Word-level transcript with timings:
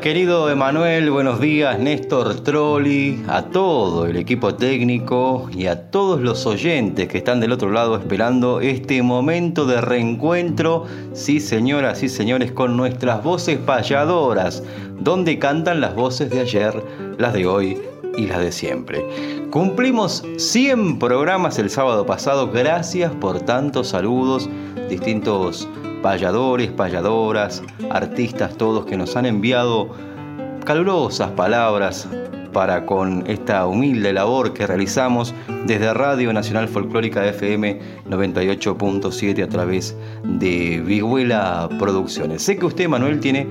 Querido 0.00 0.50
Emanuel, 0.50 1.10
buenos 1.10 1.40
días, 1.40 1.78
Néstor 1.78 2.40
Trolli, 2.40 3.22
a 3.28 3.42
todo 3.42 4.06
el 4.06 4.16
equipo 4.16 4.54
técnico 4.54 5.48
y 5.52 5.66
a 5.66 5.90
todos 5.90 6.20
los 6.20 6.46
oyentes 6.46 7.08
que 7.08 7.18
están 7.18 7.40
del 7.40 7.52
otro 7.52 7.70
lado 7.70 7.96
esperando 7.96 8.60
este 8.60 9.02
momento 9.02 9.66
de 9.66 9.80
reencuentro, 9.80 10.86
sí 11.12 11.40
señoras 11.40 12.02
y 12.02 12.08
señores, 12.08 12.52
con 12.52 12.76
nuestras 12.76 13.22
voces 13.22 13.58
payadoras, 13.58 14.62
donde 15.00 15.38
cantan 15.38 15.80
las 15.80 15.94
voces 15.94 16.30
de 16.30 16.40
ayer, 16.40 16.82
las 17.18 17.32
de 17.32 17.46
hoy 17.46 17.78
y 18.16 18.26
las 18.26 18.40
de 18.40 18.52
siempre. 18.52 19.04
Cumplimos 19.50 20.24
100 20.36 20.98
programas 20.98 21.58
el 21.58 21.68
sábado 21.68 22.06
pasado, 22.06 22.50
gracias 22.50 23.12
por 23.12 23.40
tantos 23.40 23.88
saludos, 23.88 24.48
distintos 24.88 25.68
payadores, 26.04 26.70
payadoras, 26.70 27.62
artistas, 27.90 28.58
todos 28.58 28.84
que 28.84 28.94
nos 28.94 29.16
han 29.16 29.24
enviado 29.24 29.88
calurosas 30.66 31.30
palabras 31.30 32.06
para 32.52 32.84
con 32.84 33.24
esta 33.26 33.66
humilde 33.66 34.12
labor 34.12 34.52
que 34.52 34.66
realizamos 34.66 35.34
desde 35.64 35.94
Radio 35.94 36.30
Nacional 36.34 36.68
Folclórica 36.68 37.26
FM 37.26 37.80
98.7 38.10 39.44
a 39.44 39.48
través 39.48 39.96
de 40.24 40.82
Viguela 40.84 41.70
Producciones. 41.78 42.42
Sé 42.42 42.58
que 42.58 42.66
usted, 42.66 42.86
Manuel, 42.86 43.18
tiene 43.18 43.46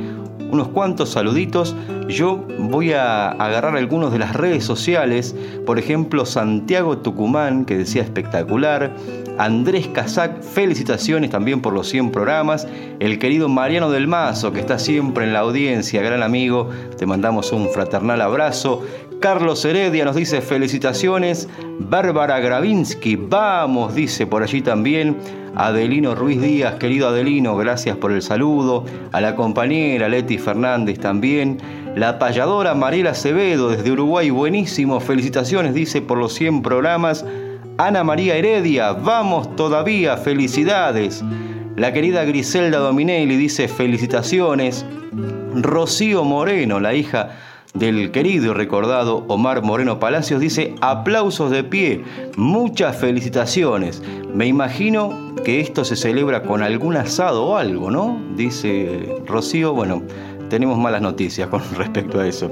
unos 0.54 0.70
cuantos 0.70 1.10
saluditos. 1.10 1.76
Yo 2.08 2.46
voy 2.60 2.94
a 2.94 3.30
agarrar 3.30 3.76
algunos 3.76 4.12
de 4.12 4.20
las 4.20 4.34
redes 4.34 4.64
sociales, 4.64 5.36
por 5.66 5.80
ejemplo, 5.80 6.26
Santiago 6.26 7.00
Tucumán, 7.00 7.66
que 7.66 7.78
decía 7.78 8.04
espectacular, 8.04 8.94
Andrés 9.40 9.88
Casac, 9.88 10.44
felicitaciones 10.44 11.32
también 11.32 11.62
por 11.62 11.74
los 11.74 11.90
100 11.90 12.12
programas, 12.12 12.68
el 13.00 13.18
querido 13.18 13.50
Mariano 13.50 13.90
del 13.90 14.08
Mazo, 14.08 14.54
que 14.54 14.60
está 14.60 14.78
siempre 14.78 15.26
en 15.26 15.34
la 15.34 15.40
audiencia, 15.40 16.04
gran 16.04 16.22
amigo, 16.22 16.70
te 16.98 17.08
mandamos 17.08 17.52
un 17.52 17.68
fraternal 17.70 18.22
abrazo, 18.22 18.84
Carlos 19.24 19.64
Heredia 19.64 20.04
nos 20.04 20.18
dice 20.18 20.42
felicitaciones. 20.42 21.48
Bárbara 21.80 22.42
Gravinsky, 22.42 23.16
vamos, 23.16 23.96
dice 23.96 24.28
por 24.28 24.44
allí 24.44 24.62
también. 24.62 25.16
Adelino 25.56 26.16
Ruiz 26.16 26.42
Díaz, 26.42 26.76
querido 26.76 27.10
Adelino, 27.10 27.56
gracias 27.56 27.96
por 27.98 28.12
el 28.12 28.24
saludo. 28.24 28.86
A 29.12 29.22
la 29.22 29.36
compañera 29.36 30.10
Leti 30.10 30.40
Fernández 30.40 31.00
también. 31.00 31.60
La 31.96 32.18
payadora 32.18 32.74
Mariela 32.74 33.12
Acevedo 33.12 33.70
desde 33.70 33.92
Uruguay, 33.92 34.32
buenísimo. 34.32 35.00
Felicitaciones, 35.00 35.76
dice, 35.76 36.02
por 36.02 36.18
los 36.18 36.34
100 36.34 36.64
programas. 36.64 37.24
Ana 37.78 38.04
María 38.04 38.36
Heredia, 38.36 38.94
vamos 38.94 39.56
todavía, 39.56 40.18
felicidades. 40.18 41.24
La 41.76 41.94
querida 41.94 42.24
Griselda 42.24 42.80
Dominelli 42.80 43.36
dice 43.36 43.68
felicitaciones. 43.68 44.86
Rocío 45.56 46.24
Moreno, 46.24 46.80
la 46.80 46.96
hija 46.96 47.30
del 47.74 48.12
querido 48.12 48.52
y 48.52 48.54
recordado 48.54 49.26
Omar 49.28 49.64
Moreno 49.64 50.00
Palacios 50.00 50.40
dice 50.40 50.76
aplausos 50.82 51.50
de 51.50 51.64
pie, 51.64 52.04
muchas 52.38 52.98
felicitaciones. 52.98 54.02
Me 54.34 54.46
imagino 54.46 55.34
que 55.44 55.60
esto 55.60 55.84
se 55.84 55.96
celebra 55.96 56.44
con 56.44 56.62
algún 56.62 56.96
asado 56.96 57.46
o 57.46 57.58
algo, 57.58 57.90
¿no? 57.90 58.20
Dice 58.36 59.16
Rocío, 59.26 59.74
bueno, 59.74 60.04
tenemos 60.54 60.78
malas 60.78 61.02
noticias 61.02 61.48
con 61.48 61.64
respecto 61.78 62.20
a 62.20 62.28
eso. 62.28 62.48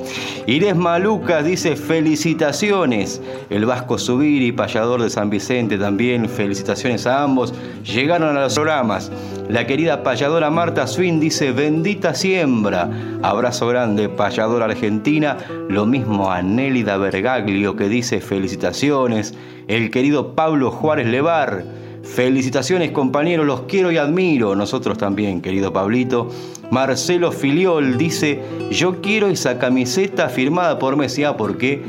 Irés 0.47 0.75
Maluca 0.75 1.43
dice 1.43 1.75
felicitaciones. 1.75 3.21
El 3.51 3.67
Vasco 3.67 3.99
Subiri, 3.99 4.51
payador 4.51 5.03
de 5.03 5.11
San 5.11 5.29
Vicente 5.29 5.77
también, 5.77 6.27
felicitaciones 6.27 7.05
a 7.05 7.21
ambos. 7.21 7.53
Llegaron 7.83 8.35
a 8.35 8.41
los 8.41 8.55
programas. 8.55 9.11
La 9.49 9.67
querida 9.67 10.01
payadora 10.01 10.49
Marta 10.49 10.87
Swin 10.87 11.19
dice 11.19 11.51
bendita 11.51 12.15
siembra. 12.15 12.89
Abrazo 13.21 13.67
grande, 13.67 14.09
payadora 14.09 14.65
argentina. 14.65 15.37
Lo 15.69 15.85
mismo 15.85 16.31
a 16.31 16.41
Nélida 16.41 16.97
Bergaglio 16.97 17.75
que 17.75 17.87
dice 17.87 18.19
felicitaciones. 18.19 19.35
El 19.67 19.91
querido 19.91 20.33
Pablo 20.33 20.71
Juárez 20.71 21.05
Levar. 21.05 21.80
Felicitaciones 22.03 22.91
compañeros, 22.91 23.45
los 23.45 23.61
quiero 23.61 23.91
y 23.91 23.97
admiro. 23.97 24.55
Nosotros 24.55 24.97
también, 24.97 25.41
querido 25.41 25.71
Pablito. 25.71 26.29
Marcelo 26.71 27.31
Filiol 27.31 27.97
dice, 27.97 28.41
yo 28.71 29.01
quiero 29.01 29.27
esa 29.27 29.59
camiseta 29.59 30.29
firmada 30.29 30.79
por 30.79 30.95
Messi, 30.95 31.23
ah, 31.23 31.37
porque 31.37 31.83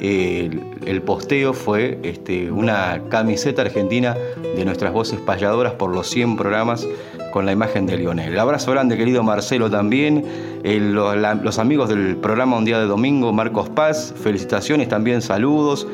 el, 0.00 1.02
posteo 1.02 1.52
fue 1.52 1.98
este, 2.02 2.50
una 2.50 3.02
camiseta 3.08 3.62
argentina 3.62 4.16
de 4.56 4.64
nuestras 4.64 4.92
voces 4.92 5.20
payadoras 5.20 5.74
por 5.74 5.94
los 5.94 6.08
100 6.08 6.36
programas 6.36 6.86
con 7.32 7.46
la 7.46 7.52
imagen 7.52 7.86
de 7.86 7.96
Lionel. 7.96 8.32
El 8.32 8.38
abrazo 8.38 8.70
grande, 8.70 8.96
querido 8.96 9.22
Marcelo, 9.22 9.70
también. 9.70 10.24
Los 10.64 11.58
amigos 11.58 11.88
del 11.88 12.16
programa 12.16 12.56
Un 12.56 12.64
Día 12.64 12.78
de 12.78 12.86
Domingo, 12.86 13.32
Marcos 13.32 13.68
Paz, 13.68 14.14
felicitaciones, 14.22 14.88
también 14.88 15.20
saludos. 15.22 15.86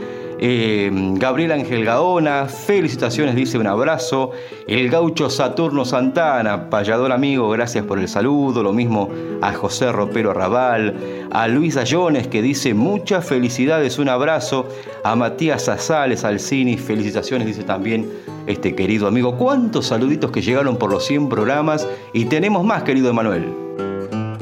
Eh, 0.47 0.91
Gabriel 1.15 1.53
Ángel 1.53 1.87
Gaona, 1.87 2.45
felicitaciones, 2.49 3.35
dice 3.35 3.57
un 3.57 3.67
abrazo. 3.67 4.33
El 4.67 4.91
gaucho 4.91 5.31
Saturno 5.31 5.87
Santana, 5.87 6.69
payador 6.69 7.13
amigo, 7.13 7.49
gracias 7.49 7.87
por 7.87 7.99
el 7.99 8.09
saludo. 8.09 8.63
Lo 8.63 8.75
mismo 8.75 9.09
a 9.41 9.55
José 9.55 9.91
Ropero 9.91 10.35
Raval, 10.35 11.29
a 11.31 11.49
Luis 11.49 11.79
Ayones 11.79 12.29
que 12.29 12.43
dice 12.43 12.75
muchas 12.75 13.25
felicidades, 13.25 13.99
un 13.99 14.11
abrazo. 14.11 14.69
A 15.03 15.17
Matías 15.17 15.71
Azales 15.71 16.25
Alcini, 16.25 16.77
felicitaciones, 16.77 17.47
dice 17.47 17.63
también 17.63 18.07
este 18.47 18.75
querido 18.75 19.07
amigo. 19.07 19.39
¿Cuántos 19.39 19.87
saluditos 19.87 20.31
que 20.31 20.43
llegaron 20.43 20.77
por 20.77 20.91
los 20.91 21.07
100 21.07 21.31
programas? 21.31 21.89
Y 22.13 22.27
tenemos 22.27 22.65
más, 22.65 22.83
querido 22.83 23.09
Emanuel. 23.09 23.51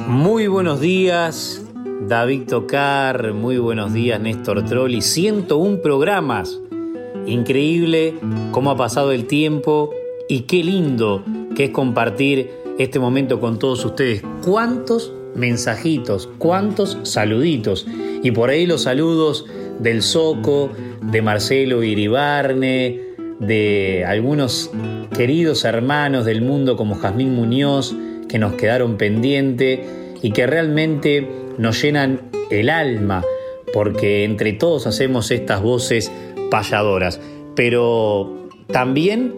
Muy 0.08 0.48
buenos 0.48 0.80
días, 0.80 1.61
David 2.08 2.48
Tocar, 2.48 3.32
muy 3.32 3.58
buenos 3.58 3.92
días 3.92 4.20
Néstor 4.20 4.64
Trolli, 4.64 5.02
101 5.02 5.82
programas. 5.82 6.60
Increíble 7.26 8.14
cómo 8.50 8.72
ha 8.72 8.76
pasado 8.76 9.12
el 9.12 9.26
tiempo 9.26 9.90
y 10.28 10.40
qué 10.40 10.64
lindo 10.64 11.24
que 11.54 11.64
es 11.64 11.70
compartir 11.70 12.50
este 12.78 12.98
momento 12.98 13.40
con 13.40 13.58
todos 13.58 13.84
ustedes. 13.84 14.22
¿Cuántos 14.44 15.12
mensajitos, 15.36 16.28
cuántos 16.38 16.98
saluditos? 17.04 17.86
Y 18.22 18.32
por 18.32 18.50
ahí 18.50 18.66
los 18.66 18.82
saludos 18.82 19.46
del 19.78 20.02
Soco, 20.02 20.70
de 21.02 21.22
Marcelo 21.22 21.84
Iribarne, 21.84 23.00
de 23.38 24.04
algunos 24.06 24.70
queridos 25.16 25.64
hermanos 25.64 26.24
del 26.24 26.42
mundo 26.42 26.76
como 26.76 26.96
Jazmín 26.96 27.34
Muñoz, 27.34 27.94
que 28.28 28.38
nos 28.38 28.54
quedaron 28.54 28.96
pendientes 28.96 29.80
y 30.20 30.30
que 30.30 30.46
realmente 30.46 31.41
nos 31.58 31.82
llenan 31.82 32.30
el 32.50 32.70
alma, 32.70 33.24
porque 33.72 34.24
entre 34.24 34.52
todos 34.52 34.86
hacemos 34.86 35.30
estas 35.30 35.62
voces 35.62 36.10
payadoras, 36.50 37.20
pero 37.54 38.48
también 38.68 39.34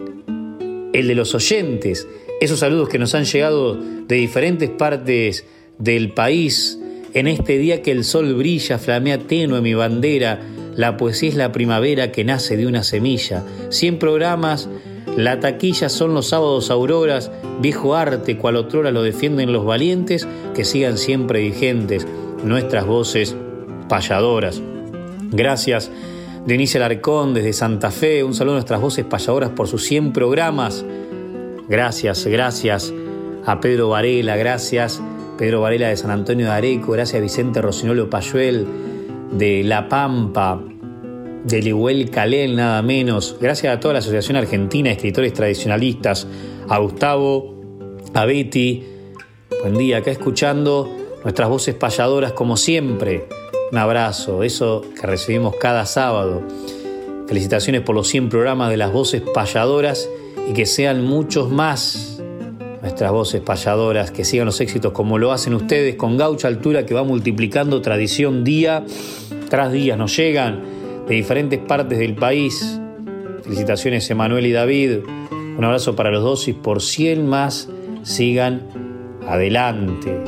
el 0.93 1.07
de 1.07 1.15
los 1.15 1.33
oyentes, 1.35 2.07
esos 2.41 2.59
saludos 2.59 2.89
que 2.89 2.99
nos 2.99 3.15
han 3.15 3.25
llegado 3.25 3.75
de 3.75 4.15
diferentes 4.15 4.69
partes 4.69 5.45
del 5.77 6.11
país, 6.11 6.79
en 7.13 7.27
este 7.27 7.57
día 7.57 7.81
que 7.81 7.91
el 7.91 8.03
sol 8.03 8.33
brilla, 8.33 8.77
flamea 8.77 9.19
tenue 9.19 9.61
mi 9.61 9.73
bandera, 9.73 10.41
la 10.75 10.97
poesía 10.97 11.29
es 11.29 11.35
la 11.35 11.53
primavera 11.53 12.11
que 12.11 12.25
nace 12.25 12.57
de 12.57 12.67
una 12.67 12.83
semilla. 12.83 13.43
100 13.69 13.99
programas, 13.99 14.67
la 15.15 15.39
taquilla 15.39 15.87
son 15.87 16.13
los 16.13 16.27
sábados 16.27 16.69
auroras, 16.69 17.31
viejo 17.61 17.95
arte, 17.95 18.37
cual 18.37 18.55
otrora 18.55 18.91
lo 18.91 19.03
defienden 19.03 19.53
los 19.53 19.65
valientes, 19.65 20.27
que 20.53 20.65
sigan 20.65 20.97
siempre 20.97 21.41
vigentes 21.41 22.07
nuestras 22.43 22.85
voces 22.85 23.35
payadoras. 23.89 24.61
Gracias, 25.31 25.91
Denise 26.45 26.77
Alarcón 26.77 27.33
desde 27.33 27.53
Santa 27.53 27.91
Fe, 27.91 28.23
un 28.23 28.33
saludo 28.33 28.53
a 28.53 28.57
nuestras 28.57 28.81
voces 28.81 29.05
payadoras 29.05 29.51
por 29.51 29.67
sus 29.67 29.83
100 29.83 30.13
programas. 30.13 30.85
Gracias, 31.67 32.25
gracias 32.27 32.93
a 33.45 33.59
Pedro 33.59 33.89
Varela, 33.89 34.35
gracias 34.35 35.01
Pedro 35.37 35.61
Varela 35.61 35.89
de 35.89 35.97
San 35.97 36.11
Antonio 36.11 36.45
de 36.45 36.51
Areco, 36.53 36.93
gracias 36.93 37.19
a 37.19 37.21
Vicente 37.21 37.61
Rocinolo 37.61 38.09
Payuel 38.09 38.65
de 39.31 39.63
La 39.63 39.89
Pampa, 39.89 40.61
de 41.43 41.61
Lihuel 41.61 42.09
Calel, 42.09 42.55
nada 42.55 42.81
menos. 42.81 43.37
Gracias 43.41 43.75
a 43.75 43.79
toda 43.79 43.95
la 43.95 43.99
Asociación 43.99 44.37
Argentina 44.37 44.89
de 44.89 44.95
Escritores 44.95 45.33
Tradicionalistas, 45.33 46.27
a 46.69 46.79
Gustavo, 46.79 47.55
a 48.13 48.25
Betty. 48.25 48.83
Buen 49.61 49.77
día, 49.77 49.97
acá 49.97 50.11
escuchando 50.11 50.89
nuestras 51.23 51.49
voces 51.49 51.75
payadoras 51.75 52.33
como 52.33 52.57
siempre. 52.57 53.27
Un 53.71 53.77
abrazo, 53.77 54.43
eso 54.43 54.83
que 54.99 55.07
recibimos 55.07 55.55
cada 55.55 55.85
sábado. 55.85 56.43
Felicitaciones 57.27 57.81
por 57.81 57.95
los 57.95 58.07
100 58.07 58.29
programas 58.29 58.69
de 58.69 58.77
las 58.77 58.91
voces 58.91 59.21
payadoras 59.21 60.09
y 60.49 60.53
que 60.53 60.65
sean 60.65 61.03
muchos 61.03 61.49
más 61.49 62.21
nuestras 62.81 63.11
voces 63.11 63.41
payadoras, 63.41 64.11
que 64.11 64.23
sigan 64.23 64.45
los 64.45 64.61
éxitos 64.61 64.91
como 64.91 65.17
lo 65.17 65.31
hacen 65.31 65.55
ustedes 65.55 65.95
con 65.95 66.17
gaucha 66.17 66.47
altura 66.47 66.85
que 66.85 66.93
va 66.93 67.03
multiplicando 67.03 67.81
tradición 67.81 68.43
día 68.43 68.85
tras 69.49 69.71
día. 69.71 69.95
Nos 69.95 70.15
llegan 70.15 70.63
de 71.07 71.15
diferentes 71.15 71.59
partes 71.59 71.97
del 71.97 72.15
país. 72.15 72.79
Felicitaciones 73.43 74.07
Emanuel 74.11 74.45
y 74.45 74.51
David. 74.51 74.99
Un 75.57 75.63
abrazo 75.63 75.95
para 75.95 76.11
los 76.11 76.23
dos 76.23 76.47
y 76.49 76.53
por 76.53 76.81
100 76.81 77.25
más 77.25 77.69
sigan 78.03 78.63
adelante. 79.25 80.21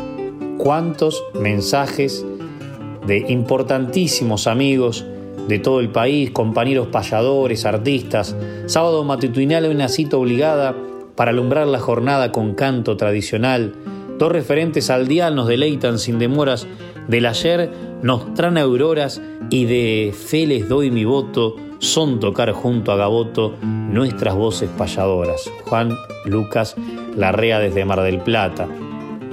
¿Cuántos 0.58 1.24
mensajes 1.34 2.26
de 3.06 3.26
importantísimos 3.30 4.48
amigos 4.48 5.06
de 5.48 5.60
todo 5.60 5.82
el 5.82 5.90
país, 5.90 6.32
compañeros 6.32 6.88
payadores, 6.88 7.66
artistas? 7.66 8.36
Sábado 8.68 9.04
matutinal 9.04 9.66
una 9.66 9.90
cita 9.90 10.16
obligada 10.16 10.76
para 11.16 11.32
alumbrar 11.32 11.68
la 11.68 11.80
jornada 11.80 12.32
con 12.32 12.54
canto 12.54 12.96
tradicional. 12.96 13.74
Dos 14.18 14.32
referentes 14.32 14.90
al 14.90 15.08
dial 15.08 15.36
nos 15.36 15.48
deleitan 15.48 16.00
sin 16.00 16.20
demoras. 16.20 16.68
Del 17.10 17.26
ayer 17.26 17.70
nos 18.02 18.34
traen 18.34 18.58
auroras 18.58 19.22
y 19.50 19.66
de 19.66 20.14
fe 20.14 20.48
les 20.48 20.70
doy 20.70 20.90
mi 20.90 21.04
voto. 21.04 21.56
Son 21.80 22.20
tocar 22.20 22.52
junto 22.52 22.92
a 22.92 22.96
Gaboto 22.96 23.56
nuestras 23.62 24.36
voces 24.36 24.70
payadoras. 24.78 25.52
Juan 25.66 25.96
Lucas 26.26 26.76
Larrea 27.16 27.60
desde 27.60 27.86
Mar 27.86 28.02
del 28.02 28.20
Plata. 28.20 28.68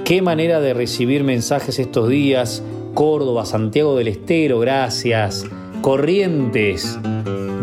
Qué 0.03 0.21
manera 0.21 0.59
de 0.59 0.73
recibir 0.73 1.23
mensajes 1.23 1.79
estos 1.79 2.09
días. 2.09 2.63
Córdoba, 2.93 3.45
Santiago 3.45 3.97
del 3.97 4.07
Estero, 4.07 4.59
gracias. 4.59 5.45
Corrientes, 5.81 6.97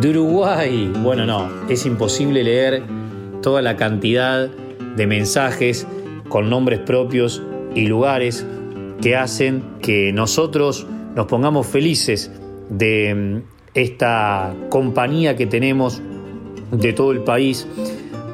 de 0.00 0.10
Uruguay. 0.10 0.92
Bueno, 1.02 1.24
no, 1.24 1.48
es 1.68 1.86
imposible 1.86 2.42
leer 2.42 2.82
toda 3.40 3.62
la 3.62 3.76
cantidad 3.76 4.48
de 4.96 5.06
mensajes 5.06 5.86
con 6.28 6.50
nombres 6.50 6.80
propios 6.80 7.42
y 7.74 7.86
lugares 7.86 8.44
que 9.00 9.16
hacen 9.16 9.62
que 9.80 10.12
nosotros 10.12 10.86
nos 11.14 11.26
pongamos 11.26 11.66
felices 11.66 12.30
de 12.68 13.14
mm, 13.14 13.51
esta 13.74 14.54
compañía 14.68 15.36
que 15.36 15.46
tenemos 15.46 16.02
de 16.70 16.92
todo 16.92 17.12
el 17.12 17.20
país 17.20 17.66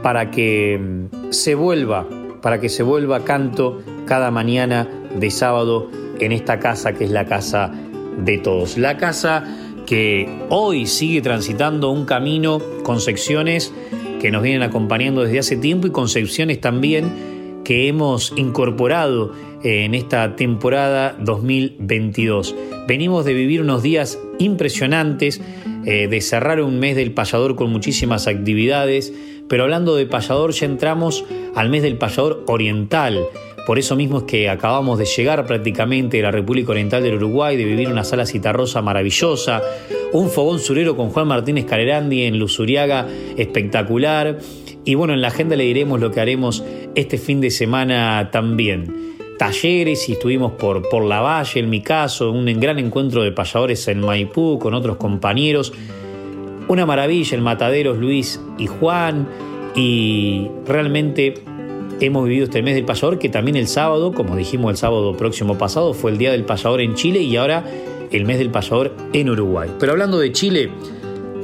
para 0.02 0.30
que 0.30 0.78
mm, 0.78 1.30
se 1.30 1.54
vuelva, 1.54 2.06
para 2.42 2.60
que 2.60 2.68
se 2.68 2.82
vuelva 2.82 3.24
canto 3.24 3.82
cada 4.06 4.30
mañana 4.30 4.88
de 5.14 5.30
sábado 5.30 5.90
en 6.20 6.32
esta 6.32 6.58
casa 6.58 6.92
que 6.92 7.04
es 7.04 7.10
la 7.10 7.26
casa 7.26 7.72
de 8.18 8.38
todos. 8.38 8.78
La 8.78 8.96
casa 8.96 9.44
que 9.86 10.28
hoy 10.50 10.86
sigue 10.86 11.22
transitando 11.22 11.90
un 11.90 12.04
camino 12.04 12.60
con 12.82 13.00
secciones 13.00 13.72
que 14.20 14.30
nos 14.30 14.42
vienen 14.42 14.62
acompañando 14.62 15.22
desde 15.22 15.38
hace 15.38 15.56
tiempo 15.56 15.86
y 15.86 15.90
concepciones 15.90 16.60
también 16.60 17.62
que 17.64 17.88
hemos 17.88 18.32
incorporado 18.36 19.32
eh, 19.62 19.84
en 19.84 19.94
esta 19.94 20.36
temporada 20.36 21.16
2022. 21.20 22.54
Venimos 22.86 23.24
de 23.24 23.34
vivir 23.34 23.62
unos 23.62 23.82
días 23.82 24.18
impresionantes, 24.38 25.40
eh, 25.84 26.08
de 26.08 26.20
cerrar 26.20 26.60
un 26.60 26.78
mes 26.78 26.96
del 26.96 27.12
payador 27.12 27.56
con 27.56 27.70
muchísimas 27.70 28.26
actividades, 28.26 29.12
pero 29.48 29.64
hablando 29.64 29.96
de 29.96 30.06
payador 30.06 30.52
ya 30.52 30.66
entramos 30.66 31.24
al 31.54 31.70
mes 31.70 31.82
del 31.82 31.96
payador 31.96 32.44
oriental. 32.46 33.24
Por 33.66 33.78
eso 33.78 33.96
mismo 33.96 34.18
es 34.18 34.24
que 34.24 34.48
acabamos 34.48 34.98
de 34.98 35.04
llegar 35.04 35.44
prácticamente 35.44 36.16
de 36.16 36.22
la 36.22 36.30
República 36.30 36.70
Oriental 36.70 37.02
del 37.02 37.16
Uruguay, 37.16 37.54
de 37.56 37.66
vivir 37.66 37.88
una 37.88 38.02
sala 38.02 38.24
citarrosa 38.24 38.80
maravillosa, 38.80 39.62
un 40.12 40.30
fogón 40.30 40.58
surero 40.58 40.96
con 40.96 41.10
Juan 41.10 41.28
Martínez 41.28 41.66
Calerandi 41.66 42.22
en 42.22 42.38
Luzuriaga 42.38 43.06
espectacular. 43.36 44.38
Y 44.86 44.94
bueno, 44.94 45.12
en 45.12 45.20
la 45.20 45.28
agenda 45.28 45.54
le 45.54 45.64
diremos 45.64 46.00
lo 46.00 46.10
que 46.10 46.20
haremos 46.20 46.64
este 46.94 47.18
fin 47.18 47.42
de 47.42 47.50
semana 47.50 48.30
también. 48.32 49.17
Talleres 49.38 50.08
y 50.08 50.12
estuvimos 50.12 50.52
por, 50.52 50.88
por 50.88 51.04
La 51.04 51.20
Valle, 51.20 51.60
en 51.60 51.70
mi 51.70 51.80
caso, 51.80 52.30
un 52.32 52.46
gran 52.58 52.78
encuentro 52.78 53.22
de 53.22 53.32
payadores 53.32 53.86
en 53.88 54.00
Maipú 54.00 54.58
con 54.58 54.74
otros 54.74 54.96
compañeros. 54.96 55.72
Una 56.66 56.84
maravilla 56.84 57.36
el 57.36 57.42
Mataderos 57.42 57.96
Luis 57.98 58.40
y 58.58 58.66
Juan 58.66 59.28
y 59.74 60.48
realmente 60.66 61.34
hemos 62.00 62.24
vivido 62.24 62.44
este 62.44 62.62
mes 62.62 62.74
del 62.74 62.84
payador 62.84 63.18
que 63.18 63.28
también 63.28 63.56
el 63.56 63.68
sábado, 63.68 64.12
como 64.12 64.36
dijimos 64.36 64.72
el 64.72 64.76
sábado 64.76 65.16
próximo 65.16 65.56
pasado, 65.56 65.94
fue 65.94 66.10
el 66.10 66.18
Día 66.18 66.32
del 66.32 66.44
Payador 66.44 66.80
en 66.80 66.94
Chile 66.94 67.20
y 67.20 67.36
ahora 67.36 67.64
el 68.10 68.24
mes 68.24 68.38
del 68.38 68.50
payador 68.50 68.94
en 69.12 69.30
Uruguay. 69.30 69.70
Pero 69.78 69.92
hablando 69.92 70.18
de 70.18 70.32
Chile, 70.32 70.70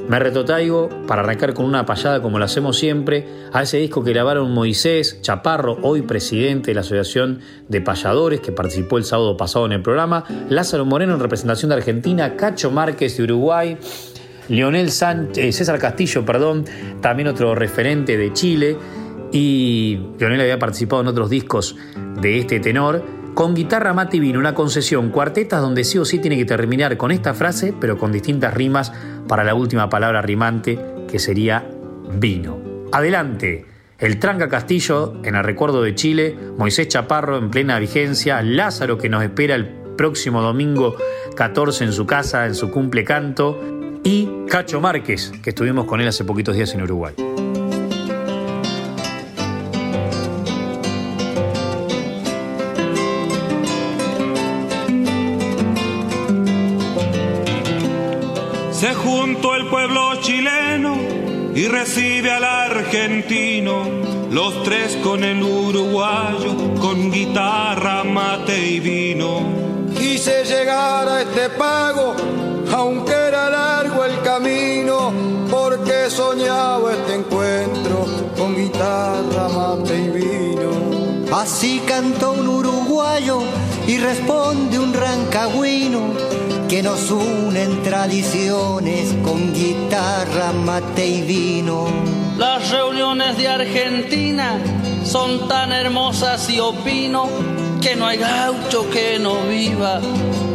me 0.08 0.18
retotaigo 0.18 0.88
para 1.06 1.22
arrancar 1.22 1.54
con 1.54 1.64
una 1.64 1.86
payada 1.86 2.20
como 2.20 2.38
lo 2.38 2.44
hacemos 2.44 2.78
siempre 2.78 3.26
a 3.52 3.62
ese 3.62 3.78
disco 3.78 4.04
que 4.04 4.12
grabaron 4.12 4.52
Moisés 4.52 5.20
Chaparro, 5.22 5.78
hoy 5.82 6.02
presidente 6.02 6.70
de 6.70 6.74
la 6.74 6.82
Asociación 6.82 7.40
de 7.68 7.80
Payadores, 7.80 8.40
que 8.40 8.52
participó 8.52 8.98
el 8.98 9.04
sábado 9.04 9.36
pasado 9.36 9.66
en 9.66 9.72
el 9.72 9.82
programa, 9.82 10.24
Lázaro 10.48 10.84
Moreno 10.84 11.14
en 11.14 11.20
representación 11.20 11.70
de 11.70 11.76
Argentina, 11.76 12.36
Cacho 12.36 12.70
Márquez 12.70 13.16
de 13.16 13.22
Uruguay, 13.22 13.78
Leonel 14.48 14.90
Sánchez, 14.90 15.44
eh, 15.44 15.52
César 15.52 15.78
Castillo, 15.78 16.24
perdón, 16.24 16.64
también 17.00 17.28
otro 17.28 17.54
referente 17.54 18.18
de 18.18 18.32
Chile, 18.32 18.76
y 19.32 19.98
Leonel 20.18 20.42
había 20.42 20.58
participado 20.58 21.02
en 21.02 21.08
otros 21.08 21.30
discos 21.30 21.76
de 22.20 22.38
este 22.38 22.60
tenor 22.60 23.23
con 23.34 23.54
guitarra 23.54 23.92
mate 23.92 24.16
y 24.16 24.20
vino, 24.20 24.38
una 24.38 24.54
concesión, 24.54 25.10
cuartetas 25.10 25.60
donde 25.60 25.84
sí 25.84 25.98
o 25.98 26.04
sí 26.04 26.20
tiene 26.20 26.36
que 26.36 26.44
terminar 26.44 26.96
con 26.96 27.10
esta 27.10 27.34
frase, 27.34 27.74
pero 27.78 27.98
con 27.98 28.12
distintas 28.12 28.54
rimas 28.54 28.92
para 29.28 29.44
la 29.44 29.54
última 29.54 29.88
palabra 29.88 30.22
rimante, 30.22 30.78
que 31.10 31.18
sería 31.18 31.68
vino. 32.18 32.58
Adelante, 32.92 33.66
el 33.98 34.18
Tranca 34.18 34.48
Castillo 34.48 35.14
en 35.24 35.34
el 35.34 35.44
recuerdo 35.44 35.82
de 35.82 35.94
Chile, 35.94 36.36
Moisés 36.56 36.88
Chaparro 36.88 37.36
en 37.36 37.50
plena 37.50 37.78
vigencia, 37.78 38.40
Lázaro 38.42 38.98
que 38.98 39.08
nos 39.08 39.22
espera 39.22 39.56
el 39.56 39.66
próximo 39.96 40.40
domingo 40.40 40.96
14 41.36 41.84
en 41.84 41.92
su 41.92 42.06
casa, 42.06 42.46
en 42.46 42.54
su 42.54 42.70
cumple 42.70 43.04
canto, 43.04 43.60
y 44.04 44.28
Cacho 44.48 44.80
Márquez, 44.80 45.32
que 45.42 45.50
estuvimos 45.50 45.86
con 45.86 46.00
él 46.00 46.08
hace 46.08 46.24
poquitos 46.24 46.54
días 46.54 46.72
en 46.74 46.82
Uruguay. 46.82 47.14
El 59.56 59.66
pueblo 59.70 60.20
chileno 60.20 60.96
y 61.54 61.66
recibe 61.68 62.30
al 62.30 62.44
argentino, 62.44 63.82
los 64.30 64.62
tres 64.62 64.98
con 65.02 65.24
el 65.24 65.42
uruguayo, 65.42 66.74
con 66.80 67.10
guitarra, 67.10 68.04
mate 68.04 68.58
y 68.58 68.80
vino. 68.80 69.40
Quise 69.96 70.44
llegar 70.44 71.08
a 71.08 71.22
este 71.22 71.48
pago, 71.50 72.14
aunque 72.72 73.12
era 73.12 73.48
largo 73.48 74.04
el 74.04 74.20
camino, 74.20 75.12
porque 75.50 76.10
soñaba 76.10 76.92
este 76.92 77.14
encuentro 77.14 78.06
con 78.36 78.54
guitarra, 78.54 79.48
mate 79.48 79.96
y 79.96 80.08
vino. 80.08 81.34
Así 81.34 81.80
cantó 81.86 82.32
un 82.32 82.48
uruguayo 82.48 83.40
y 83.86 83.96
responde 83.96 84.78
un 84.78 84.92
rancagüino 84.92 86.33
que 86.68 86.82
nos 86.82 87.10
unen 87.10 87.82
tradiciones 87.82 89.14
con 89.22 89.52
guitarra, 89.52 90.52
mate 90.52 91.06
y 91.06 91.22
vino. 91.22 91.86
Las 92.38 92.70
reuniones 92.70 93.36
de 93.36 93.48
Argentina 93.48 94.58
son 95.04 95.46
tan 95.48 95.72
hermosas 95.72 96.48
y 96.50 96.60
opino 96.60 97.28
que 97.80 97.94
no 97.96 98.06
hay 98.06 98.18
gaucho 98.18 98.88
que 98.90 99.18
no 99.18 99.42
viva 99.42 100.00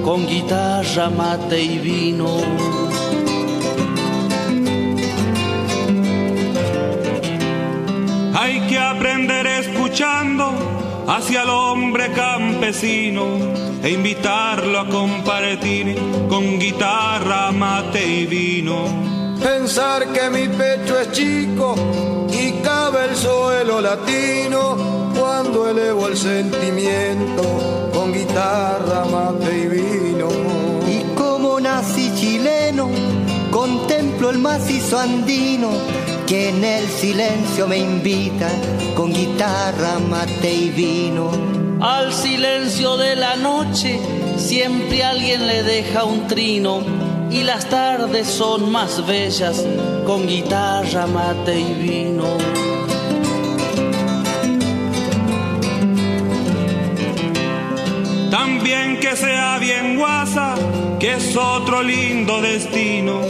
con 0.03 0.25
guitarra, 0.25 1.09
mate 1.09 1.61
y 1.61 1.77
vino. 1.77 2.37
Hay 8.33 8.61
que 8.67 8.79
aprender 8.79 9.45
escuchando 9.45 10.51
hacia 11.07 11.43
el 11.43 11.49
hombre 11.49 12.11
campesino 12.11 13.68
e 13.83 13.89
invitarlo 13.91 14.79
a 14.79 14.87
compartir 14.87 15.95
con 16.27 16.59
guitarra, 16.59 17.51
mate 17.51 18.05
y 18.05 18.25
vino. 18.25 18.85
Pensar 19.41 20.07
que 20.07 20.29
mi 20.29 20.47
pecho 20.49 20.99
es 20.99 21.11
chico 21.11 21.75
y 22.31 22.51
cabe 22.61 23.05
el 23.05 23.15
suelo 23.15 23.79
latino 23.79 25.11
cuando 25.17 25.69
elevo 25.69 26.07
el 26.07 26.17
sentimiento 26.17 27.43
con 27.93 28.11
guitarra, 28.11 29.05
mate 29.05 29.57
y 29.57 29.67
vino. 29.67 30.27
Y 30.87 31.15
como 31.15 31.59
nací 31.59 32.11
chileno, 32.15 32.89
contemplo 33.51 34.29
el 34.29 34.39
macizo 34.39 34.99
andino 34.99 35.69
que 36.27 36.49
en 36.49 36.63
el 36.63 36.87
silencio 36.87 37.67
me 37.67 37.77
invita 37.77 38.49
con 38.95 39.13
guitarra, 39.13 39.99
mate 40.09 40.53
y 40.53 40.69
vino. 40.69 41.68
Al 41.81 42.11
silencio 42.11 42.97
de 42.97 43.15
la 43.15 43.37
noche 43.37 44.01
siempre 44.35 45.01
alguien 45.01 45.47
le 45.47 45.63
deja 45.63 46.03
un 46.03 46.27
trino 46.27 46.81
y 47.31 47.43
las 47.43 47.69
tardes 47.69 48.27
son 48.27 48.69
más 48.69 49.05
bellas 49.07 49.65
con 50.05 50.27
guitarra, 50.27 51.07
mate 51.07 51.57
y 51.57 51.73
vino. 51.75 52.25
También 58.29 58.99
que 58.99 59.15
sea 59.15 59.57
bien 59.59 59.97
guasa, 59.97 60.55
que 60.99 61.13
es 61.13 61.37
otro 61.37 61.81
lindo 61.81 62.41
destino 62.41 63.21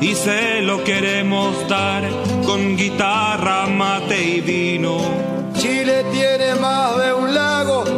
y 0.00 0.14
se 0.14 0.62
lo 0.62 0.82
queremos 0.82 1.68
dar 1.68 2.08
con 2.46 2.74
guitarra, 2.74 3.66
mate 3.66 4.22
y 4.22 4.40
vino. 4.40 4.98
Chile 5.58 6.04
tiene 6.12 6.54
más 6.54 6.96
de 6.98 7.12
un 7.12 7.34
lago 7.34 7.97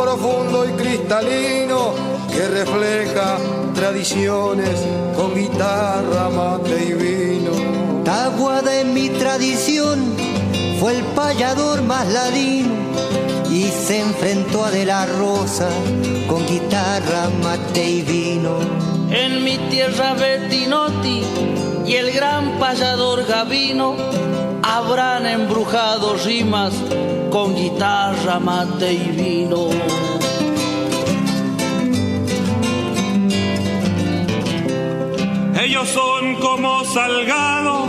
profundo 0.00 0.64
y 0.64 0.72
cristalino 0.80 1.92
que 2.32 2.48
refleja 2.48 3.36
tradiciones 3.74 4.70
con 5.14 5.34
guitarra, 5.34 6.30
mate 6.30 6.84
y 6.88 6.92
vino. 6.94 8.02
Taguada 8.02 8.80
en 8.80 8.94
mi 8.94 9.10
tradición 9.10 10.16
fue 10.78 10.96
el 10.96 11.02
payador 11.14 11.82
más 11.82 12.08
ladino 12.08 12.70
y 13.50 13.64
se 13.64 14.00
enfrentó 14.00 14.64
a 14.64 14.70
De 14.70 14.86
la 14.86 15.04
Rosa 15.04 15.68
con 16.26 16.46
guitarra, 16.46 17.28
mate 17.42 17.84
y 17.84 18.02
vino. 18.02 18.58
En 19.10 19.44
mi 19.44 19.58
tierra 19.68 20.14
Bettinotti 20.14 21.22
y 21.86 21.94
el 21.94 22.12
gran 22.12 22.58
payador 22.58 23.26
Gavino 23.26 23.96
habrán 24.70 25.26
embrujado 25.26 26.14
rimas 26.24 26.72
con 27.30 27.56
guitarra, 27.56 28.38
mate 28.38 28.92
y 28.92 29.08
vino. 29.22 29.68
Ellos 35.60 35.88
son 35.88 36.36
como 36.36 36.84
Salgado, 36.84 37.86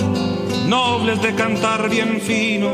nobles 0.67 1.21
de 1.21 1.35
cantar 1.35 1.88
bien 1.88 2.19
fino, 2.19 2.71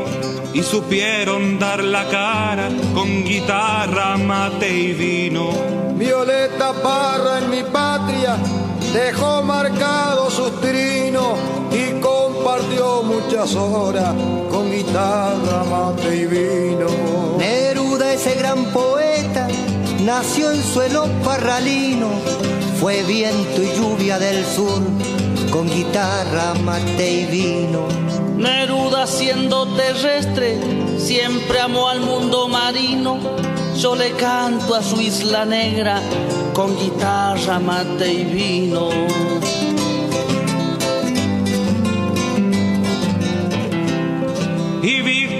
y 0.54 0.62
supieron 0.62 1.58
dar 1.58 1.84
la 1.84 2.08
cara 2.08 2.68
con 2.94 3.24
guitarra, 3.24 4.16
mate 4.16 4.70
y 4.70 4.92
vino. 4.92 5.50
Violeta 5.96 6.72
Parra 6.82 7.40
en 7.40 7.50
mi 7.50 7.62
patria 7.62 8.36
dejó 8.92 9.42
marcado 9.42 10.30
sus 10.30 10.60
trinos 10.60 11.07
muchas 13.38 13.54
horas 13.56 14.14
con 14.50 14.70
guitarra, 14.70 15.62
mate 15.70 16.16
y 16.16 16.26
vino. 16.26 16.86
Neruda, 17.38 18.12
ese 18.12 18.34
gran 18.34 18.64
poeta, 18.72 19.46
nació 20.00 20.50
en 20.50 20.62
suelo 20.62 21.06
parralino, 21.24 22.08
fue 22.80 23.02
viento 23.04 23.62
y 23.62 23.76
lluvia 23.76 24.18
del 24.18 24.44
sur, 24.44 24.80
con 25.50 25.68
guitarra, 25.68 26.54
mate 26.64 27.12
y 27.12 27.24
vino. 27.26 27.86
Neruda 28.36 29.06
siendo 29.06 29.68
terrestre, 29.76 30.58
siempre 30.98 31.60
amó 31.60 31.88
al 31.88 32.00
mundo 32.00 32.48
marino. 32.48 33.18
Yo 33.76 33.94
le 33.94 34.10
canto 34.12 34.74
a 34.74 34.82
su 34.82 35.00
isla 35.00 35.44
negra 35.44 36.00
con 36.54 36.76
guitarra, 36.76 37.60
mate 37.60 38.12
y 38.12 38.24
vino. 38.24 38.88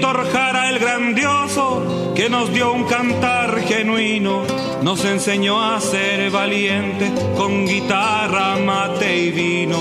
Víctor 0.09 0.33
Jara 0.33 0.71
el 0.71 0.79
grandioso, 0.79 2.15
que 2.15 2.31
nos 2.31 2.51
dio 2.51 2.73
un 2.73 2.85
cantar 2.85 3.61
genuino, 3.61 4.43
nos 4.81 5.05
enseñó 5.05 5.63
a 5.63 5.79
ser 5.83 6.31
valientes 6.31 7.11
con 7.37 7.67
guitarra, 7.67 8.57
mate 8.57 9.19
y 9.19 9.31
vino. 9.31 9.77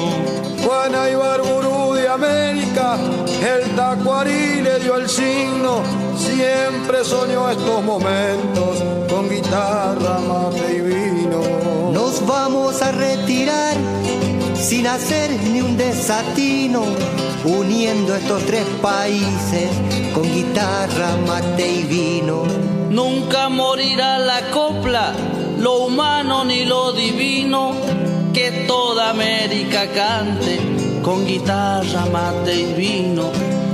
Juana 0.65 1.09
Ibarburú 1.09 1.93
de 1.93 2.09
América, 2.09 2.97
el 3.41 3.73
tacuarí 3.73 4.61
le 4.61 4.79
dio 4.79 4.97
el 4.97 5.07
signo, 5.07 5.81
siempre 6.17 7.05
soñó 7.05 7.49
estos 7.49 7.81
momentos 7.85 8.83
con 9.09 9.29
guitarra, 9.29 10.19
mate 10.27 10.75
y 10.75 10.81
vino. 10.81 11.91
Nos 11.93 12.25
vamos 12.27 12.81
a 12.81 12.91
retirar 12.91 13.77
sin 14.59 14.87
hacer 14.87 15.31
ni 15.43 15.61
un 15.61 15.77
desatino, 15.77 16.83
uniendo 17.45 18.15
estos 18.15 18.43
tres 18.45 18.65
países 18.81 19.69
con 20.13 20.23
guitarra, 20.23 21.15
mate 21.27 21.67
y 21.67 21.83
vino. 21.83 22.43
Nunca 22.89 23.49
morirá 23.49 24.17
la 24.17 24.49
copla, 24.51 25.13
lo 25.59 25.85
humano 25.85 26.43
ni 26.43 26.65
lo 26.65 26.91
divino, 26.93 27.73
que 28.33 28.65
toda 28.67 29.11
América 29.11 29.87
cante 29.93 30.59
con 31.03 31.25
guitarra, 31.25 32.05
mate 32.11 32.55
y 32.55 32.73
vino. 32.73 33.31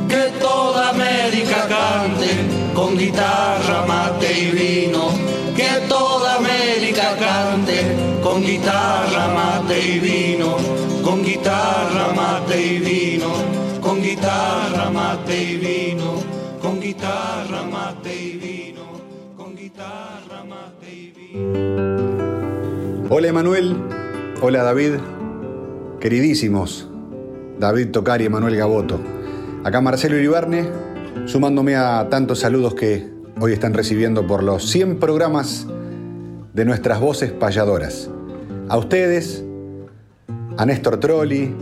Que 0.10 0.32
toda 0.40 0.90
América 0.90 1.68
cante 1.68 2.28
con 2.76 2.98
guitarra, 2.98 3.86
mate 3.88 4.40
y 4.40 4.52
vino. 4.52 5.10
Que 5.56 5.88
toda 5.88 6.36
América 6.36 7.16
cante 7.18 8.13
con 8.24 8.42
guitarra, 8.42 9.28
mate 9.28 9.80
y 9.80 10.00
vino. 10.00 10.56
Con 11.04 11.22
guitarra, 11.24 12.14
mate 12.16 12.62
y 12.62 12.80
vino. 12.80 13.28
Con 13.82 14.02
guitarra, 14.02 14.90
mate 14.90 15.44
y 15.44 15.58
vino. 15.58 16.14
Con 16.62 16.80
guitarra, 16.80 17.64
mate 17.64 18.16
y 18.16 18.38
vino. 18.38 18.82
Con 19.36 19.56
guitarra, 19.56 20.44
mate 20.48 20.90
y 20.90 21.12
vino. 21.12 23.08
Hola 23.10 23.28
Emanuel, 23.28 23.76
hola 24.42 24.64
David, 24.64 24.94
queridísimos 26.00 26.88
David 27.60 27.92
Tocar 27.92 28.22
y 28.22 28.26
Emanuel 28.26 28.56
Gaboto. 28.56 29.00
Acá 29.64 29.82
Marcelo 29.82 30.18
Iribarne, 30.18 30.68
sumándome 31.26 31.76
a 31.76 32.08
tantos 32.10 32.40
saludos 32.40 32.74
que 32.74 33.12
hoy 33.40 33.54
están 33.54 33.74
recibiendo 33.74 34.26
por 34.26 34.42
los 34.42 34.68
100 34.70 34.98
programas 35.00 35.68
de 36.54 36.66
nuestras 36.66 37.00
voces 37.00 37.32
payadoras. 37.32 38.10
A 38.70 38.78
ustedes, 38.78 39.44
a 40.58 40.66
Néstor 40.66 40.98
Trolli, 40.98 41.54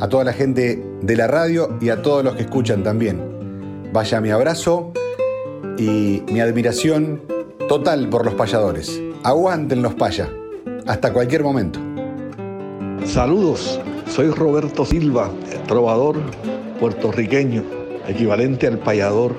a 0.00 0.08
toda 0.08 0.24
la 0.24 0.32
gente 0.32 0.82
de 1.02 1.16
la 1.16 1.28
radio 1.28 1.78
y 1.80 1.90
a 1.90 2.02
todos 2.02 2.24
los 2.24 2.34
que 2.34 2.42
escuchan 2.42 2.82
también. 2.82 3.20
Vaya 3.92 4.20
mi 4.20 4.30
abrazo 4.30 4.92
y 5.78 6.22
mi 6.32 6.40
admiración 6.40 7.22
total 7.68 8.08
por 8.08 8.24
los 8.24 8.34
payadores. 8.34 9.00
Aguanten 9.22 9.82
los 9.82 9.94
payas, 9.94 10.28
hasta 10.86 11.12
cualquier 11.12 11.44
momento. 11.44 11.78
Saludos, 13.04 13.80
soy 14.08 14.30
Roberto 14.30 14.84
Silva, 14.84 15.30
trovador 15.68 16.16
puertorriqueño, 16.80 17.62
equivalente 18.08 18.66
al 18.66 18.78
payador 18.78 19.36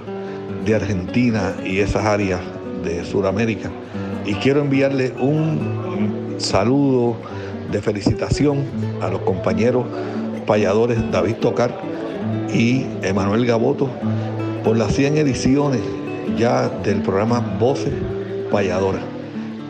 de 0.66 0.76
Argentina 0.76 1.54
y 1.66 1.80
esas 1.80 2.06
áreas 2.06 2.40
de 2.84 3.04
Sudamérica. 3.04 3.70
Y 4.26 4.36
quiero 4.36 4.62
enviarle 4.62 5.14
un 5.20 6.29
saludo 6.40 7.16
de 7.72 7.82
felicitación 7.82 8.64
a 9.02 9.10
los 9.10 9.22
compañeros 9.22 9.86
payadores 10.48 11.00
David 11.12 11.36
Tocar 11.36 11.78
y 12.54 12.86
Emanuel 13.04 13.46
Gaboto 13.46 13.90
por 14.64 14.78
las 14.78 14.94
100 14.96 15.18
ediciones 15.18 15.82
ya 16.38 16.70
del 16.70 17.02
programa 17.02 17.40
Voces 17.60 17.94
Payadoras. 18.52 19.02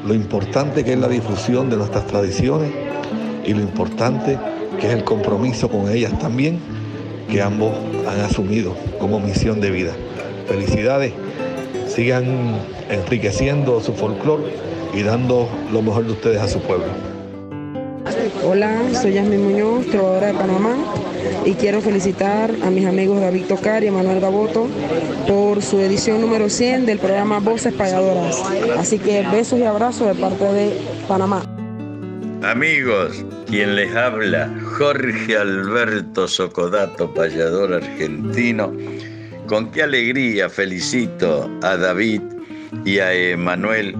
Lo 0.07 0.13
importante 0.13 0.83
que 0.83 0.93
es 0.93 0.99
la 0.99 1.07
difusión 1.07 1.69
de 1.69 1.77
nuestras 1.77 2.07
tradiciones 2.07 2.71
y 3.45 3.53
lo 3.53 3.61
importante 3.61 4.37
que 4.79 4.87
es 4.87 4.93
el 4.93 5.03
compromiso 5.03 5.69
con 5.69 5.89
ellas 5.91 6.17
también 6.19 6.59
que 7.29 7.41
ambos 7.41 7.73
han 8.07 8.21
asumido 8.21 8.75
como 8.99 9.19
misión 9.19 9.59
de 9.59 9.71
vida. 9.71 9.91
Felicidades, 10.47 11.13
sigan 11.87 12.55
enriqueciendo 12.89 13.81
su 13.81 13.93
folclore 13.93 14.68
y 14.93 15.03
dando 15.03 15.49
lo 15.71 15.81
mejor 15.81 16.05
de 16.05 16.11
ustedes 16.13 16.41
a 16.41 16.47
su 16.47 16.59
pueblo. 16.61 16.87
Hola, 18.43 18.81
soy 18.93 19.13
Yasmin 19.13 19.43
Muñoz, 19.43 19.85
trovadora 19.87 20.27
de 20.27 20.33
Panamá. 20.33 20.75
y 21.45 21.53
quiero 21.53 21.81
felicitar 21.81 22.51
a 22.63 22.69
mis 22.69 22.85
amigos 22.85 23.21
David 23.21 23.45
Tocar 23.45 23.83
y 23.83 23.91
Manuel 23.91 24.19
Gaboto 24.19 24.67
por 25.27 25.61
su 25.61 25.79
edición 25.79 26.21
número 26.21 26.49
100 26.49 26.85
del 26.85 26.99
programa 26.99 27.39
Voces 27.39 27.73
Payadoras. 27.73 28.41
Así 28.77 28.97
que 28.97 29.25
besos 29.31 29.59
y 29.59 29.63
abrazos 29.63 30.07
de 30.07 30.15
parte 30.15 30.43
de 30.45 30.77
Panamá. 31.07 31.43
Amigos, 32.43 33.23
quien 33.47 33.75
les 33.75 33.93
habla, 33.95 34.49
Jorge 34.77 35.37
Alberto 35.37 36.27
Socodato, 36.27 37.13
payador 37.13 37.73
argentino. 37.73 38.71
Con 39.45 39.71
qué 39.71 39.83
alegría 39.83 40.49
felicito 40.49 41.49
a 41.61 41.75
David 41.75 42.21
y 42.85 42.99
a 42.99 43.13
Emanuel 43.13 43.95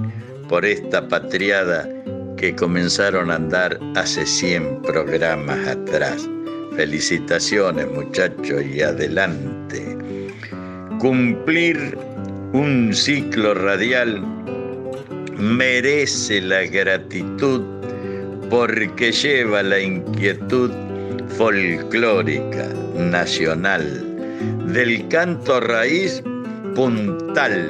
por 0.50 0.65
esta 0.65 1.08
patriada 1.08 1.88
que 2.36 2.56
comenzaron 2.56 3.32
a 3.32 3.36
andar 3.36 3.79
hace 3.96 4.25
100 4.25 4.82
programas 4.82 5.68
atrás. 5.68 6.27
Felicitaciones 6.75 7.88
muchachos 7.91 8.63
y 8.65 8.82
adelante. 8.82 9.98
Cumplir 11.00 11.98
un 12.53 12.91
ciclo 12.94 13.53
radial 13.53 14.22
merece 15.38 16.41
la 16.41 16.63
gratitud 16.63 17.62
porque 18.50 19.12
lleva 19.12 19.62
la 19.62 19.79
inquietud 19.79 20.72
folclórica 21.38 22.68
nacional 22.96 24.03
del 24.74 25.08
canto 25.10 25.60
raíz 25.60 26.24
puntal, 26.75 27.70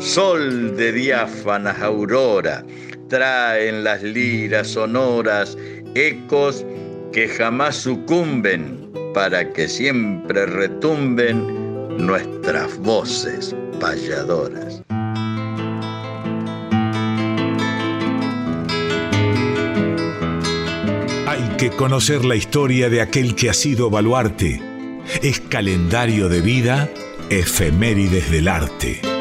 sol 0.00 0.76
de 0.76 0.92
diáfanas 0.92 1.80
aurora, 1.80 2.64
traen 3.08 3.84
las 3.84 4.02
liras 4.02 4.68
sonoras 4.68 5.56
ecos 5.94 6.64
que 7.12 7.28
jamás 7.28 7.76
sucumben 7.76 8.90
para 9.12 9.52
que 9.52 9.68
siempre 9.68 10.46
retumben 10.46 12.06
nuestras 12.06 12.78
voces 12.78 13.54
payadoras. 13.78 14.82
Hay 21.26 21.56
que 21.58 21.70
conocer 21.76 22.24
la 22.24 22.36
historia 22.36 22.88
de 22.88 23.02
aquel 23.02 23.34
que 23.34 23.50
ha 23.50 23.54
sido 23.54 23.90
baluarte. 23.90 24.62
Es 25.22 25.40
calendario 25.40 26.28
de 26.28 26.40
vida, 26.40 26.88
efemérides 27.28 28.30
del 28.30 28.48
arte. 28.48 29.19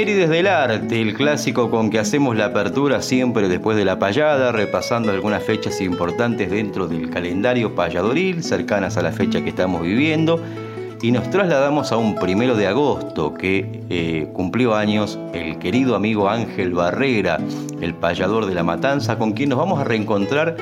Efemérides 0.00 0.30
del 0.30 0.46
arte, 0.46 1.02
el 1.02 1.12
clásico 1.12 1.70
con 1.70 1.90
que 1.90 1.98
hacemos 1.98 2.34
la 2.34 2.46
apertura 2.46 3.02
siempre 3.02 3.50
después 3.50 3.76
de 3.76 3.84
la 3.84 3.98
payada, 3.98 4.50
repasando 4.50 5.12
algunas 5.12 5.42
fechas 5.42 5.78
importantes 5.82 6.50
dentro 6.50 6.88
del 6.88 7.10
calendario 7.10 7.74
payadoril, 7.74 8.42
cercanas 8.42 8.96
a 8.96 9.02
la 9.02 9.12
fecha 9.12 9.42
que 9.42 9.50
estamos 9.50 9.82
viviendo. 9.82 10.40
Y 11.02 11.12
nos 11.12 11.28
trasladamos 11.28 11.92
a 11.92 11.98
un 11.98 12.14
primero 12.14 12.56
de 12.56 12.66
agosto 12.66 13.34
que 13.34 13.82
eh, 13.90 14.30
cumplió 14.32 14.74
años 14.74 15.18
el 15.34 15.58
querido 15.58 15.94
amigo 15.94 16.30
Ángel 16.30 16.72
Barrera, 16.72 17.38
el 17.82 17.92
payador 17.92 18.46
de 18.46 18.54
la 18.54 18.62
Matanza, 18.62 19.18
con 19.18 19.32
quien 19.32 19.50
nos 19.50 19.58
vamos 19.58 19.80
a 19.80 19.84
reencontrar 19.84 20.56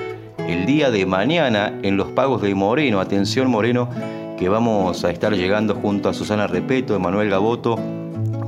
el 0.49 0.67
día 0.67 0.91
de 0.91 1.07
mañana 1.07 1.79
en 1.85 1.97
los 1.97 2.09
pagos 2.09 2.43
de 2.43 2.57
Moreno. 2.57 2.99
Atención 2.99 3.49
Moreno, 3.49 3.89
que 4.37 4.49
vamos 4.49 5.05
a 5.05 5.13
estar 5.13 5.33
llegando 5.33 5.77
junto 5.77 6.09
a 6.09 6.13
Susana 6.15 6.49
Repeto, 6.49 6.97
Emanuel 6.97 7.31
Gaboto, 7.31 7.79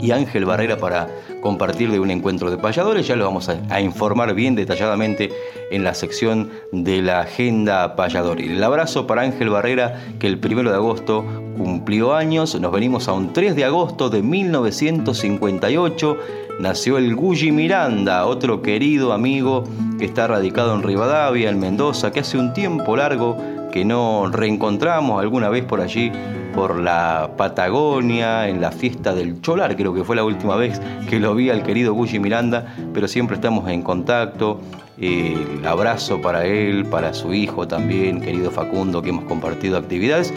y 0.00 0.12
Ángel 0.12 0.44
Barrera 0.44 0.76
para 0.76 1.08
compartir 1.40 1.90
de 1.90 2.00
un 2.00 2.10
encuentro 2.10 2.50
de 2.50 2.58
payadores. 2.58 3.06
Ya 3.06 3.16
lo 3.16 3.24
vamos 3.24 3.48
a, 3.48 3.80
informar 3.80 4.34
bien 4.34 4.54
detalladamente 4.54 5.30
en 5.70 5.84
la 5.84 5.94
sección 5.94 6.50
de 6.72 7.02
la 7.02 7.20
agenda 7.20 7.96
payadoril. 7.96 8.52
El 8.52 8.64
abrazo 8.64 9.06
para 9.06 9.22
Ángel 9.22 9.50
Barrera 9.50 10.02
que 10.18 10.26
el 10.26 10.38
primero 10.38 10.70
de 10.70 10.76
agosto 10.76 11.24
cumplió 11.56 12.14
años. 12.14 12.58
Nos 12.60 12.72
venimos 12.72 13.08
a 13.08 13.12
un 13.12 13.32
3 13.32 13.56
de 13.56 13.64
agosto 13.64 14.10
de 14.10 14.22
1958. 14.22 16.18
Nació 16.58 16.98
el 16.98 17.14
Gulli 17.14 17.52
Miranda, 17.52 18.26
otro 18.26 18.60
querido 18.60 19.12
amigo 19.12 19.64
que 19.98 20.04
está 20.04 20.26
radicado 20.26 20.74
en 20.74 20.82
Rivadavia, 20.82 21.48
en 21.48 21.58
Mendoza, 21.58 22.10
que 22.10 22.20
hace 22.20 22.36
un 22.38 22.52
tiempo 22.52 22.96
largo 22.96 23.36
que 23.72 23.84
no 23.84 24.28
reencontramos 24.30 25.20
alguna 25.20 25.48
vez 25.48 25.64
por 25.64 25.80
allí 25.80 26.12
por 26.54 26.78
la 26.80 27.30
Patagonia, 27.36 28.48
en 28.48 28.60
la 28.60 28.72
fiesta 28.72 29.14
del 29.14 29.40
Cholar, 29.40 29.76
creo 29.76 29.94
que 29.94 30.04
fue 30.04 30.16
la 30.16 30.24
última 30.24 30.56
vez 30.56 30.80
que 31.08 31.20
lo 31.20 31.34
vi 31.34 31.50
al 31.50 31.62
querido 31.62 31.94
Gulli 31.94 32.18
Miranda, 32.18 32.74
pero 32.92 33.08
siempre 33.08 33.36
estamos 33.36 33.68
en 33.70 33.82
contacto. 33.82 34.60
el 34.98 35.64
abrazo 35.66 36.20
para 36.20 36.44
él, 36.44 36.84
para 36.86 37.14
su 37.14 37.32
hijo 37.32 37.66
también, 37.66 38.20
querido 38.20 38.50
Facundo, 38.50 39.00
que 39.02 39.10
hemos 39.10 39.24
compartido 39.24 39.78
actividades. 39.78 40.32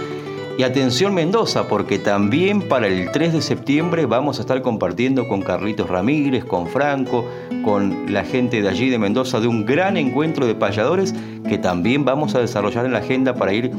Y 0.56 0.62
atención 0.62 1.16
Mendoza, 1.16 1.68
porque 1.68 1.98
también 1.98 2.62
para 2.68 2.86
el 2.86 3.12
3 3.12 3.34
de 3.34 3.42
septiembre 3.42 4.06
vamos 4.06 4.38
a 4.38 4.42
estar 4.42 4.62
compartiendo 4.62 5.28
con 5.28 5.42
Carlitos 5.42 5.90
Ramírez, 5.90 6.46
con 6.46 6.68
Franco, 6.68 7.26
con 7.64 8.14
la 8.14 8.24
gente 8.24 8.62
de 8.62 8.70
allí 8.70 8.90
de 8.90 9.00
Mendoza, 9.00 9.40
de 9.40 9.48
un 9.48 9.66
gran 9.66 9.98
encuentro 9.98 10.46
de 10.46 10.54
payadores 10.54 11.16
que 11.50 11.58
también 11.58 12.06
vamos 12.06 12.36
a 12.36 12.40
desarrollar 12.40 12.86
en 12.86 12.94
la 12.94 13.00
agenda 13.00 13.34
para 13.34 13.52
ir 13.52 13.72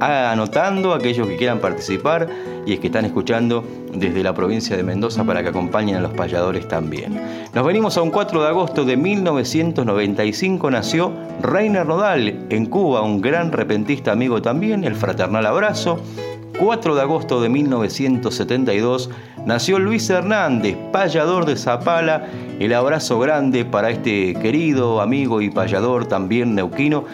anotando 0.00 0.94
aquellos 0.94 1.28
que 1.28 1.36
quieran 1.36 1.60
participar 1.60 2.28
y 2.66 2.72
es 2.72 2.80
que 2.80 2.88
están 2.88 3.04
escuchando 3.04 3.64
desde 3.94 4.22
la 4.22 4.34
provincia 4.34 4.76
de 4.76 4.82
Mendoza 4.82 5.24
para 5.24 5.42
que 5.42 5.48
acompañen 5.48 5.96
a 5.96 6.00
los 6.00 6.12
payadores 6.12 6.66
también. 6.68 7.18
Nos 7.54 7.64
venimos 7.64 7.96
a 7.96 8.02
un 8.02 8.10
4 8.10 8.42
de 8.42 8.48
agosto 8.48 8.84
de 8.84 8.96
1995 8.96 10.70
nació 10.70 11.12
Reiner 11.40 11.86
Nodal 11.86 12.46
en 12.50 12.66
Cuba, 12.66 13.02
un 13.02 13.20
gran 13.20 13.52
repentista 13.52 14.12
amigo 14.12 14.42
también, 14.42 14.84
el 14.84 14.96
fraternal 14.96 15.46
abrazo. 15.46 16.00
4 16.58 16.94
de 16.94 17.02
agosto 17.02 17.40
de 17.40 17.50
1972 17.50 19.10
nació 19.44 19.78
Luis 19.78 20.08
Hernández, 20.10 20.76
payador 20.90 21.44
de 21.44 21.56
Zapala. 21.56 22.26
El 22.58 22.72
abrazo 22.72 23.18
grande 23.20 23.64
para 23.64 23.90
este 23.90 24.34
querido 24.34 25.00
amigo 25.00 25.40
y 25.40 25.50
payador 25.50 26.06
también 26.06 26.54
neuquino 26.54 27.04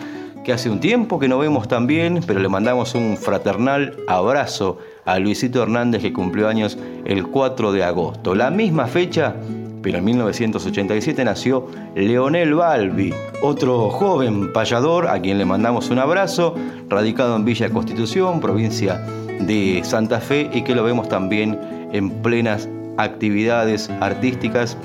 que 0.44 0.52
hace 0.52 0.70
un 0.70 0.80
tiempo 0.80 1.18
que 1.18 1.28
no 1.28 1.38
vemos 1.38 1.68
tan 1.68 1.86
bien, 1.86 2.20
pero 2.26 2.40
le 2.40 2.48
mandamos 2.48 2.94
un 2.94 3.16
fraternal 3.16 3.96
abrazo 4.08 4.78
a 5.04 5.18
Luisito 5.18 5.62
Hernández 5.62 6.02
que 6.02 6.12
cumplió 6.12 6.48
años 6.48 6.78
el 7.04 7.26
4 7.26 7.72
de 7.72 7.84
agosto. 7.84 8.34
La 8.34 8.50
misma 8.50 8.86
fecha, 8.86 9.34
pero 9.82 9.98
en 9.98 10.04
1987 10.04 11.24
nació 11.24 11.66
Leonel 11.94 12.54
Balbi, 12.54 13.12
otro 13.42 13.90
joven 13.90 14.52
payador 14.52 15.08
a 15.08 15.20
quien 15.20 15.38
le 15.38 15.44
mandamos 15.44 15.90
un 15.90 15.98
abrazo, 15.98 16.54
radicado 16.88 17.36
en 17.36 17.44
Villa 17.44 17.68
Constitución, 17.70 18.40
provincia 18.40 19.04
de 19.40 19.80
Santa 19.84 20.20
Fe, 20.20 20.48
y 20.52 20.62
que 20.62 20.74
lo 20.74 20.84
vemos 20.84 21.08
también 21.08 21.58
en 21.92 22.10
plenas 22.22 22.68
actividades 22.96 23.90
artísticas. 24.00 24.76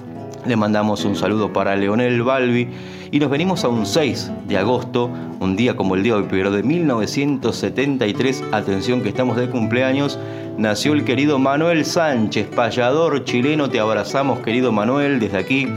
Le 0.48 0.56
mandamos 0.56 1.04
un 1.04 1.18
saludo 1.18 1.52
para 1.52 1.76
Leonel 1.76 2.24
Balbi 2.24 2.70
y 3.12 3.20
nos 3.20 3.30
venimos 3.30 3.66
a 3.66 3.68
un 3.68 3.86
6 3.86 4.32
de 4.48 4.58
agosto, 4.58 5.12
un 5.42 5.58
día 5.58 5.76
como 5.76 5.96
el 5.96 6.04
día 6.04 6.14
de 6.14 6.22
hoy, 6.22 6.28
pero 6.30 6.52
de 6.52 6.64
1973, 6.64 8.46
atención 8.54 9.02
que 9.02 9.10
estamos 9.10 9.36
de 9.36 9.50
cumpleaños, 9.50 10.18
nació 10.58 10.94
el 10.94 11.04
querido 11.04 11.38
Manuel 11.38 11.84
Sánchez, 11.84 12.48
payador 12.48 13.26
chileno, 13.26 13.70
te 13.70 13.82
abrazamos 13.82 14.40
querido 14.40 14.72
Manuel 14.72 15.20
desde 15.20 15.38
aquí, 15.38 15.68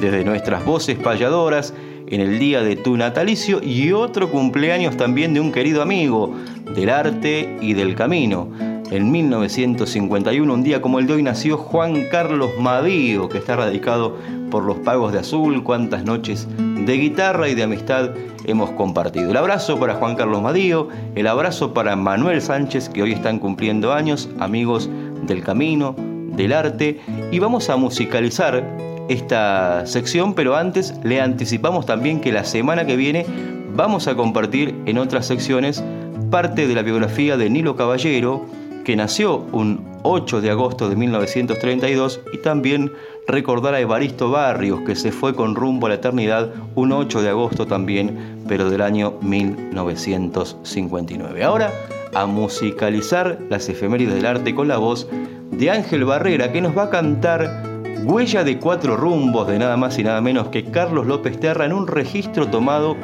desde 0.00 0.24
nuestras 0.24 0.64
voces 0.64 0.98
payadoras, 0.98 1.72
en 2.08 2.20
el 2.20 2.40
día 2.40 2.62
de 2.62 2.74
tu 2.74 2.96
natalicio 2.96 3.62
y 3.62 3.92
otro 3.92 4.28
cumpleaños 4.28 4.96
también 4.96 5.34
de 5.34 5.40
un 5.40 5.52
querido 5.52 5.82
amigo 5.82 6.34
del 6.74 6.90
arte 6.90 7.58
y 7.60 7.74
del 7.74 7.94
camino. 7.94 8.48
En 8.90 9.10
1951, 9.10 10.52
un 10.52 10.62
día 10.62 10.80
como 10.80 11.00
el 11.00 11.08
de 11.08 11.14
hoy, 11.14 11.22
nació 11.22 11.58
Juan 11.58 12.04
Carlos 12.08 12.52
Madío, 12.60 13.28
que 13.28 13.38
está 13.38 13.56
radicado 13.56 14.16
por 14.48 14.62
los 14.62 14.76
pagos 14.78 15.12
de 15.12 15.18
azul, 15.18 15.64
cuántas 15.64 16.04
noches 16.04 16.46
de 16.56 16.92
guitarra 16.96 17.48
y 17.48 17.56
de 17.56 17.64
amistad 17.64 18.10
hemos 18.44 18.70
compartido. 18.70 19.30
El 19.30 19.36
abrazo 19.36 19.80
para 19.80 19.94
Juan 19.94 20.14
Carlos 20.14 20.40
Madío, 20.40 20.88
el 21.16 21.26
abrazo 21.26 21.74
para 21.74 21.96
Manuel 21.96 22.40
Sánchez, 22.40 22.88
que 22.88 23.02
hoy 23.02 23.12
están 23.12 23.40
cumpliendo 23.40 23.92
años, 23.92 24.28
amigos 24.38 24.88
del 25.26 25.42
camino, 25.42 25.96
del 26.36 26.52
arte, 26.52 27.00
y 27.32 27.40
vamos 27.40 27.68
a 27.70 27.76
musicalizar 27.76 28.62
esta 29.08 29.84
sección, 29.86 30.34
pero 30.34 30.54
antes 30.54 30.94
le 31.02 31.20
anticipamos 31.20 31.86
también 31.86 32.20
que 32.20 32.30
la 32.30 32.44
semana 32.44 32.86
que 32.86 32.94
viene 32.94 33.26
vamos 33.74 34.06
a 34.06 34.14
compartir 34.14 34.76
en 34.86 34.98
otras 34.98 35.26
secciones 35.26 35.82
parte 36.30 36.68
de 36.68 36.74
la 36.74 36.82
biografía 36.82 37.36
de 37.36 37.50
Nilo 37.50 37.76
Caballero, 37.76 38.46
que 38.86 38.94
nació 38.94 39.38
un 39.50 39.84
8 40.04 40.40
de 40.40 40.52
agosto 40.52 40.88
de 40.88 40.94
1932, 40.94 42.20
y 42.32 42.38
también 42.38 42.92
recordar 43.26 43.74
a 43.74 43.80
Evaristo 43.80 44.30
Barrios, 44.30 44.82
que 44.86 44.94
se 44.94 45.10
fue 45.10 45.34
con 45.34 45.56
rumbo 45.56 45.86
a 45.86 45.88
la 45.88 45.96
eternidad 45.96 46.52
un 46.76 46.92
8 46.92 47.20
de 47.20 47.30
agosto 47.30 47.66
también, 47.66 48.44
pero 48.46 48.70
del 48.70 48.82
año 48.82 49.14
1959. 49.22 51.42
Ahora 51.42 51.72
a 52.14 52.26
musicalizar 52.26 53.40
las 53.50 53.68
efemérides 53.68 54.14
del 54.14 54.26
arte 54.26 54.54
con 54.54 54.68
la 54.68 54.78
voz 54.78 55.08
de 55.50 55.68
Ángel 55.68 56.04
Barrera, 56.04 56.52
que 56.52 56.60
nos 56.60 56.78
va 56.78 56.84
a 56.84 56.90
cantar 56.90 57.64
Huella 58.04 58.44
de 58.44 58.60
cuatro 58.60 58.96
rumbos 58.96 59.48
de 59.48 59.58
nada 59.58 59.76
más 59.76 59.98
y 59.98 60.04
nada 60.04 60.20
menos 60.20 60.46
que 60.50 60.64
Carlos 60.64 61.08
López 61.08 61.40
Terra 61.40 61.64
en 61.64 61.72
un 61.72 61.88
registro 61.88 62.46
tomado 62.46 62.96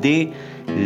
de 0.00 0.32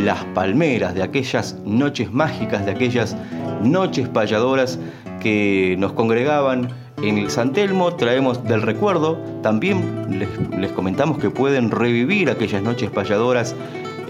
las 0.04 0.22
palmeras, 0.34 0.94
de 0.94 1.02
aquellas 1.02 1.56
noches 1.64 2.12
mágicas, 2.12 2.66
de 2.66 2.72
aquellas 2.72 3.16
noches 3.62 4.08
payadoras 4.08 4.78
que 5.20 5.76
nos 5.78 5.92
congregaban 5.92 6.68
en 7.02 7.18
el 7.18 7.30
San 7.30 7.52
Telmo. 7.52 7.94
Traemos 7.94 8.44
del 8.44 8.62
recuerdo, 8.62 9.18
también 9.42 10.18
les, 10.58 10.72
comentamos 10.72 11.18
que 11.18 11.30
pueden 11.30 11.70
revivir 11.70 12.30
aquellas 12.30 12.62
noches 12.62 12.90
payadoras 12.90 13.54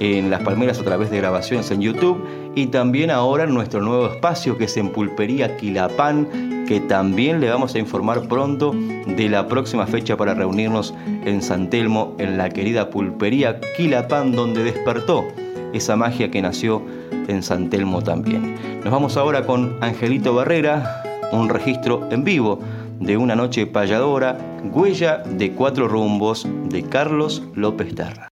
en 0.00 0.30
Las 0.30 0.42
Palmeras 0.42 0.78
a 0.78 0.84
través 0.84 1.10
de 1.10 1.18
grabaciones 1.18 1.70
en 1.70 1.80
YouTube 1.80 2.24
y 2.54 2.66
también 2.66 3.10
ahora 3.10 3.46
nuestro 3.46 3.80
nuevo 3.80 4.06
espacio 4.06 4.56
que 4.56 4.64
es 4.64 4.76
en 4.76 4.90
Pulpería 4.90 5.56
Quilapán, 5.56 6.64
que 6.66 6.80
también 6.80 7.40
le 7.40 7.50
vamos 7.50 7.74
a 7.74 7.78
informar 7.78 8.28
pronto 8.28 8.72
de 8.72 9.28
la 9.28 9.48
próxima 9.48 9.86
fecha 9.86 10.16
para 10.16 10.34
reunirnos 10.34 10.94
en 11.24 11.42
San 11.42 11.68
Telmo, 11.70 12.14
en 12.18 12.38
la 12.38 12.48
querida 12.50 12.90
Pulpería 12.90 13.60
Quilapán, 13.76 14.32
donde 14.32 14.62
despertó 14.62 15.24
esa 15.72 15.96
magia 15.96 16.30
que 16.30 16.42
nació 16.42 16.82
en 17.28 17.42
San 17.42 17.70
Telmo 17.70 18.02
también. 18.02 18.54
Nos 18.82 18.92
vamos 18.92 19.16
ahora 19.16 19.44
con 19.44 19.76
Angelito 19.80 20.34
Barrera, 20.34 21.02
un 21.32 21.48
registro 21.48 22.08
en 22.10 22.24
vivo 22.24 22.60
de 23.00 23.16
una 23.16 23.36
noche 23.36 23.66
payadora, 23.66 24.38
huella 24.72 25.18
de 25.18 25.52
cuatro 25.52 25.88
rumbos 25.88 26.46
de 26.68 26.82
Carlos 26.82 27.42
López 27.54 27.94
Terra. 27.94 28.27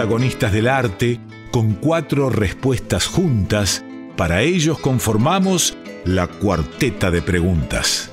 Protagonistas 0.00 0.50
del 0.50 0.66
arte, 0.66 1.20
con 1.50 1.74
cuatro 1.74 2.30
respuestas 2.30 3.06
juntas, 3.06 3.84
para 4.16 4.40
ellos 4.40 4.78
conformamos 4.78 5.76
la 6.06 6.26
cuarteta 6.26 7.10
de 7.10 7.20
preguntas. 7.20 8.10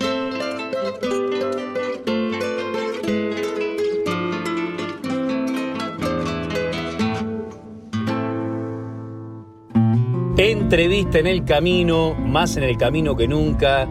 Entrevista 10.37 11.19
en 11.19 11.27
el 11.27 11.45
camino, 11.45 12.15
más 12.15 12.57
en 12.57 12.63
el 12.63 12.75
camino 12.75 13.15
que 13.15 13.29
nunca, 13.29 13.87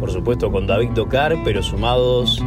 por 0.00 0.10
supuesto 0.10 0.50
con 0.50 0.66
David 0.66 0.90
Tocar, 0.92 1.36
pero 1.44 1.62
sumados 1.62 2.42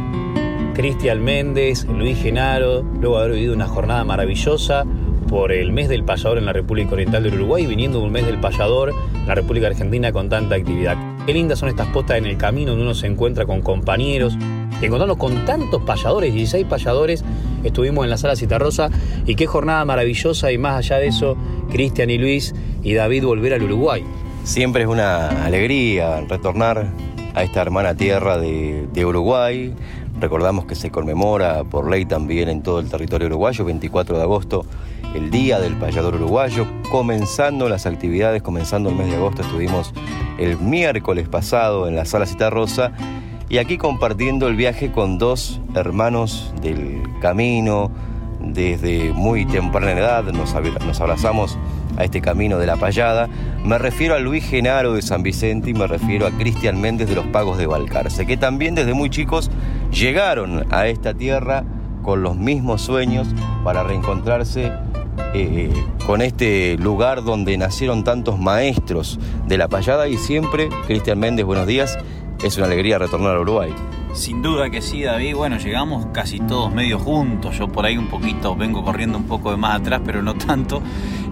Cristian 0.74 1.22
Méndez, 1.22 1.84
Luis 1.84 2.18
Genaro, 2.18 2.82
luego 2.82 3.18
haber 3.18 3.32
vivido 3.32 3.52
una 3.52 3.68
jornada 3.68 4.04
maravillosa 4.04 4.84
por 5.28 5.52
el 5.52 5.70
mes 5.70 5.90
del 5.90 6.02
payador 6.02 6.38
en 6.38 6.46
la 6.46 6.54
República 6.54 6.92
Oriental 6.92 7.22
del 7.22 7.34
Uruguay, 7.34 7.66
viniendo 7.66 8.00
un 8.00 8.10
mes 8.10 8.24
del 8.24 8.40
payador 8.40 8.94
en 9.14 9.26
la 9.26 9.34
República 9.34 9.66
Argentina 9.66 10.12
con 10.12 10.30
tanta 10.30 10.54
actividad. 10.54 10.96
Qué 11.26 11.34
lindas 11.34 11.58
son 11.58 11.68
estas 11.68 11.88
postas 11.88 12.16
en 12.16 12.24
el 12.24 12.38
camino 12.38 12.70
donde 12.70 12.84
uno 12.84 12.94
se 12.94 13.06
encuentra 13.06 13.44
con 13.44 13.60
compañeros, 13.60 14.36
encontrarnos 14.80 15.18
con 15.18 15.44
tantos 15.44 15.82
payadores, 15.82 16.32
16 16.32 16.66
payadores, 16.66 17.22
estuvimos 17.62 18.04
en 18.04 18.10
la 18.10 18.16
sala 18.16 18.34
Citarrosa 18.34 18.90
y 19.26 19.34
qué 19.34 19.46
jornada 19.46 19.84
maravillosa 19.84 20.52
y 20.52 20.58
más 20.58 20.78
allá 20.78 20.96
de 20.96 21.08
eso, 21.08 21.36
Cristian 21.70 22.08
y 22.08 22.16
Luis 22.16 22.54
y 22.82 22.94
David 22.94 23.24
volver 23.24 23.52
al 23.52 23.62
Uruguay. 23.62 24.02
Siempre 24.44 24.82
es 24.82 24.88
una 24.88 25.44
alegría 25.44 26.22
retornar 26.22 26.88
a 27.34 27.42
esta 27.44 27.62
hermana 27.62 27.94
tierra 27.94 28.36
de 28.38 29.04
Uruguay, 29.06 29.72
Recordamos 30.22 30.66
que 30.66 30.76
se 30.76 30.92
conmemora 30.92 31.64
por 31.64 31.90
ley 31.90 32.04
también 32.04 32.48
en 32.48 32.62
todo 32.62 32.78
el 32.78 32.88
territorio 32.88 33.26
uruguayo, 33.26 33.64
24 33.64 34.16
de 34.16 34.22
agosto, 34.22 34.64
el 35.16 35.32
Día 35.32 35.58
del 35.58 35.74
Payador 35.74 36.14
Uruguayo. 36.14 36.64
Comenzando 36.92 37.68
las 37.68 37.86
actividades, 37.86 38.40
comenzando 38.40 38.90
el 38.90 38.94
mes 38.94 39.08
de 39.08 39.16
agosto, 39.16 39.42
estuvimos 39.42 39.92
el 40.38 40.58
miércoles 40.58 41.28
pasado 41.28 41.88
en 41.88 41.96
la 41.96 42.04
Sala 42.04 42.26
Cita 42.26 42.50
Rosa 42.50 42.92
y 43.48 43.58
aquí 43.58 43.78
compartiendo 43.78 44.46
el 44.46 44.54
viaje 44.54 44.92
con 44.92 45.18
dos 45.18 45.60
hermanos 45.74 46.54
del 46.62 47.02
camino. 47.20 47.90
Desde 48.40 49.12
muy 49.12 49.44
temprana 49.44 49.90
edad 49.92 50.24
nos, 50.26 50.54
nos 50.54 51.00
abrazamos 51.00 51.58
a 51.96 52.04
este 52.04 52.20
camino 52.20 52.58
de 52.58 52.66
la 52.66 52.76
payada. 52.76 53.28
Me 53.64 53.76
refiero 53.76 54.14
a 54.14 54.20
Luis 54.20 54.44
Genaro 54.44 54.94
de 54.94 55.02
San 55.02 55.24
Vicente 55.24 55.70
y 55.70 55.74
me 55.74 55.88
refiero 55.88 56.28
a 56.28 56.30
Cristian 56.30 56.80
Méndez 56.80 57.08
de 57.08 57.16
los 57.16 57.26
Pagos 57.26 57.58
de 57.58 57.66
Balcarce, 57.66 58.24
que 58.24 58.36
también 58.36 58.76
desde 58.76 58.94
muy 58.94 59.10
chicos 59.10 59.50
llegaron 59.92 60.66
a 60.72 60.86
esta 60.88 61.14
tierra 61.14 61.64
con 62.02 62.22
los 62.22 62.36
mismos 62.36 62.82
sueños 62.82 63.28
para 63.62 63.84
reencontrarse 63.84 64.72
eh, 65.34 65.72
con 66.06 66.20
este 66.20 66.76
lugar 66.78 67.22
donde 67.22 67.56
nacieron 67.56 68.02
tantos 68.04 68.38
maestros 68.38 69.18
de 69.46 69.58
la 69.58 69.68
payada. 69.68 70.08
Y 70.08 70.16
siempre, 70.16 70.68
Cristian 70.86 71.18
Méndez, 71.18 71.46
buenos 71.46 71.66
días, 71.66 71.98
es 72.42 72.56
una 72.56 72.66
alegría 72.66 72.98
retornar 72.98 73.36
a 73.36 73.40
Uruguay. 73.40 73.72
Sin 74.14 74.42
duda 74.42 74.68
que 74.68 74.82
sí, 74.82 75.02
David. 75.02 75.36
Bueno, 75.36 75.56
llegamos 75.56 76.06
casi 76.12 76.38
todos 76.38 76.72
medio 76.72 76.98
juntos. 76.98 77.56
Yo 77.56 77.68
por 77.68 77.86
ahí 77.86 77.96
un 77.96 78.08
poquito 78.08 78.54
vengo 78.54 78.84
corriendo 78.84 79.16
un 79.16 79.24
poco 79.24 79.50
de 79.50 79.56
más 79.56 79.80
atrás, 79.80 80.02
pero 80.04 80.22
no 80.22 80.34
tanto. 80.34 80.82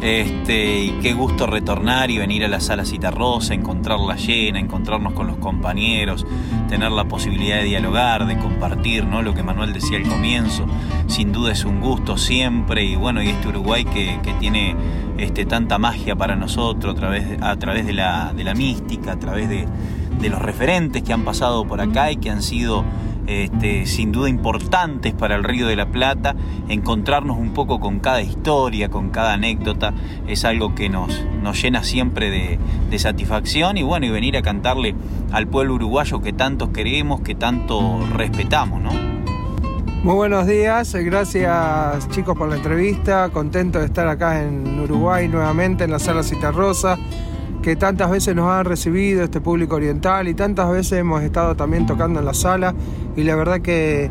Este, 0.00 0.84
y 0.84 0.90
qué 1.02 1.12
gusto 1.12 1.46
retornar 1.46 2.10
y 2.10 2.16
venir 2.16 2.42
a 2.44 2.48
la 2.48 2.58
sala 2.58 2.86
Citarrosa, 2.86 3.52
encontrarla 3.52 4.16
llena, 4.16 4.58
encontrarnos 4.58 5.12
con 5.12 5.26
los 5.26 5.36
compañeros, 5.36 6.26
tener 6.70 6.90
la 6.90 7.04
posibilidad 7.04 7.58
de 7.58 7.64
dialogar, 7.64 8.26
de 8.26 8.38
compartir, 8.38 9.04
¿no? 9.04 9.20
Lo 9.20 9.34
que 9.34 9.42
Manuel 9.42 9.74
decía 9.74 9.98
al 9.98 10.08
comienzo. 10.08 10.64
Sin 11.06 11.32
duda 11.32 11.52
es 11.52 11.66
un 11.66 11.80
gusto 11.80 12.16
siempre. 12.16 12.82
Y 12.82 12.96
bueno, 12.96 13.22
y 13.22 13.28
este 13.28 13.48
Uruguay 13.48 13.84
que, 13.84 14.18
tiene 14.38 14.74
este, 15.18 15.44
tanta 15.44 15.76
magia 15.76 16.16
para 16.16 16.34
nosotros 16.34 16.94
a 16.94 16.98
través, 16.98 17.42
a 17.42 17.56
través 17.56 17.84
de, 17.84 17.92
la, 17.92 18.32
de 18.32 18.42
la 18.42 18.54
mística, 18.54 19.12
a 19.12 19.18
través 19.18 19.50
de 19.50 19.68
de 20.20 20.28
los 20.28 20.40
referentes 20.40 21.02
que 21.02 21.12
han 21.12 21.24
pasado 21.24 21.64
por 21.66 21.80
acá 21.80 22.10
y 22.12 22.16
que 22.16 22.30
han 22.30 22.42
sido 22.42 22.84
este, 23.26 23.86
sin 23.86 24.10
duda 24.10 24.28
importantes 24.28 25.14
para 25.14 25.36
el 25.36 25.44
Río 25.44 25.68
de 25.68 25.76
la 25.76 25.86
Plata, 25.86 26.34
encontrarnos 26.68 27.38
un 27.38 27.52
poco 27.54 27.78
con 27.78 28.00
cada 28.00 28.22
historia, 28.22 28.88
con 28.88 29.10
cada 29.10 29.34
anécdota, 29.34 29.94
es 30.26 30.44
algo 30.44 30.74
que 30.74 30.88
nos, 30.88 31.24
nos 31.40 31.62
llena 31.62 31.84
siempre 31.84 32.58
de, 32.90 32.98
satisfacción 32.98 33.78
y 33.78 33.84
bueno, 33.84 34.06
y 34.06 34.10
venir 34.10 34.36
a 34.36 34.42
cantarle 34.42 34.96
al 35.30 35.46
pueblo 35.46 35.74
uruguayo 35.74 36.20
que 36.20 36.32
tanto 36.32 36.72
queremos, 36.72 37.20
que 37.20 37.36
tanto 37.36 38.00
respetamos, 38.14 38.82
¿no? 38.82 38.90
Muy 40.02 40.14
buenos 40.14 40.46
días, 40.46 40.92
gracias 40.94 42.08
chicos 42.08 42.36
por 42.36 42.48
la 42.48 42.56
entrevista, 42.56 43.28
contento 43.28 43.78
de 43.78 43.84
estar 43.84 44.08
acá 44.08 44.42
en 44.42 44.80
Uruguay 44.80 45.28
nuevamente 45.28 45.84
en 45.84 45.92
la 45.92 46.00
sala 46.00 46.24
Citarrosa 46.24 46.98
que 47.62 47.76
tantas 47.76 48.10
veces 48.10 48.34
nos 48.34 48.50
han 48.50 48.64
recibido 48.64 49.22
este 49.22 49.40
público 49.40 49.76
oriental 49.76 50.28
y 50.28 50.34
tantas 50.34 50.70
veces 50.70 50.98
hemos 50.98 51.22
estado 51.22 51.54
también 51.56 51.86
tocando 51.86 52.20
en 52.20 52.26
la 52.26 52.34
sala 52.34 52.74
y 53.16 53.22
la 53.22 53.36
verdad 53.36 53.60
que 53.60 54.10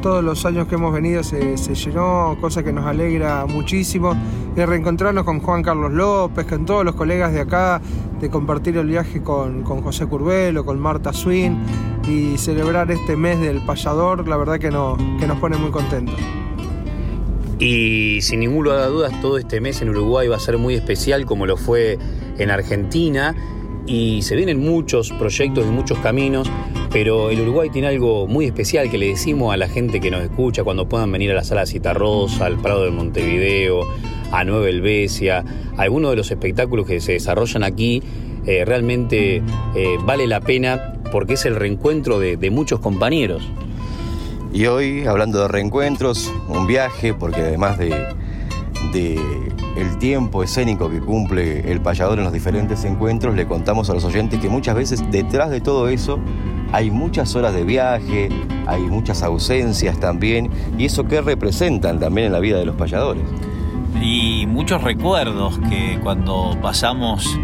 todos 0.00 0.22
los 0.22 0.44
años 0.46 0.68
que 0.68 0.76
hemos 0.76 0.92
venido 0.92 1.22
se, 1.22 1.56
llenó, 1.56 2.36
cosa 2.40 2.62
que 2.62 2.72
nos 2.72 2.86
alegra 2.86 3.46
muchísimo. 3.46 4.14
Y 4.56 4.64
reencontrarnos 4.64 5.24
con 5.24 5.40
Juan 5.40 5.62
Carlos 5.62 5.92
López, 5.92 6.46
con 6.46 6.64
todos 6.66 6.84
los 6.84 6.94
colegas 6.94 7.32
de 7.32 7.40
acá, 7.40 7.80
de 8.20 8.30
compartir 8.30 8.76
el 8.76 8.86
viaje 8.86 9.22
con, 9.22 9.64
José 9.64 10.06
Curvelo, 10.06 10.64
con 10.64 10.78
Marta 10.78 11.12
Swin 11.12 11.58
y 12.08 12.38
celebrar 12.38 12.90
este 12.90 13.16
mes 13.16 13.40
del 13.40 13.60
payador, 13.64 14.26
la 14.26 14.36
verdad 14.36 14.54
que, 14.54 14.70
que 15.20 15.26
nos 15.26 15.38
pone 15.38 15.56
muy 15.56 15.70
contentos. 15.70 16.16
Y 17.58 18.20
sin 18.22 18.40
ninguna 18.40 18.86
duda 18.86 19.10
todo 19.20 19.36
este 19.36 19.60
mes 19.60 19.82
en 19.82 19.90
Uruguay 19.90 20.28
va 20.28 20.36
a 20.36 20.40
ser 20.40 20.58
muy 20.58 20.74
especial 20.74 21.26
como 21.26 21.44
lo 21.44 21.56
fue 21.56 21.98
en 22.38 22.50
Argentina 22.50 23.34
y 23.86 24.22
se 24.22 24.36
vienen 24.36 24.60
muchos 24.60 25.10
proyectos 25.12 25.64
y 25.66 25.70
muchos 25.70 25.98
caminos, 25.98 26.50
pero 26.90 27.30
el 27.30 27.40
Uruguay 27.40 27.70
tiene 27.70 27.88
algo 27.88 28.26
muy 28.26 28.44
especial 28.44 28.90
que 28.90 28.98
le 28.98 29.08
decimos 29.08 29.52
a 29.52 29.56
la 29.56 29.68
gente 29.68 30.00
que 30.00 30.10
nos 30.10 30.22
escucha 30.22 30.62
cuando 30.62 30.88
puedan 30.88 31.10
venir 31.10 31.30
a 31.30 31.34
la 31.34 31.44
sala 31.44 31.66
Citarrosa, 31.66 32.46
al 32.46 32.58
Prado 32.58 32.84
de 32.84 32.90
Montevideo, 32.90 33.86
a 34.30 34.44
Nueva 34.44 34.68
Helvecia, 34.68 35.44
algunos 35.76 36.10
de 36.10 36.16
los 36.16 36.30
espectáculos 36.30 36.86
que 36.86 37.00
se 37.00 37.12
desarrollan 37.12 37.64
aquí 37.64 38.02
eh, 38.46 38.64
realmente 38.64 39.42
eh, 39.74 39.96
vale 40.04 40.26
la 40.26 40.40
pena 40.40 40.94
porque 41.10 41.34
es 41.34 41.44
el 41.46 41.56
reencuentro 41.56 42.18
de 42.18 42.50
muchos 42.50 42.80
compañeros. 42.80 43.42
Y 44.52 44.66
hoy, 44.66 45.06
hablando 45.06 45.42
de 45.42 45.48
reencuentros, 45.48 46.32
un 46.48 46.66
viaje, 46.66 47.12
porque 47.12 47.42
además 47.42 47.78
de, 47.78 47.94
el 49.76 49.98
tiempo 49.98 50.42
escénico 50.42 50.90
que 50.90 51.00
cumple 51.00 51.70
el 51.70 51.80
payador 51.80 52.18
en 52.18 52.24
los 52.24 52.32
diferentes 52.32 52.84
encuentros, 52.84 53.34
le 53.34 53.46
contamos 53.46 53.90
a 53.90 53.94
los 53.94 54.04
oyentes 54.04 54.40
que 54.40 54.48
muchas 54.48 54.74
veces 54.74 55.10
detrás 55.10 55.50
de 55.50 55.60
todo 55.60 55.88
eso 55.88 56.18
hay 56.72 56.90
muchas 56.90 57.34
horas 57.34 57.54
de 57.54 57.64
viaje, 57.64 58.28
hay 58.66 58.82
muchas 58.82 59.22
ausencias 59.22 59.98
también, 59.98 60.50
y 60.76 60.84
eso 60.84 61.04
qué 61.04 61.20
representan 61.20 61.98
también 61.98 62.26
en 62.26 62.32
la 62.32 62.40
vida 62.40 62.58
de 62.58 62.66
los 62.66 62.76
payadores. 62.76 63.22
Y 64.02 64.46
muchos 64.46 64.82
recuerdos 64.82 65.58
que 65.70 65.98
cuando 66.02 66.56
pasamos 66.60 67.38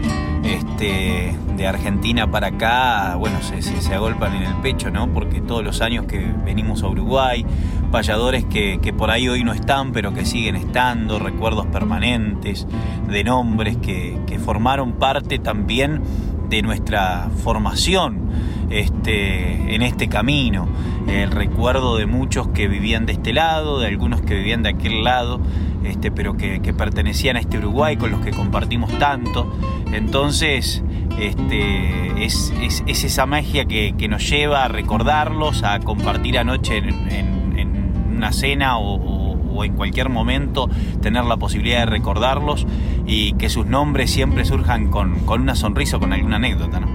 este, 0.44 1.35
de 1.57 1.66
Argentina 1.66 2.30
para 2.30 2.48
acá, 2.48 3.16
bueno, 3.16 3.40
se, 3.42 3.62
se, 3.62 3.94
agolpan 3.94 4.37
en 4.37 4.42
el 4.42 4.54
pecho, 4.57 4.90
¿no? 4.90 5.09
Porque 5.09 5.40
todos 5.40 5.64
los 5.64 5.80
años 5.80 6.04
que 6.07 6.18
venimos 6.44 6.83
a 6.83 6.88
Uruguay, 6.88 7.46
payadores 7.90 8.44
que, 8.44 8.78
por 8.96 9.11
ahí 9.11 9.28
hoy 9.28 9.44
no 9.44 9.52
están, 9.52 9.92
pero 9.92 10.12
que 10.12 10.24
siguen 10.24 10.57
estando, 10.57 11.18
recuerdos 11.18 11.66
permanentes 11.66 12.66
de 13.09 13.24
nombres 13.24 13.76
que, 13.76 14.18
formaron 14.44 14.94
parte 14.94 15.38
también 15.38 16.02
de 16.50 16.61
nuestra 16.61 17.30
formación 17.42 18.28
este, 18.68 19.74
en 19.74 19.80
este 19.80 20.09
camino. 20.09 20.68
El 21.07 21.30
recuerdo 21.30 21.96
de 21.96 22.07
muchos 22.07 22.48
que 22.48 22.68
vivían 22.68 23.07
de 23.07 23.12
este 23.12 23.33
lado, 23.33 23.78
de 23.78 23.87
algunos 23.87 24.20
que 24.20 24.35
vivían 24.35 24.62
de 24.62 24.70
aquel 24.70 25.04
lado, 25.04 25.40
este, 25.85 26.11
pero 26.11 26.37
que, 26.37 26.61
pertenecían 26.77 27.37
a 27.37 27.40
este 27.40 27.59
Uruguay 27.59 27.97
con 27.97 28.11
los 28.11 28.20
que 28.20 28.31
compartimos 28.31 28.90
tanto. 28.99 29.53
Entonces, 29.92 30.83
este, 31.18 32.25
es, 32.25 32.53
esa 32.87 33.27
magia 33.27 33.64
que, 33.66 34.09
nos 34.09 34.29
lleva 34.29 34.64
a 34.64 34.68
recordarlos, 34.68 35.62
a 35.62 35.81
compartir 35.81 36.38
anoche 36.38 36.79
en, 36.79 38.14
una 38.16 38.33
cena 38.33 38.79
o, 38.79 39.64
en 39.64 39.75
cualquier 39.75 40.09
momento 40.09 40.68
tener 41.01 41.25
la 41.25 41.37
posibilidad 41.37 41.81
de 41.81 41.87
recordarlos 41.87 42.66
y 43.07 43.35
que 43.35 43.49
sus 43.49 43.66
nombres 43.66 44.11
siempre 44.11 44.44
surjan 44.44 44.90
con, 44.90 45.29
una 45.29 45.55
sonrisa 45.55 45.97
o 45.97 46.01
con 46.01 46.12
alguna 46.12 46.37
anécdota. 46.37 46.81
¿no? 46.81 46.88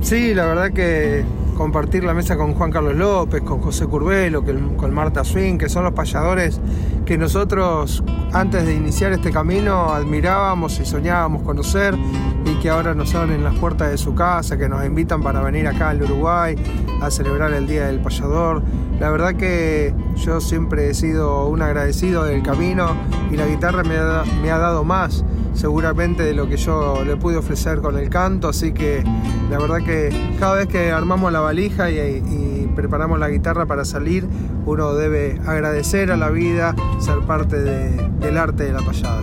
Sí, 0.00 0.34
la 0.34 0.46
verdad 0.46 0.72
que 0.72 1.24
compartir 1.56 2.04
la 2.04 2.14
mesa 2.14 2.36
con 2.36 2.54
Juan 2.54 2.70
Carlos 2.70 2.94
López, 2.94 3.42
con 3.42 3.60
José 3.60 3.86
Curvelo, 3.86 4.44
con 4.76 4.94
Marta 4.94 5.24
Swing, 5.24 5.56
que 5.56 5.68
son 5.68 5.84
los 5.84 5.94
payadores 5.94 6.60
que 7.06 7.16
nosotros 7.16 8.04
antes 8.32 8.66
de 8.66 8.74
iniciar 8.74 9.12
este 9.12 9.30
camino 9.30 9.94
admirábamos 9.94 10.78
y 10.80 10.84
soñábamos 10.84 11.42
conocer 11.42 11.96
y 12.44 12.54
que 12.56 12.68
ahora 12.68 12.94
nos 12.94 13.14
abren 13.14 13.42
las 13.42 13.58
puertas 13.58 13.90
de 13.90 13.98
su 13.98 14.14
casa, 14.14 14.58
que 14.58 14.68
nos 14.68 14.84
invitan 14.84 15.22
para 15.22 15.40
venir 15.40 15.66
acá 15.66 15.90
al 15.90 16.02
Uruguay 16.02 16.56
a 17.00 17.10
celebrar 17.10 17.52
el 17.54 17.66
Día 17.66 17.86
del 17.86 18.00
Payador. 18.00 18.62
La 19.00 19.10
verdad 19.10 19.34
que 19.34 19.94
yo 20.16 20.40
siempre 20.40 20.90
he 20.90 20.94
sido 20.94 21.46
un 21.46 21.62
agradecido 21.62 22.24
del 22.24 22.42
camino 22.42 22.90
y 23.30 23.36
la 23.36 23.46
guitarra 23.46 23.82
me 23.82 24.50
ha 24.50 24.58
dado 24.58 24.84
más 24.84 25.24
seguramente 25.56 26.22
de 26.22 26.34
lo 26.34 26.48
que 26.48 26.56
yo 26.56 27.02
le 27.04 27.16
pude 27.16 27.36
ofrecer 27.36 27.80
con 27.80 27.98
el 27.98 28.08
canto, 28.10 28.48
así 28.48 28.72
que 28.72 29.02
la 29.50 29.58
verdad 29.58 29.78
que 29.84 30.10
cada 30.38 30.54
vez 30.54 30.68
que 30.68 30.92
armamos 30.92 31.32
la 31.32 31.40
valija 31.40 31.90
y, 31.90 32.70
preparamos 32.76 33.18
la 33.18 33.30
guitarra 33.30 33.64
para 33.64 33.86
salir, 33.86 34.26
uno 34.66 34.92
debe 34.92 35.40
agradecer 35.46 36.12
a 36.12 36.16
la 36.18 36.28
vida, 36.28 36.76
ser 37.00 37.20
parte 37.20 37.56
del 37.56 38.36
arte 38.36 38.64
de 38.64 38.72
la 38.72 38.80
payada. 38.80 39.22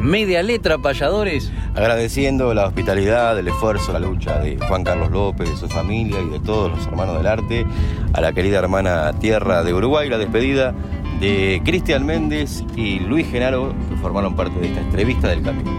Media 0.00 0.44
letra, 0.44 0.78
payadores. 0.78 1.50
Agradeciendo 1.74 2.54
la 2.54 2.66
hospitalidad, 2.66 3.36
el 3.36 3.48
esfuerzo, 3.48 3.92
la 3.92 3.98
lucha 3.98 4.38
de 4.38 4.56
Juan 4.56 4.84
Carlos 4.84 5.10
López, 5.10 5.50
de 5.50 5.56
su 5.56 5.68
familia 5.68 6.20
y 6.20 6.28
de 6.28 6.38
todos 6.38 6.70
los 6.70 6.86
hermanos 6.86 7.16
del 7.16 7.26
arte, 7.26 7.66
a 8.12 8.20
la 8.20 8.32
querida 8.32 8.60
hermana 8.60 9.12
Tierra 9.14 9.64
de 9.64 9.74
Uruguay, 9.74 10.08
la 10.08 10.18
despedida 10.18 10.72
de 11.20 11.60
Cristian 11.64 12.06
Méndez 12.06 12.64
y 12.76 13.00
Luis 13.00 13.26
Genaro, 13.28 13.74
que 13.88 13.96
formaron 13.96 14.36
parte 14.36 14.58
de 14.60 14.68
esta 14.68 14.80
entrevista 14.80 15.28
del 15.28 15.42
camino. 15.42 15.70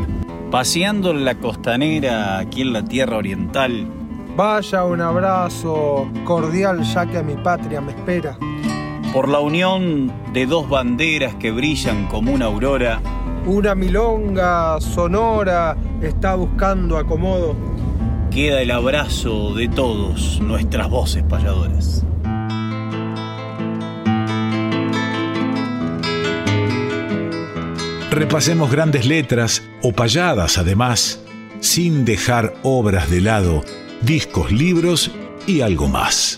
Paseando 0.51 1.11
en 1.11 1.25
la 1.25 1.35
costanera, 1.35 2.39
aquí 2.39 2.61
en 2.61 2.73
la 2.73 2.83
tierra 2.83 3.17
oriental. 3.17 3.87
Vaya 4.35 4.83
un 4.85 5.01
abrazo 5.01 6.09
cordial 6.25 6.83
ya 6.83 7.05
que 7.05 7.17
a 7.17 7.23
mi 7.23 7.35
patria 7.35 7.81
me 7.81 7.91
espera. 7.91 8.37
Por 9.13 9.27
la 9.27 9.39
unión 9.39 10.11
de 10.33 10.45
dos 10.45 10.69
banderas 10.69 11.35
que 11.35 11.51
brillan 11.51 12.07
como 12.07 12.31
una 12.31 12.45
aurora. 12.45 13.01
Una 13.45 13.75
milonga 13.75 14.79
sonora 14.81 15.75
está 16.01 16.35
buscando 16.35 16.97
acomodo. 16.97 17.55
Queda 18.31 18.61
el 18.61 18.71
abrazo 18.71 19.53
de 19.55 19.67
todos 19.67 20.39
nuestras 20.41 20.89
voces 20.89 21.23
payadoras. 21.23 22.05
repasemos 28.19 28.69
grandes 28.69 29.05
letras 29.05 29.63
o 29.81 29.93
payadas 29.93 30.57
además, 30.57 31.23
sin 31.61 32.03
dejar 32.03 32.53
obras 32.63 33.09
de 33.09 33.21
lado, 33.21 33.63
discos, 34.01 34.51
libros 34.51 35.09
y 35.47 35.61
algo 35.61 35.87
más. 35.87 36.35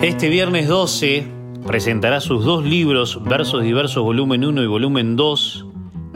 Este 0.00 0.28
viernes 0.30 0.66
12 0.66 1.37
presentará 1.68 2.22
sus 2.22 2.46
dos 2.46 2.64
libros, 2.64 3.22
Versos 3.24 3.62
Diversos 3.62 4.02
Volumen 4.02 4.42
1 4.42 4.62
y 4.62 4.66
Volumen 4.66 5.16
2, 5.16 5.66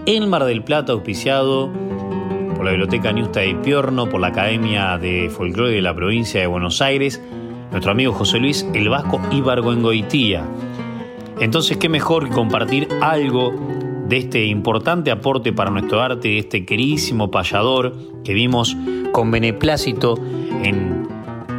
en 0.06 0.30
Mar 0.30 0.46
del 0.46 0.64
Plata, 0.64 0.94
auspiciado 0.94 1.70
por 2.56 2.64
la 2.64 2.70
Biblioteca 2.70 3.12
Niusta 3.12 3.40
de 3.40 3.54
Piorno, 3.56 4.08
por 4.08 4.22
la 4.22 4.28
Academia 4.28 4.96
de 4.96 5.28
Folclore 5.28 5.72
de 5.72 5.82
la 5.82 5.94
provincia 5.94 6.40
de 6.40 6.46
Buenos 6.46 6.80
Aires, 6.80 7.20
nuestro 7.70 7.92
amigo 7.92 8.14
José 8.14 8.38
Luis 8.38 8.66
El 8.72 8.88
Vasco 8.88 9.20
Ibargoengoitía. 9.30 10.42
Entonces, 11.38 11.76
qué 11.76 11.90
mejor 11.90 12.30
que 12.30 12.34
compartir 12.34 12.88
algo 13.02 13.52
de 14.08 14.16
este 14.16 14.46
importante 14.46 15.10
aporte 15.10 15.52
para 15.52 15.70
nuestro 15.70 16.00
arte, 16.00 16.28
de 16.28 16.38
este 16.38 16.64
queridísimo 16.64 17.30
payador 17.30 17.94
que 18.24 18.32
vimos 18.32 18.74
con 19.12 19.30
beneplácito 19.30 20.18
en, 20.64 21.06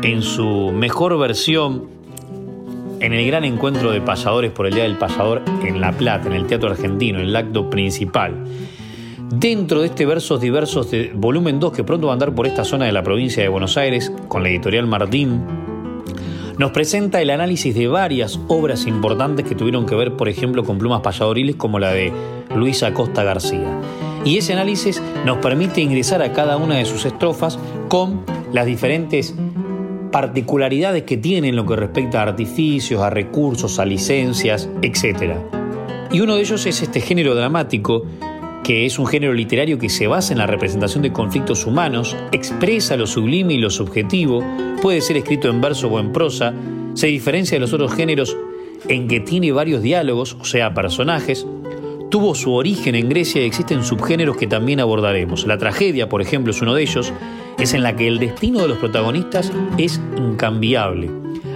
en 0.01 0.23
su 0.23 0.71
mejor 0.71 1.19
versión 1.19 1.93
en 3.03 3.11
el 3.11 3.27
gran 3.27 3.43
encuentro 3.43 3.91
de 3.91 3.99
payadores 3.99 4.51
por 4.51 4.65
el 4.65 4.73
Día 4.73 4.83
del 4.83 4.97
Payador 4.97 5.41
en 5.61 5.81
La 5.81 5.91
Plata, 5.91 6.27
en 6.27 6.33
el 6.33 6.47
Teatro 6.47 6.71
Argentino, 6.71 7.19
en 7.19 7.25
el 7.25 7.35
acto 7.35 7.69
principal. 7.69 8.45
Dentro 9.29 9.81
de 9.81 9.87
este 9.87 10.05
Versos 10.05 10.39
Diversos 10.39 10.89
de 10.89 11.11
volumen 11.13 11.59
2, 11.59 11.73
que 11.73 11.83
pronto 11.83 12.07
va 12.07 12.13
a 12.13 12.15
andar 12.15 12.33
por 12.33 12.47
esta 12.47 12.63
zona 12.63 12.85
de 12.85 12.93
la 12.93 13.03
provincia 13.03 13.43
de 13.43 13.49
Buenos 13.49 13.75
Aires, 13.75 14.09
con 14.29 14.41
la 14.41 14.49
editorial 14.49 14.87
Martín, 14.87 15.41
nos 16.57 16.71
presenta 16.71 17.21
el 17.21 17.31
análisis 17.31 17.75
de 17.75 17.89
varias 17.89 18.39
obras 18.47 18.87
importantes 18.87 19.45
que 19.45 19.55
tuvieron 19.55 19.85
que 19.85 19.95
ver, 19.95 20.15
por 20.15 20.29
ejemplo, 20.29 20.63
con 20.63 20.77
plumas 20.77 21.01
payadoriles 21.01 21.57
como 21.57 21.79
la 21.79 21.91
de 21.91 22.13
Luisa 22.55 22.93
Costa 22.93 23.23
García. 23.23 23.81
Y 24.23 24.37
ese 24.37 24.53
análisis 24.53 25.03
nos 25.25 25.39
permite 25.39 25.81
ingresar 25.81 26.21
a 26.21 26.31
cada 26.31 26.55
una 26.55 26.75
de 26.75 26.85
sus 26.85 27.05
estrofas 27.05 27.59
con 27.89 28.21
las 28.53 28.65
diferentes 28.65 29.35
particularidades 30.13 31.03
que 31.03 31.17
tienen 31.17 31.49
en 31.49 31.55
lo 31.55 31.65
que 31.65 31.75
respecta 31.75 32.19
a 32.19 32.27
artificios, 32.27 33.01
a 33.01 33.09
recursos, 33.09 33.79
a 33.79 33.85
licencias, 33.85 34.69
etc. 34.83 35.33
Y 36.11 36.21
uno 36.21 36.35
de 36.35 36.41
ellos 36.41 36.63
es 36.67 36.83
este 36.83 37.01
género 37.01 37.33
dramático, 37.33 38.05
que 38.63 38.85
es 38.85 38.99
un 38.99 39.07
género 39.07 39.33
literario 39.33 39.79
que 39.79 39.89
se 39.89 40.05
basa 40.05 40.31
en 40.31 40.37
la 40.37 40.45
representación 40.45 41.01
de 41.01 41.11
conflictos 41.11 41.65
humanos, 41.65 42.15
expresa 42.31 42.95
lo 42.95 43.07
sublime 43.07 43.55
y 43.55 43.57
lo 43.57 43.71
subjetivo, 43.71 44.43
puede 44.83 45.01
ser 45.01 45.17
escrito 45.17 45.49
en 45.49 45.59
verso 45.59 45.87
o 45.87 45.99
en 45.99 46.13
prosa, 46.13 46.53
se 46.93 47.07
diferencia 47.07 47.55
de 47.55 47.61
los 47.61 47.73
otros 47.73 47.95
géneros 47.95 48.37
en 48.87 49.07
que 49.07 49.19
tiene 49.19 49.51
varios 49.51 49.81
diálogos, 49.81 50.37
o 50.39 50.45
sea, 50.45 50.75
personajes, 50.75 51.47
tuvo 52.13 52.35
su 52.35 52.53
origen 52.53 52.93
en 52.93 53.09
Grecia 53.09 53.41
y 53.41 53.45
existen 53.45 53.83
subgéneros 53.83 54.37
que 54.37 54.45
también 54.45 54.79
abordaremos. 54.79 55.47
La 55.47 55.57
tragedia, 55.57 56.09
por 56.09 56.21
ejemplo, 56.21 56.51
es 56.51 56.61
uno 56.61 56.75
de 56.75 56.83
ellos, 56.83 57.11
es 57.57 57.73
en 57.73 57.81
la 57.81 57.95
que 57.95 58.07
el 58.07 58.19
destino 58.19 58.59
de 58.59 58.67
los 58.67 58.77
protagonistas 58.77 59.51
es 59.79 59.99
incambiable. 60.15 61.09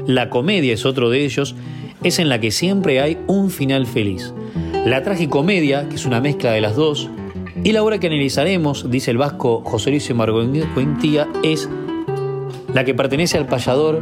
La 0.08 0.32
comedia 0.32 0.74
es 0.74 0.84
otro 0.84 1.12
de 1.12 1.24
ellos, 1.24 1.54
es 2.02 2.17
en 2.17 2.28
la 2.28 2.39
que 2.39 2.50
siempre 2.50 3.02
hay 3.02 3.20
un 3.28 3.52
final 3.52 3.86
feliz. 3.86 4.34
La 4.84 5.04
tragicomedia, 5.04 5.88
que 5.89 5.96
es 5.96 6.08
una 6.08 6.22
mezcla 6.22 6.54
de 6.54 6.62
las 6.62 6.76
dos, 6.76 7.08
y 7.63 7.72
la 7.72 7.84
obra 7.84 8.00
que 8.00 8.08
analizaremos, 8.08 8.89
dice 8.89 9.12
el 9.12 9.20
vasco 9.20 9.62
José 9.63 9.91
Luis 9.91 10.12
Margoentía, 10.12 11.28
es 11.43 11.70
la 12.74 12.84
que 12.84 12.96
pertenece 12.96 13.38
al 13.38 13.46
payador 13.46 14.02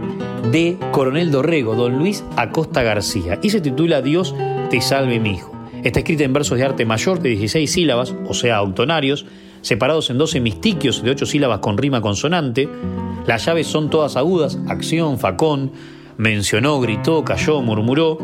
de 0.53 0.77
Coronel 0.93 1.31
Dorrego, 1.31 1.75
don 1.75 1.97
Luis 1.97 2.23
Acosta 2.37 2.81
García, 2.81 3.39
y 3.43 3.49
se 3.49 3.59
titula 3.59 4.01
Dios 4.01 4.33
te 4.69 4.79
salve 4.79 5.19
mi 5.19 5.31
hijo. 5.31 5.54
Está 5.85 5.99
escrita 5.99 6.23
en 6.23 6.33
versos 6.33 6.57
de 6.57 6.63
arte 6.63 6.83
mayor 6.83 7.19
de 7.19 7.29
16 7.29 7.71
sílabas, 7.71 8.15
o 8.27 8.33
sea, 8.33 8.57
autonarios, 8.57 9.27
separados 9.61 10.09
en 10.09 10.17
12 10.17 10.39
mistiquios 10.39 11.03
de 11.03 11.11
8 11.11 11.27
sílabas 11.27 11.59
con 11.59 11.77
rima 11.77 12.01
consonante. 12.01 12.67
Las 13.27 13.45
llaves 13.45 13.67
son 13.67 13.91
todas 13.91 14.15
agudas, 14.15 14.57
acción, 14.67 15.19
facón, 15.19 15.71
mencionó, 16.17 16.79
gritó, 16.79 17.23
cayó, 17.23 17.61
murmuró. 17.61 18.17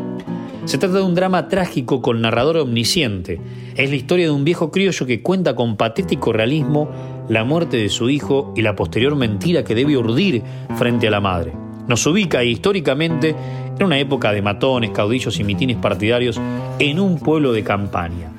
Se 0.65 0.79
trata 0.79 0.95
de 0.95 1.03
un 1.03 1.13
drama 1.13 1.49
trágico 1.49 2.01
con 2.01 2.19
narrador 2.19 2.57
omnisciente. 2.57 3.39
Es 3.75 3.91
la 3.91 3.95
historia 3.95 4.25
de 4.25 4.31
un 4.31 4.43
viejo 4.43 4.71
criollo 4.71 5.05
que 5.05 5.21
cuenta 5.21 5.55
con 5.55 5.77
patético 5.77 6.33
realismo 6.33 6.89
la 7.29 7.43
muerte 7.43 7.77
de 7.77 7.89
su 7.89 8.09
hijo 8.09 8.55
y 8.57 8.63
la 8.63 8.75
posterior 8.75 9.15
mentira 9.15 9.63
que 9.63 9.75
debe 9.75 9.95
urdir 9.97 10.41
frente 10.79 11.07
a 11.07 11.11
la 11.11 11.21
madre. 11.21 11.53
Nos 11.87 12.07
ubica 12.07 12.43
históricamente 12.43 13.35
en 13.81 13.87
una 13.87 13.99
época 13.99 14.31
de 14.31 14.41
matones, 14.41 14.91
caudillos 14.91 15.39
y 15.39 15.43
mitines 15.43 15.77
partidarios 15.77 16.39
en 16.79 16.99
un 16.99 17.19
pueblo 17.19 17.51
de 17.51 17.63
campaña. 17.63 18.31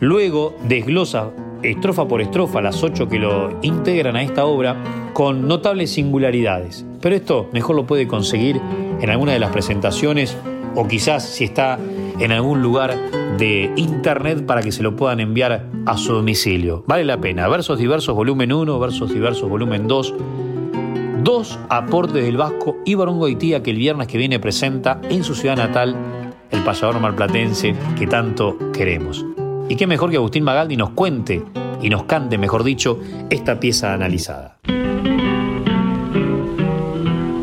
Luego 0.00 0.56
desglosa 0.68 1.30
estrofa 1.62 2.06
por 2.06 2.20
estrofa 2.20 2.60
las 2.60 2.82
ocho 2.84 3.08
que 3.08 3.18
lo 3.18 3.58
integran 3.62 4.14
a 4.14 4.22
esta 4.22 4.44
obra 4.44 4.76
con 5.12 5.48
notables 5.48 5.90
singularidades. 5.90 6.86
Pero 7.00 7.16
esto 7.16 7.48
mejor 7.52 7.74
lo 7.74 7.86
puede 7.86 8.06
conseguir 8.06 8.60
en 9.00 9.10
alguna 9.10 9.32
de 9.32 9.40
las 9.40 9.50
presentaciones 9.50 10.36
o 10.76 10.86
quizás 10.86 11.24
si 11.24 11.44
está 11.44 11.78
en 12.20 12.30
algún 12.30 12.62
lugar 12.62 12.96
de 13.36 13.72
internet 13.76 14.46
para 14.46 14.62
que 14.62 14.70
se 14.70 14.84
lo 14.84 14.94
puedan 14.94 15.18
enviar 15.18 15.66
a 15.86 15.96
su 15.96 16.12
domicilio. 16.12 16.84
Vale 16.86 17.04
la 17.04 17.20
pena. 17.20 17.48
Versos 17.48 17.78
diversos 17.78 18.14
volumen 18.14 18.52
1, 18.52 18.78
versos 18.78 19.12
diversos 19.12 19.48
volumen 19.48 19.88
2. 19.88 20.14
Dos 21.28 21.58
aportes 21.68 22.24
del 22.24 22.38
Vasco 22.38 22.78
y 22.86 22.94
Goitía 22.94 23.62
que 23.62 23.72
el 23.72 23.76
viernes 23.76 24.06
que 24.06 24.16
viene 24.16 24.40
presenta 24.40 24.98
en 25.10 25.22
su 25.22 25.34
ciudad 25.34 25.58
natal 25.58 25.94
el 26.50 26.64
payador 26.64 27.00
malplatense 27.00 27.74
que 27.98 28.06
tanto 28.06 28.56
queremos. 28.72 29.26
Y 29.68 29.76
qué 29.76 29.86
mejor 29.86 30.10
que 30.10 30.16
Agustín 30.16 30.44
Magaldi 30.44 30.78
nos 30.78 30.88
cuente 30.92 31.44
y 31.82 31.90
nos 31.90 32.04
cante, 32.04 32.38
mejor 32.38 32.64
dicho, 32.64 32.98
esta 33.28 33.60
pieza 33.60 33.92
analizada. 33.92 34.56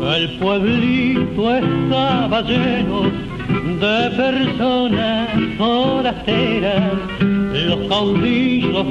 El 0.02 0.36
pueblito 0.40 1.54
estaba 1.54 2.42
lleno 2.42 3.02
de 3.04 4.10
personas 4.16 5.30
forasteras, 5.56 6.92
los 7.20 7.88
caudillos 7.88 8.84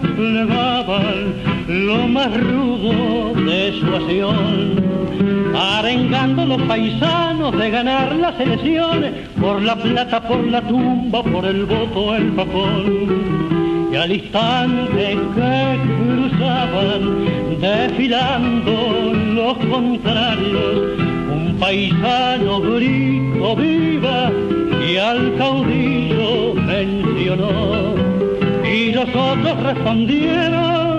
desplegaban 0.00 1.51
lo 1.68 2.08
más 2.08 2.28
rudo 2.40 3.34
de 3.34 3.72
su 3.78 3.86
acción, 3.94 4.82
arengando 5.54 6.46
los 6.46 6.62
paisanos 6.62 7.56
de 7.58 7.70
ganar 7.70 8.14
las 8.16 8.38
elecciones, 8.40 9.12
por 9.40 9.62
la 9.62 9.76
plata, 9.76 10.26
por 10.26 10.44
la 10.46 10.60
tumba, 10.62 11.22
por 11.22 11.44
el 11.44 11.64
voto, 11.64 12.14
el 12.14 12.28
papón. 12.32 13.90
Y 13.92 13.96
al 13.96 14.12
instante 14.12 15.18
que 15.34 15.78
cruzaban, 15.98 17.60
desfilando 17.60 19.12
los 19.34 19.56
contrarios, 19.58 20.98
un 21.30 21.56
paisano 21.60 22.60
grito 22.60 23.56
viva 23.56 24.30
y 24.88 24.96
al 24.96 25.36
caudillo 25.36 26.54
mencionó. 26.54 27.94
Y 28.64 28.92
los 28.92 29.08
otros 29.08 29.62
respondieron, 29.62 30.91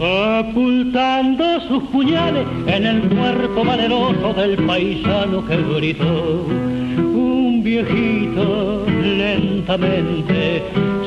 ocultando 0.00 1.60
sus 1.68 1.82
puñales 1.84 2.46
en 2.66 2.86
el 2.86 3.00
cuerpo 3.02 3.64
valeroso 3.64 4.32
del 4.34 4.56
paisano 4.64 5.44
que 5.46 5.56
gritó. 5.56 6.46
Un 6.98 7.62
viejito 7.62 8.86
lentamente 8.88 10.62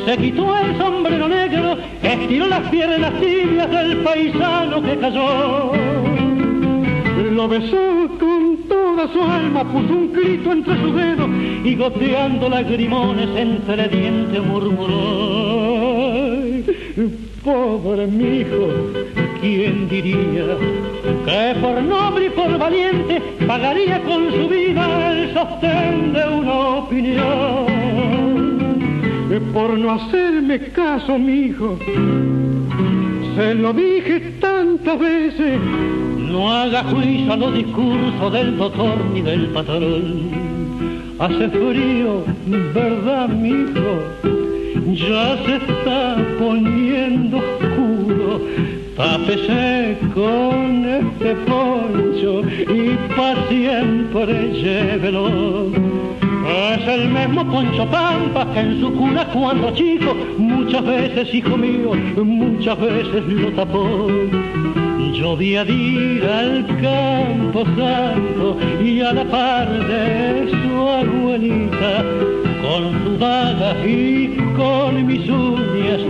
se 0.06 0.18
quitó 0.18 0.58
el 0.58 0.78
sombrero 0.78 1.28
negro, 1.28 1.78
estiró 2.04 2.48
las 2.48 2.70
piernas 2.70 3.14
tibias 3.20 3.70
del 3.70 3.98
paisano 3.98 4.82
que 4.82 4.98
cayó. 4.98 5.72
Lo 7.32 7.48
besó 7.48 8.10
con 8.20 8.58
toda 8.68 9.08
su 9.14 9.22
alma, 9.22 9.64
puso 9.64 9.94
un 9.94 10.12
grito 10.12 10.52
entre 10.52 10.76
sus 10.82 10.96
dedos 10.96 11.30
y 11.64 11.76
goteando 11.76 12.50
lagrimones 12.50 13.30
entre 13.38 13.88
dientes 13.88 14.44
murmuró 14.44 15.62
pobre 17.44 18.08
mi 18.08 18.40
hijo, 18.40 18.70
¿quién 19.40 19.90
diría 19.90 20.58
que 21.26 21.60
por 21.60 21.82
noble 21.82 22.28
y 22.28 22.30
por 22.30 22.58
valiente 22.58 23.22
pagaría 23.48 24.02
con 24.04 24.32
su 24.32 24.48
vida 24.48 25.12
el 25.12 25.34
sostén 25.34 26.14
de 26.14 26.24
una 26.24 26.60
opinión? 26.78 27.82
Por 29.54 29.78
no 29.78 29.92
hacerme 29.94 30.60
caso, 30.70 31.18
mi 31.18 31.48
hijo, 31.48 31.78
se 33.36 33.56
lo 33.56 33.74
dije 33.74 34.20
tantas 34.40 35.00
veces, 35.00 35.60
no 36.18 36.52
haga 36.52 36.84
juicio 36.86 37.34
a 37.34 37.38
los 37.38 37.54
discursos 37.54 38.32
del 38.32 38.58
doctor 38.58 38.98
ni 39.14 39.22
del 39.22 39.48
patrón. 39.48 40.30
Hace 41.20 41.50
frío, 41.50 42.24
¿verdad, 42.74 43.30
mi 43.30 43.50
hijo? 43.50 44.41
Ya 44.94 45.38
se 45.46 45.56
está 45.56 46.18
poniendo 46.40 47.38
oscuro. 47.38 48.42
Tápese 48.98 49.98
con 50.14 50.86
este 50.86 51.36
poncho 51.48 52.42
y 52.74 52.98
para 53.16 53.48
siempre 53.48 54.52
llévelo. 54.54 55.72
Es 56.74 56.88
el 56.88 57.10
mismo 57.10 57.46
Poncho 57.50 57.86
Pampa 57.90 58.46
que 58.54 58.60
en 58.60 58.82
su 58.82 58.92
cuna 58.94 59.26
cuando 59.28 59.72
chico, 59.72 60.16
muchas 60.38 60.84
veces, 60.86 61.34
hijo 61.34 61.56
mío, 61.56 61.92
muchas 62.24 62.80
veces 62.80 63.24
lo 63.28 63.52
tapó. 63.52 64.08
Yo 65.14 65.38
vi 65.38 65.56
a 65.56 65.64
ir 65.64 66.24
al 66.26 66.66
campo 66.82 67.64
santo 67.78 68.58
y 68.84 69.02
a 69.02 69.14
la 69.14 69.26
par 69.26 69.70
de 69.88 70.50
su 70.50 70.90
abuelita, 70.90 72.04
con 72.62 73.04
su 73.04 73.18
daga 73.18 73.76
y 73.86 74.41
con 74.62 75.06
mis 75.08 75.28
uñas, 75.28 76.02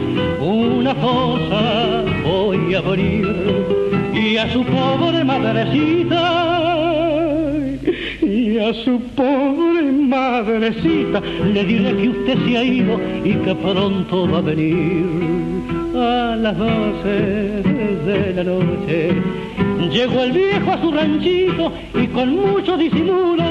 una 0.42 0.94
fosa 0.96 2.04
voy 2.26 2.76
a 2.76 2.80
abrir 2.80 3.28
y 4.14 4.36
a 4.36 4.52
su 4.52 4.62
pobre 4.66 5.24
madrecita 5.24 6.24
y 8.22 8.58
a 8.58 8.74
su 8.74 9.00
pobre 9.16 9.84
madrecita 9.92 11.22
le 11.54 11.64
diré 11.64 11.96
que 11.96 12.10
usted 12.10 12.38
se 12.46 12.58
ha 12.58 12.64
ido 12.64 13.00
y 13.24 13.34
que 13.44 13.56
pronto 13.56 14.30
va 14.30 14.40
a 14.40 14.42
venir 14.42 15.06
a 15.96 16.36
las 16.36 16.58
doce 16.58 17.18
de 18.08 18.34
la 18.36 18.44
noche. 18.44 19.00
Llegó 19.92 20.24
el 20.24 20.32
viejo 20.32 20.72
a 20.72 20.82
su 20.82 20.92
ranchito 20.92 21.72
y 22.02 22.08
con 22.08 22.36
mucho 22.36 22.78
disimulo 22.78 23.44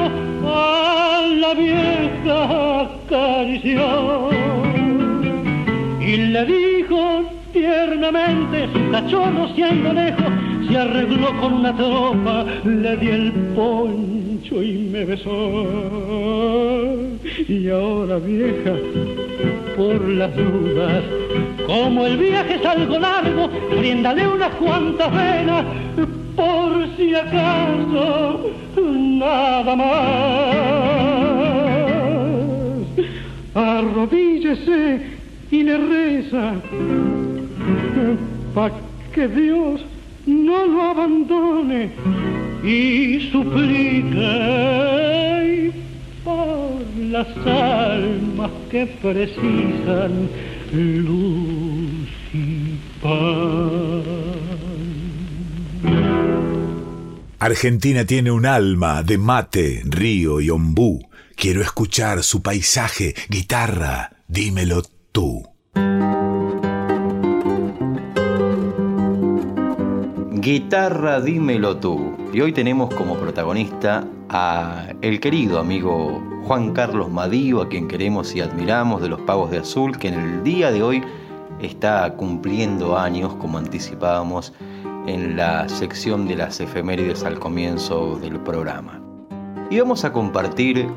a 0.45 1.27
la 1.43 1.55
vieja 1.55 2.83
acarició 3.11 4.40
y 6.11 6.17
le 6.17 6.45
dijo 6.45 7.23
tiernamente 7.53 8.69
cachorro 8.91 9.49
siendo 9.55 9.93
lejos 9.93 10.27
se 10.69 10.77
arregló 10.77 11.37
con 11.41 11.55
una 11.55 11.75
tropa, 11.77 12.45
le 12.65 12.97
di 12.97 13.09
el 13.09 13.33
poncho 13.55 14.63
y 14.63 14.89
me 14.93 15.05
besó. 15.05 15.67
Y 17.49 17.69
ahora 17.71 18.19
vieja, 18.19 18.75
por 19.77 20.01
las 20.09 20.35
dudas, 20.37 21.05
como 21.67 22.07
el 22.07 22.17
viaje 22.19 22.55
es 22.57 22.67
algo 22.67 22.99
largo, 22.99 23.49
bríndale 23.77 24.29
unas 24.29 24.55
cuantas 24.57 25.13
venas, 25.13 25.65
por 26.37 26.89
si 26.97 27.15
acaso, 27.15 28.51
nada 28.77 29.77
más. 29.77 29.87
Arrodíllese 33.55 35.20
y 35.51 35.63
le 35.63 35.77
reza, 35.77 36.55
pa' 38.55 38.71
que 39.13 39.27
Dios 39.29 39.81
no 40.27 40.67
lo 40.67 40.83
abandone 40.83 41.91
y 42.63 43.31
suplique 43.33 44.21
por 46.25 46.83
las 46.99 47.29
almas 47.47 48.51
que 48.71 48.87
precisan 48.87 50.29
luz 50.73 52.09
y 52.33 52.77
paz. 53.03 54.05
Argentina 57.41 58.05
tiene 58.05 58.31
un 58.31 58.45
alma 58.47 59.03
de 59.03 59.17
mate, 59.19 59.83
río 59.87 60.41
y 60.43 60.51
ombú. 60.51 61.09
Quiero 61.35 61.63
escuchar 61.63 62.23
su 62.23 62.43
paisaje, 62.43 63.15
guitarra, 63.31 64.11
dímelo 64.29 64.83
tú. 65.13 65.43
Guitarra, 70.33 71.21
dímelo 71.21 71.77
tú. 71.77 72.17
Y 72.33 72.41
hoy 72.41 72.53
tenemos 72.53 72.95
como 72.95 73.17
protagonista 73.17 74.05
a 74.29 74.87
el 75.03 75.21
querido 75.21 75.59
amigo 75.59 76.23
Juan 76.45 76.73
Carlos 76.73 77.11
Madío, 77.11 77.61
a 77.61 77.69
quien 77.69 77.89
queremos 77.89 78.35
y 78.35 78.41
admiramos 78.41 79.03
de 79.03 79.09
los 79.09 79.21
Pagos 79.21 79.51
de 79.51 79.59
Azul, 79.59 79.99
que 79.99 80.09
en 80.09 80.15
el 80.15 80.43
día 80.43 80.71
de 80.71 80.83
hoy 80.83 81.03
está 81.61 82.15
cumpliendo 82.17 82.97
años, 82.97 83.35
como 83.35 83.59
anticipábamos 83.59 84.55
en 85.07 85.37
la 85.37 85.69
sección 85.69 86.27
de 86.27 86.37
las 86.37 86.61
efemérides 86.61 87.23
al 87.25 87.39
comienzo 87.39 88.19
del 88.19 88.41
programa. 88.41 89.01
Y 89.71 89.79
vamos 89.79 90.05
a 90.05 90.13
compartir 90.13 90.89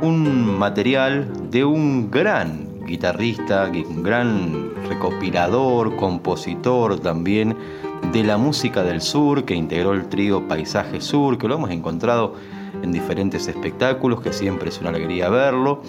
un 0.00 0.58
material 0.58 1.50
de 1.50 1.64
un 1.64 2.10
gran 2.10 2.75
guitarrista, 2.86 3.70
un 3.70 4.02
gran 4.02 4.74
recopilador, 4.88 5.96
compositor 5.96 6.98
también 7.00 7.56
de 8.12 8.22
la 8.24 8.38
música 8.38 8.82
del 8.82 9.00
sur 9.00 9.44
que 9.44 9.54
integró 9.54 9.92
el 9.92 10.08
trío 10.08 10.46
Paisaje 10.48 11.00
Sur, 11.00 11.38
que 11.38 11.48
lo 11.48 11.56
hemos 11.56 11.70
encontrado 11.70 12.34
en 12.82 12.92
diferentes 12.92 13.48
espectáculos, 13.48 14.20
que 14.20 14.32
siempre 14.32 14.68
es 14.68 14.80
una 14.80 14.90
alegría 14.90 15.28
verlo, 15.28 15.82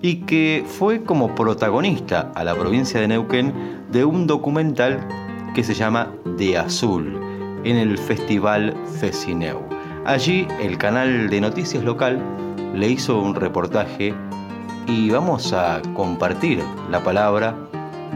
y 0.00 0.22
que 0.26 0.64
fue 0.66 1.02
como 1.02 1.34
protagonista 1.34 2.32
a 2.34 2.44
la 2.44 2.54
provincia 2.54 3.00
de 3.00 3.08
Neuquén 3.08 3.52
de 3.90 4.04
un 4.04 4.26
documental 4.26 5.06
que 5.54 5.64
se 5.64 5.74
llama 5.74 6.12
De 6.36 6.56
Azul, 6.56 7.20
en 7.64 7.76
el 7.76 7.98
Festival 7.98 8.74
Fesineu. 9.00 9.60
Allí 10.04 10.46
el 10.60 10.78
canal 10.78 11.28
de 11.28 11.40
noticias 11.40 11.84
local 11.84 12.22
le 12.74 12.88
hizo 12.88 13.18
un 13.18 13.34
reportaje 13.34 14.14
y 14.88 15.10
vamos 15.10 15.52
a 15.52 15.82
compartir 15.94 16.62
la 16.90 17.02
palabra 17.04 17.54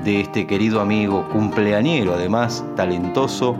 de 0.04 0.22
este 0.22 0.46
querido 0.46 0.80
amigo 0.80 1.28
cumpleañero, 1.28 2.14
además 2.14 2.64
talentoso, 2.76 3.54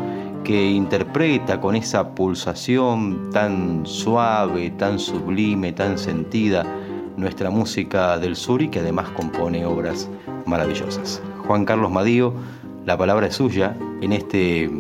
que 0.45 0.71
interpreta 0.71 1.61
con 1.61 1.77
esa 1.77 2.15
pulsación 2.15 3.31
tan 3.31 3.85
suave, 3.85 4.71
tan 4.71 4.99
sublime, 4.99 5.73
tan 5.73 5.99
sentida 5.99 6.65
nuestra 7.17 7.51
música 7.51 8.19
del 8.19 8.35
sur 8.35 8.63
y 8.63 8.69
que 8.69 8.81
además 8.81 9.11
compone 9.11 9.67
obras 9.67 10.09
maravillosas. 10.47 11.23
Juan 11.47 11.67
Carlos 11.67 11.93
Madío, 11.93 12.33
la 12.87 12.97
palabra 12.97 13.27
es 13.27 13.37
suya 13.37 13.77
en 14.01 14.13
este 14.13 14.71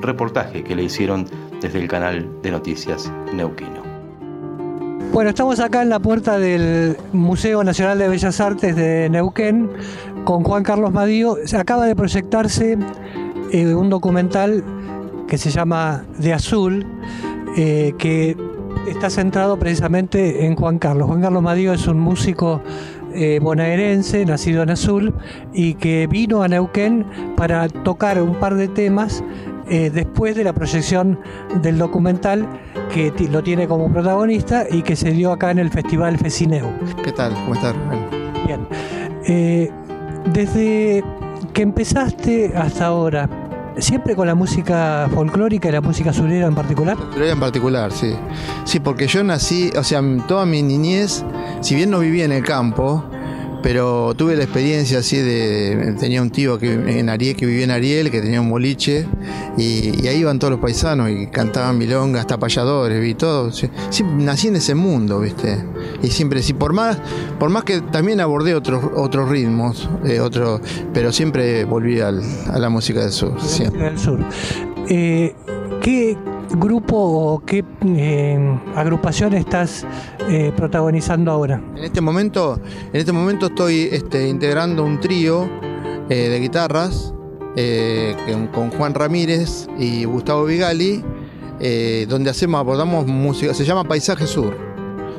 reportaje 0.00 0.62
que 0.62 0.76
le 0.76 0.84
hicieron 0.84 1.26
desde 1.60 1.80
el 1.80 1.88
canal 1.88 2.28
de 2.42 2.50
noticias 2.52 3.12
Neuquino. 3.34 3.83
Bueno, 5.14 5.30
estamos 5.30 5.60
acá 5.60 5.80
en 5.80 5.90
la 5.90 6.00
puerta 6.00 6.40
del 6.40 6.96
Museo 7.12 7.62
Nacional 7.62 7.98
de 7.98 8.08
Bellas 8.08 8.40
Artes 8.40 8.74
de 8.74 9.08
Neuquén 9.08 9.70
con 10.24 10.42
Juan 10.42 10.64
Carlos 10.64 10.92
Madío. 10.92 11.36
Acaba 11.56 11.86
de 11.86 11.94
proyectarse 11.94 12.76
eh, 13.52 13.74
un 13.76 13.90
documental 13.90 14.64
que 15.28 15.38
se 15.38 15.50
llama 15.50 16.04
De 16.18 16.32
Azul, 16.32 16.84
eh, 17.56 17.94
que 17.96 18.36
está 18.88 19.08
centrado 19.08 19.56
precisamente 19.56 20.46
en 20.46 20.56
Juan 20.56 20.80
Carlos. 20.80 21.06
Juan 21.06 21.20
Carlos 21.20 21.44
Madío 21.44 21.72
es 21.72 21.86
un 21.86 22.00
músico 22.00 22.60
eh, 23.14 23.38
bonaerense, 23.40 24.26
nacido 24.26 24.64
en 24.64 24.70
Azul, 24.70 25.14
y 25.52 25.74
que 25.74 26.08
vino 26.08 26.42
a 26.42 26.48
Neuquén 26.48 27.06
para 27.36 27.68
tocar 27.68 28.20
un 28.20 28.34
par 28.40 28.56
de 28.56 28.66
temas 28.66 29.22
después 29.68 30.36
de 30.36 30.44
la 30.44 30.52
proyección 30.52 31.18
del 31.62 31.78
documental 31.78 32.46
que 32.92 33.12
lo 33.30 33.42
tiene 33.42 33.66
como 33.66 33.92
protagonista 33.92 34.66
y 34.70 34.82
que 34.82 34.96
se 34.96 35.10
dio 35.10 35.32
acá 35.32 35.50
en 35.50 35.58
el 35.58 35.70
Festival 35.70 36.18
Fecineu. 36.18 36.68
¿Qué 37.02 37.12
tal? 37.12 37.32
¿Cómo 37.34 37.54
estás? 37.54 37.74
Bien. 38.46 38.66
Eh, 39.26 39.70
desde 40.32 41.02
que 41.52 41.62
empezaste 41.62 42.52
hasta 42.56 42.86
ahora, 42.86 43.28
¿siempre 43.78 44.14
con 44.14 44.26
la 44.26 44.34
música 44.34 45.08
folclórica 45.12 45.68
y 45.68 45.72
la 45.72 45.80
música 45.80 46.12
surera 46.12 46.46
en 46.46 46.54
particular? 46.54 46.96
Surera 47.12 47.32
en 47.32 47.40
particular, 47.40 47.92
sí. 47.92 48.14
Sí, 48.64 48.80
porque 48.80 49.06
yo 49.06 49.22
nací, 49.24 49.70
o 49.76 49.82
sea, 49.82 50.02
toda 50.26 50.46
mi 50.46 50.62
niñez, 50.62 51.24
si 51.60 51.74
bien 51.74 51.90
no 51.90 52.00
vivía 52.00 52.24
en 52.24 52.32
el 52.32 52.44
campo, 52.44 53.04
pero 53.64 54.12
tuve 54.14 54.36
la 54.36 54.42
experiencia 54.42 54.98
así 54.98 55.16
de. 55.16 55.96
Tenía 55.98 56.20
un 56.20 56.28
tío 56.28 56.58
que, 56.58 56.74
en 56.74 57.08
Ariel 57.08 57.34
que 57.34 57.46
vivía 57.46 57.64
en 57.64 57.70
Ariel, 57.70 58.10
que 58.10 58.20
tenía 58.20 58.38
un 58.38 58.50
boliche, 58.50 59.06
y, 59.56 60.06
ahí 60.06 60.18
iban 60.18 60.38
todos 60.38 60.50
los 60.50 60.60
paisanos 60.60 61.08
y 61.08 61.28
cantaban 61.28 61.78
milongas, 61.78 62.20
hasta 62.20 62.38
payadores, 62.38 63.00
vi 63.00 63.14
todo. 63.14 63.50
Nací 64.18 64.48
en 64.48 64.56
ese 64.56 64.74
mundo, 64.74 65.18
¿viste? 65.20 65.64
Y 66.02 66.08
siempre, 66.08 66.42
sí, 66.42 66.52
por 66.52 66.74
más, 66.74 66.98
por 67.38 67.48
más 67.48 67.64
que 67.64 67.80
también 67.80 68.20
abordé 68.20 68.54
otros, 68.54 68.84
otros 68.94 69.30
ritmos, 69.30 69.88
eh, 70.04 70.20
pero 70.92 71.10
siempre 71.10 71.64
volví 71.64 72.00
a 72.00 72.12
la 72.12 72.68
música 72.68 73.00
del 73.00 73.12
sur. 73.12 73.34
Del 73.72 73.98
sur. 73.98 74.20
Eh, 74.90 75.34
¿Qué 75.80 76.18
grupo 76.56 76.96
o 76.96 77.44
qué 77.44 77.64
eh, 77.86 78.58
agrupación 78.74 79.34
estás 79.34 79.86
eh, 80.28 80.52
protagonizando 80.56 81.30
ahora? 81.30 81.62
En 81.76 81.84
este 81.84 82.00
momento, 82.00 82.60
en 82.92 83.00
este 83.00 83.12
momento 83.12 83.46
estoy 83.46 83.88
este, 83.92 84.28
integrando 84.28 84.84
un 84.84 85.00
trío 85.00 85.48
eh, 86.08 86.28
de 86.28 86.40
guitarras 86.40 87.12
con 88.52 88.70
Juan 88.72 88.94
Ramírez 88.94 89.68
y 89.78 90.04
Gustavo 90.06 90.44
Vigali, 90.44 91.04
donde 92.08 92.30
hacemos, 92.30 92.58
abordamos 92.58 93.06
música, 93.06 93.54
se 93.54 93.64
llama 93.64 93.84
Paisaje 93.84 94.26
Sur. 94.26 94.73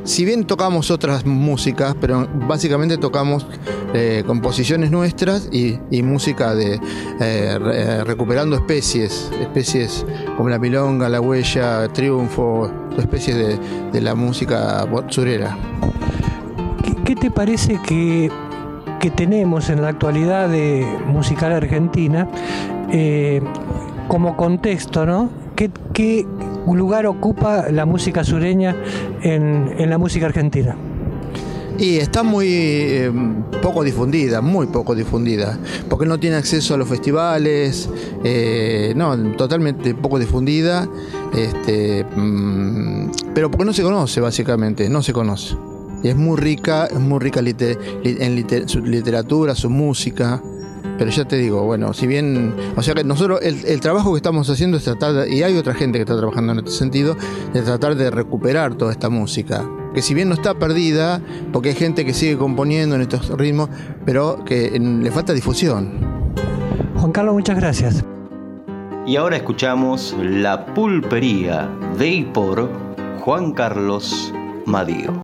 Si 0.06 0.24
bien 0.24 0.46
tocamos 0.46 0.92
otras 0.92 1.26
músicas, 1.26 1.96
pero 2.00 2.28
básicamente 2.48 2.98
tocamos 3.00 3.48
eh, 3.96 4.24
composiciones 4.28 4.92
nuestras 4.92 5.50
y, 5.52 5.80
música 6.04 6.54
de 6.54 6.80
eh, 7.20 8.04
recuperando 8.06 8.56
especies, 8.56 9.32
especies 9.42 10.06
como 10.38 10.50
la 10.50 10.60
milonga, 10.60 11.10
la 11.10 11.20
huella, 11.20 11.88
triunfo, 11.88 12.72
especies 13.00 13.60
de, 13.92 14.02
la 14.02 14.14
música 14.14 14.86
surera. 15.10 15.58
¿Qué, 17.04 17.16
te 17.16 17.32
parece 17.32 17.80
que, 17.82 18.30
tenemos 19.16 19.70
en 19.70 19.82
la 19.82 19.90
actualidad 19.90 20.50
de 20.50 20.86
musical 21.08 21.52
argentina? 21.52 22.28
Eh, 22.92 23.42
como 24.08 24.38
contexto, 24.38 25.06
¿no? 25.08 25.30
¿Qué, 25.56 25.72
qué 25.94 26.28
lugar 26.74 27.06
ocupa 27.06 27.70
la 27.72 27.86
música 27.86 28.24
sureña 28.24 28.76
en, 29.22 29.74
en 29.78 29.90
la 29.90 29.98
música 29.98 30.26
argentina? 30.26 30.76
Y 31.78 31.98
está 31.98 32.24
muy 32.24 32.48
eh, 32.50 33.12
poco 33.62 33.84
difundida, 33.84 34.40
muy 34.40 34.68
poco 34.68 34.96
difundida, 34.96 35.60
porque 35.90 36.06
no 36.06 36.18
tiene 36.18 36.38
acceso 36.38 36.74
a 36.74 36.78
los 36.78 36.88
festivales, 36.88 37.90
eh, 38.24 38.94
no, 38.96 39.18
totalmente 39.36 39.94
poco 39.94 40.18
difundida, 40.18 40.88
este, 41.36 42.06
mm, 42.16 43.12
pero 43.34 43.52
porque 43.52 43.66
no 43.66 43.74
se 43.74 43.84
conoce 43.84 44.22
básicamente, 44.22 44.88
no 44.90 45.04
se 45.04 45.12
conoce. 45.12 45.58
Y 46.02 46.08
es 46.08 46.16
muy 46.16 46.38
rica, 46.38 46.86
es 46.86 47.00
muy 47.00 47.20
rica 47.20 47.42
en 47.42 47.46
liter- 48.36 48.70
su 48.70 48.80
literatura, 48.80 49.54
su 49.54 49.70
música. 49.70 50.42
Pero 50.98 51.10
ya 51.12 51.26
te 51.26 51.36
digo, 51.38 51.64
bueno, 51.64 51.94
si 51.94 52.08
bien, 52.08 52.54
o 52.76 52.82
sea 52.82 52.94
que 52.94 53.04
nosotros 53.04 53.40
el, 53.42 53.66
el 53.66 53.80
trabajo 53.82 54.12
que 54.14 54.18
estamos 54.18 54.50
haciendo 54.50 54.78
es 54.78 54.84
tratar, 54.84 55.14
de- 55.14 55.36
y 55.36 55.44
hay 55.44 55.58
otra 55.58 55.74
gente 55.74 55.98
que 55.98 56.04
está 56.04 56.18
trabajando 56.18 56.54
en 56.54 56.60
este 56.60 56.72
sentido, 56.72 57.16
de 57.54 57.62
tratar 57.62 57.96
de 57.96 58.10
recuperar 58.12 58.76
toda 58.76 58.92
esta 58.92 59.10
música. 59.10 59.64
Que 59.94 60.02
si 60.02 60.14
bien 60.14 60.28
no 60.30 60.36
está 60.36 60.54
perdida, 60.56 61.22
porque 61.54 61.70
hay 61.70 61.76
gente 61.76 62.06
que 62.06 62.14
sigue 62.14 62.38
componiendo 62.38 62.96
en 62.96 63.02
estos 63.02 63.30
ritmos, 63.38 63.70
pero 64.06 64.44
que 64.46 64.76
en- 64.76 65.04
le 65.04 65.12
falta 65.12 65.34
difusión. 65.34 65.92
Juan 66.98 67.12
Carlos, 67.12 67.34
muchas 67.36 67.58
gracias. 67.58 68.04
Y 69.06 69.18
ahora 69.18 69.38
escuchamos 69.38 70.16
La 70.20 70.66
Pulpería 70.74 71.70
de 71.98 72.08
y 72.08 72.24
por 72.26 72.70
Juan 73.20 73.52
Carlos 73.54 74.34
Madío. 74.66 75.22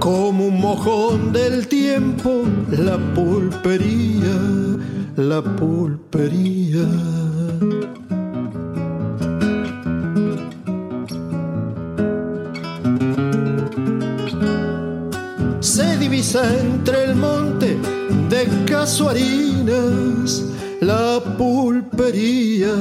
Como 0.00 0.46
un 0.46 0.60
mojón 0.62 1.30
del 1.30 1.68
tiempo, 1.68 2.44
la 2.70 2.96
pulpería, 3.14 4.34
la 5.16 5.42
pulpería. 5.42 6.88
Se 15.60 15.98
divisa 15.98 16.42
entre 16.58 17.04
el 17.04 17.16
monte 17.16 17.76
de 18.30 18.48
casuarinas, 18.64 20.46
la 20.80 21.20
pulpería. 21.36 22.74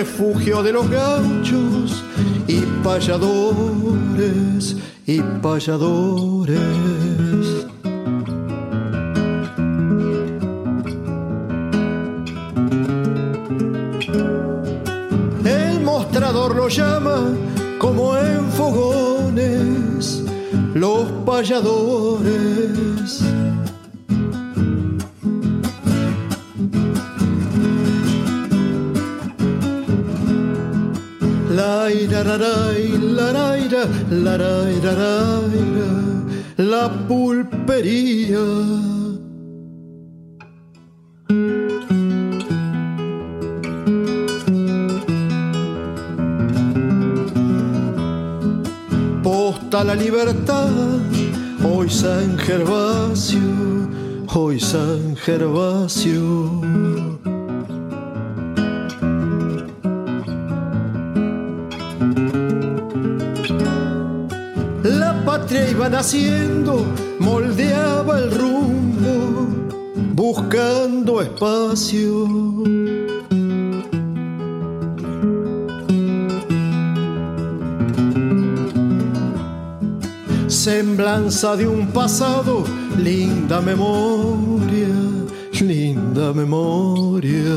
Refugio 0.00 0.62
de 0.62 0.72
los 0.72 0.88
gauchos 0.88 2.02
y 2.46 2.60
payadores 2.82 4.74
y 5.06 5.20
payadores. 5.42 6.58
El 15.44 15.80
mostrador 15.82 16.56
lo 16.56 16.68
llama 16.68 17.18
como 17.78 18.16
en 18.16 18.50
fogones 18.52 20.24
los 20.72 21.04
payadores. 21.26 23.20
La 36.56 36.88
pulpería. 37.08 38.38
Posta 49.22 49.84
la 49.84 49.94
libertad, 49.94 50.68
hoy 51.64 51.90
San 51.90 52.38
Gervasio, 52.38 53.40
hoy 54.28 54.60
San 54.60 55.16
Gervasio. 55.16 56.59
Iba 65.80 65.88
naciendo, 65.88 66.84
moldeaba 67.18 68.18
el 68.18 68.30
rumbo, 68.32 69.48
buscando 70.12 71.22
espacio. 71.22 72.28
Semblanza 80.48 81.56
de 81.56 81.66
un 81.66 81.86
pasado, 81.86 82.62
linda 82.98 83.62
memoria, 83.62 84.94
linda 85.62 86.34
memoria. 86.34 87.56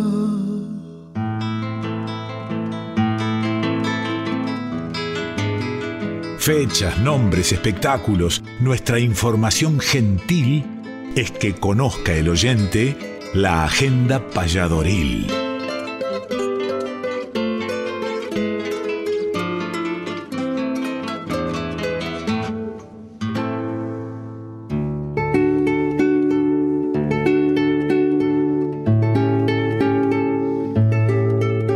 Fechas, 6.41 6.97
nombres, 6.97 7.51
espectáculos, 7.51 8.41
nuestra 8.59 8.99
información 8.99 9.79
gentil 9.79 10.65
es 11.15 11.29
que 11.29 11.53
conozca 11.53 12.13
el 12.13 12.29
oyente 12.29 13.19
la 13.35 13.63
agenda 13.63 14.27
payadoril. 14.27 15.27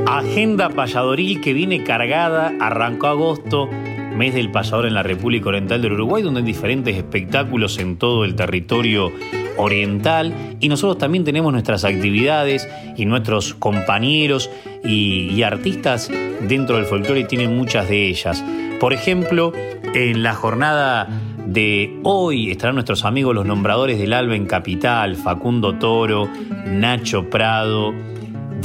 Agenda 0.07 0.69
payadoril 0.69 1.39
que 1.39 1.53
viene 1.53 1.83
cargada, 1.83 2.51
arrancó 2.59 3.05
agosto, 3.05 3.69
mes 4.15 4.33
del 4.33 4.51
payador 4.51 4.85
en 4.85 4.93
la 4.93 5.03
República 5.03 5.49
Oriental 5.49 5.81
del 5.81 5.93
Uruguay, 5.93 6.23
donde 6.23 6.39
hay 6.39 6.45
diferentes 6.45 6.95
espectáculos 6.95 7.77
en 7.79 7.97
todo 7.97 8.25
el 8.25 8.35
territorio 8.35 9.11
oriental 9.57 10.33
y 10.59 10.69
nosotros 10.69 10.97
también 10.97 11.23
tenemos 11.23 11.51
nuestras 11.51 11.85
actividades 11.85 12.67
y 12.97 13.05
nuestros 13.05 13.53
compañeros 13.53 14.49
y, 14.83 15.29
y 15.31 15.43
artistas 15.43 16.11
dentro 16.47 16.77
del 16.77 16.85
folclore 16.85 17.23
tienen 17.25 17.55
muchas 17.55 17.87
de 17.89 18.07
ellas. 18.07 18.43
Por 18.79 18.93
ejemplo, 18.93 19.53
en 19.93 20.23
la 20.23 20.33
jornada 20.33 21.07
de 21.45 21.99
hoy 22.03 22.51
estarán 22.51 22.75
nuestros 22.75 23.05
amigos 23.05 23.35
los 23.35 23.45
nombradores 23.45 23.99
del 23.99 24.13
Alba 24.13 24.35
en 24.35 24.45
Capital, 24.45 25.15
Facundo 25.15 25.75
Toro, 25.75 26.27
Nacho 26.65 27.29
Prado, 27.29 27.93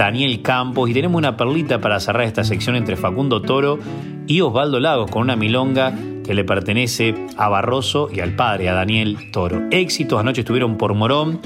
Daniel 0.01 0.41
Campos 0.41 0.89
y 0.89 0.95
tenemos 0.95 1.19
una 1.19 1.37
perlita 1.37 1.79
para 1.79 2.01
cerrar 2.01 2.23
esta 2.23 2.43
sección 2.43 2.75
entre 2.75 2.97
Facundo 2.97 3.43
Toro 3.43 3.79
y 4.27 4.41
Osvaldo 4.41 4.81
Lagos 4.81 5.11
con 5.11 5.21
una 5.21 5.37
milonga 5.37 5.93
que 6.25 6.33
le 6.33 6.43
pertenece 6.43 7.15
a 7.37 7.51
Barroso 7.51 8.09
y 8.11 8.21
al 8.21 8.35
padre, 8.35 8.71
a 8.71 8.73
Daniel 8.73 9.31
Toro. 9.31 9.61
Éxitos 9.71 10.19
anoche 10.19 10.41
estuvieron 10.41 10.79
por 10.79 10.95
Morón, 10.95 11.39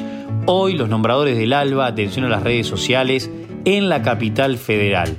hoy 0.46 0.74
los 0.74 0.88
nombradores 0.88 1.36
del 1.36 1.52
Alba, 1.52 1.86
atención 1.86 2.26
a 2.26 2.28
las 2.28 2.44
redes 2.44 2.68
sociales, 2.68 3.28
en 3.64 3.88
la 3.88 4.02
capital 4.02 4.56
federal. 4.56 5.16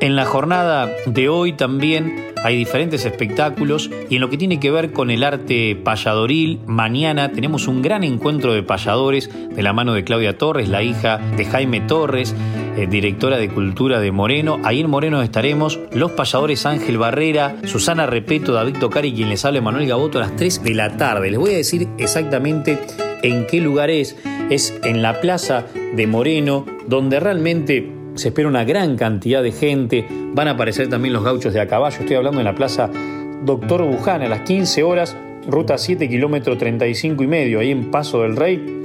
En 0.00 0.16
la 0.16 0.24
jornada 0.24 0.88
de 1.04 1.28
hoy 1.28 1.52
también 1.52 2.32
hay 2.42 2.56
diferentes 2.56 3.04
espectáculos 3.04 3.90
y 4.08 4.14
en 4.14 4.22
lo 4.22 4.30
que 4.30 4.38
tiene 4.38 4.58
que 4.58 4.70
ver 4.70 4.92
con 4.92 5.10
el 5.10 5.22
arte 5.22 5.76
payadoril, 5.76 6.60
mañana 6.64 7.32
tenemos 7.32 7.68
un 7.68 7.82
gran 7.82 8.02
encuentro 8.02 8.54
de 8.54 8.62
payadores 8.62 9.28
de 9.54 9.62
la 9.62 9.74
mano 9.74 9.92
de 9.92 10.02
Claudia 10.02 10.38
Torres, 10.38 10.70
la 10.70 10.82
hija 10.82 11.18
de 11.36 11.44
Jaime 11.44 11.82
Torres, 11.82 12.34
eh, 12.78 12.86
directora 12.86 13.36
de 13.36 13.50
Cultura 13.50 14.00
de 14.00 14.10
Moreno. 14.10 14.58
Ahí 14.64 14.80
en 14.80 14.88
Moreno 14.88 15.20
estaremos 15.20 15.78
los 15.92 16.12
payadores 16.12 16.64
Ángel 16.64 16.96
Barrera, 16.96 17.56
Susana 17.64 18.06
Repeto, 18.06 18.54
David 18.54 18.78
Tocari, 18.80 19.12
quien 19.12 19.28
les 19.28 19.44
habla 19.44 19.60
Manuel 19.60 19.86
Gaboto 19.86 20.16
a 20.16 20.22
las 20.22 20.34
3 20.34 20.62
de 20.64 20.74
la 20.74 20.96
tarde. 20.96 21.30
Les 21.30 21.38
voy 21.38 21.52
a 21.52 21.58
decir 21.58 21.88
exactamente 21.98 22.78
en 23.22 23.46
qué 23.46 23.60
lugar 23.60 23.90
es. 23.90 24.16
Es 24.48 24.74
en 24.82 25.02
la 25.02 25.20
plaza 25.20 25.66
de 25.94 26.06
Moreno, 26.06 26.64
donde 26.88 27.20
realmente 27.20 27.99
se 28.20 28.28
espera 28.28 28.48
una 28.48 28.64
gran 28.64 28.96
cantidad 28.96 29.42
de 29.42 29.50
gente, 29.50 30.06
van 30.34 30.46
a 30.46 30.52
aparecer 30.52 30.88
también 30.88 31.14
los 31.14 31.24
gauchos 31.24 31.54
de 31.54 31.60
a 31.60 31.66
caballo, 31.66 31.96
estoy 32.00 32.16
hablando 32.16 32.38
en 32.40 32.44
la 32.44 32.54
plaza 32.54 32.90
Doctor 33.44 33.82
Buján 33.84 34.20
a 34.20 34.28
las 34.28 34.42
15 34.42 34.82
horas, 34.82 35.16
ruta 35.48 35.78
7, 35.78 36.06
kilómetro 36.06 36.58
35 36.58 37.22
y 37.22 37.26
medio, 37.26 37.60
ahí 37.60 37.70
en 37.70 37.90
Paso 37.90 38.20
del 38.22 38.36
Rey. 38.36 38.76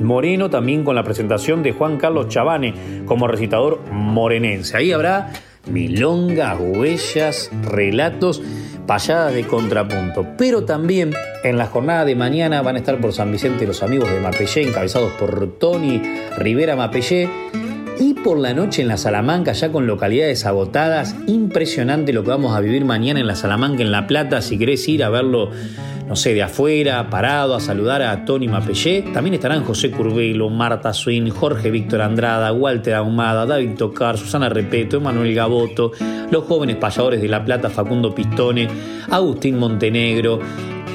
Moreno 0.00 0.50
también 0.50 0.82
con 0.82 0.96
la 0.96 1.04
presentación 1.04 1.62
de 1.62 1.70
Juan 1.70 1.98
Carlos 1.98 2.26
Chavane 2.26 2.74
como 3.06 3.28
recitador 3.28 3.80
morenense. 3.92 4.76
Ahí 4.76 4.90
habrá 4.90 5.30
milongas, 5.70 6.58
huellas, 6.58 7.52
relatos, 7.62 8.42
payadas 8.88 9.34
de 9.34 9.44
contrapunto. 9.44 10.26
Pero 10.36 10.64
también 10.64 11.12
en 11.44 11.56
la 11.56 11.66
jornada 11.66 12.04
de 12.04 12.16
mañana 12.16 12.60
van 12.60 12.74
a 12.74 12.80
estar 12.80 13.00
por 13.00 13.12
San 13.12 13.30
Vicente 13.30 13.68
los 13.68 13.84
amigos 13.84 14.10
de 14.10 14.18
Mapellé, 14.18 14.66
encabezados 14.66 15.12
por 15.12 15.58
Tony 15.60 16.02
Rivera 16.36 16.74
Mapellé 16.74 17.28
y 17.98 18.14
por 18.14 18.38
la 18.38 18.54
noche 18.54 18.82
en 18.82 18.88
la 18.88 18.96
Salamanca, 18.96 19.52
ya 19.52 19.70
con 19.70 19.86
localidades 19.86 20.46
agotadas, 20.46 21.14
impresionante 21.26 22.12
lo 22.12 22.24
que 22.24 22.30
vamos 22.30 22.56
a 22.56 22.60
vivir 22.60 22.84
mañana 22.84 23.20
en 23.20 23.26
la 23.26 23.36
Salamanca, 23.36 23.82
en 23.82 23.92
La 23.92 24.06
Plata. 24.06 24.42
Si 24.42 24.58
querés 24.58 24.86
ir 24.88 25.04
a 25.04 25.10
verlo, 25.10 25.50
no 26.08 26.16
sé, 26.16 26.34
de 26.34 26.42
afuera, 26.42 27.08
parado, 27.08 27.54
a 27.54 27.60
saludar 27.60 28.02
a 28.02 28.24
Tony 28.24 28.48
Mapellé, 28.48 29.02
también 29.12 29.34
estarán 29.34 29.64
José 29.64 29.90
Curvelo, 29.90 30.50
Marta 30.50 30.92
Swin, 30.92 31.30
Jorge 31.30 31.70
Víctor 31.70 32.00
Andrada, 32.00 32.52
Walter 32.52 32.94
Ahumada, 32.94 33.46
David 33.46 33.76
Tocar, 33.76 34.18
Susana 34.18 34.48
Repeto, 34.48 34.96
Emanuel 34.96 35.34
Gaboto, 35.34 35.92
los 36.30 36.44
jóvenes 36.44 36.76
payadores 36.76 37.22
de 37.22 37.28
La 37.28 37.44
Plata, 37.44 37.70
Facundo 37.70 38.14
Pistone, 38.14 38.68
Agustín 39.10 39.58
Montenegro. 39.58 40.40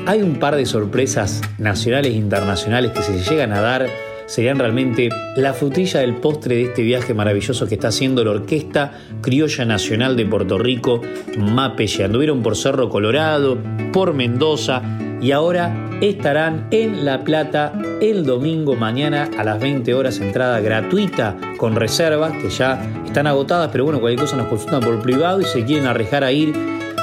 Hay 0.05 0.21
un 0.21 0.35
par 0.35 0.55
de 0.55 0.65
sorpresas 0.65 1.41
nacionales 1.57 2.13
e 2.13 2.17
internacionales 2.17 2.91
que 2.91 3.03
se 3.03 3.19
llegan 3.23 3.53
a 3.53 3.61
dar 3.61 4.08
serían 4.29 4.59
realmente 4.59 5.09
la 5.35 5.53
frutilla 5.53 6.01
del 6.01 6.15
postre 6.15 6.55
de 6.55 6.63
este 6.65 6.83
viaje 6.83 7.15
maravilloso 7.15 7.67
que 7.67 7.75
está 7.75 7.87
haciendo 7.87 8.23
la 8.23 8.31
Orquesta 8.31 8.93
Criolla 9.21 9.65
Nacional 9.65 10.15
de 10.15 10.25
Puerto 10.25 10.59
Rico, 10.59 11.01
Mapelle. 11.37 12.05
Anduvieron 12.05 12.43
por 12.43 12.55
Cerro 12.55 12.89
Colorado, 12.89 13.57
por 13.91 14.13
Mendoza 14.13 14.83
y 15.19 15.31
ahora 15.31 15.89
estarán 15.99 16.67
en 16.69 17.05
La 17.05 17.23
Plata 17.23 17.73
el 18.01 18.23
domingo 18.23 18.75
mañana 18.75 19.29
a 19.37 19.43
las 19.43 19.59
20 19.59 19.93
horas, 19.95 20.19
entrada 20.19 20.59
gratuita 20.61 21.35
con 21.57 21.75
reservas 21.75 22.31
que 22.33 22.49
ya 22.49 23.03
están 23.05 23.25
agotadas, 23.25 23.69
pero 23.71 23.83
bueno, 23.83 23.99
cualquier 23.99 24.21
cosa 24.21 24.37
nos 24.37 24.47
consultan 24.47 24.81
por 24.81 25.01
privado 25.01 25.41
y 25.41 25.45
se 25.45 25.65
quieren 25.65 25.87
arrejar 25.87 26.23
a 26.23 26.31
ir 26.31 26.53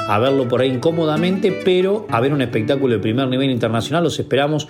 a 0.07 0.17
verlo 0.19 0.47
por 0.47 0.61
ahí 0.61 0.69
incómodamente, 0.69 1.61
pero 1.65 2.07
a 2.09 2.21
ver 2.21 2.33
un 2.33 2.41
espectáculo 2.41 2.93
de 2.93 2.99
primer 2.99 3.27
nivel 3.27 3.51
internacional, 3.51 4.03
los 4.03 4.17
esperamos 4.17 4.69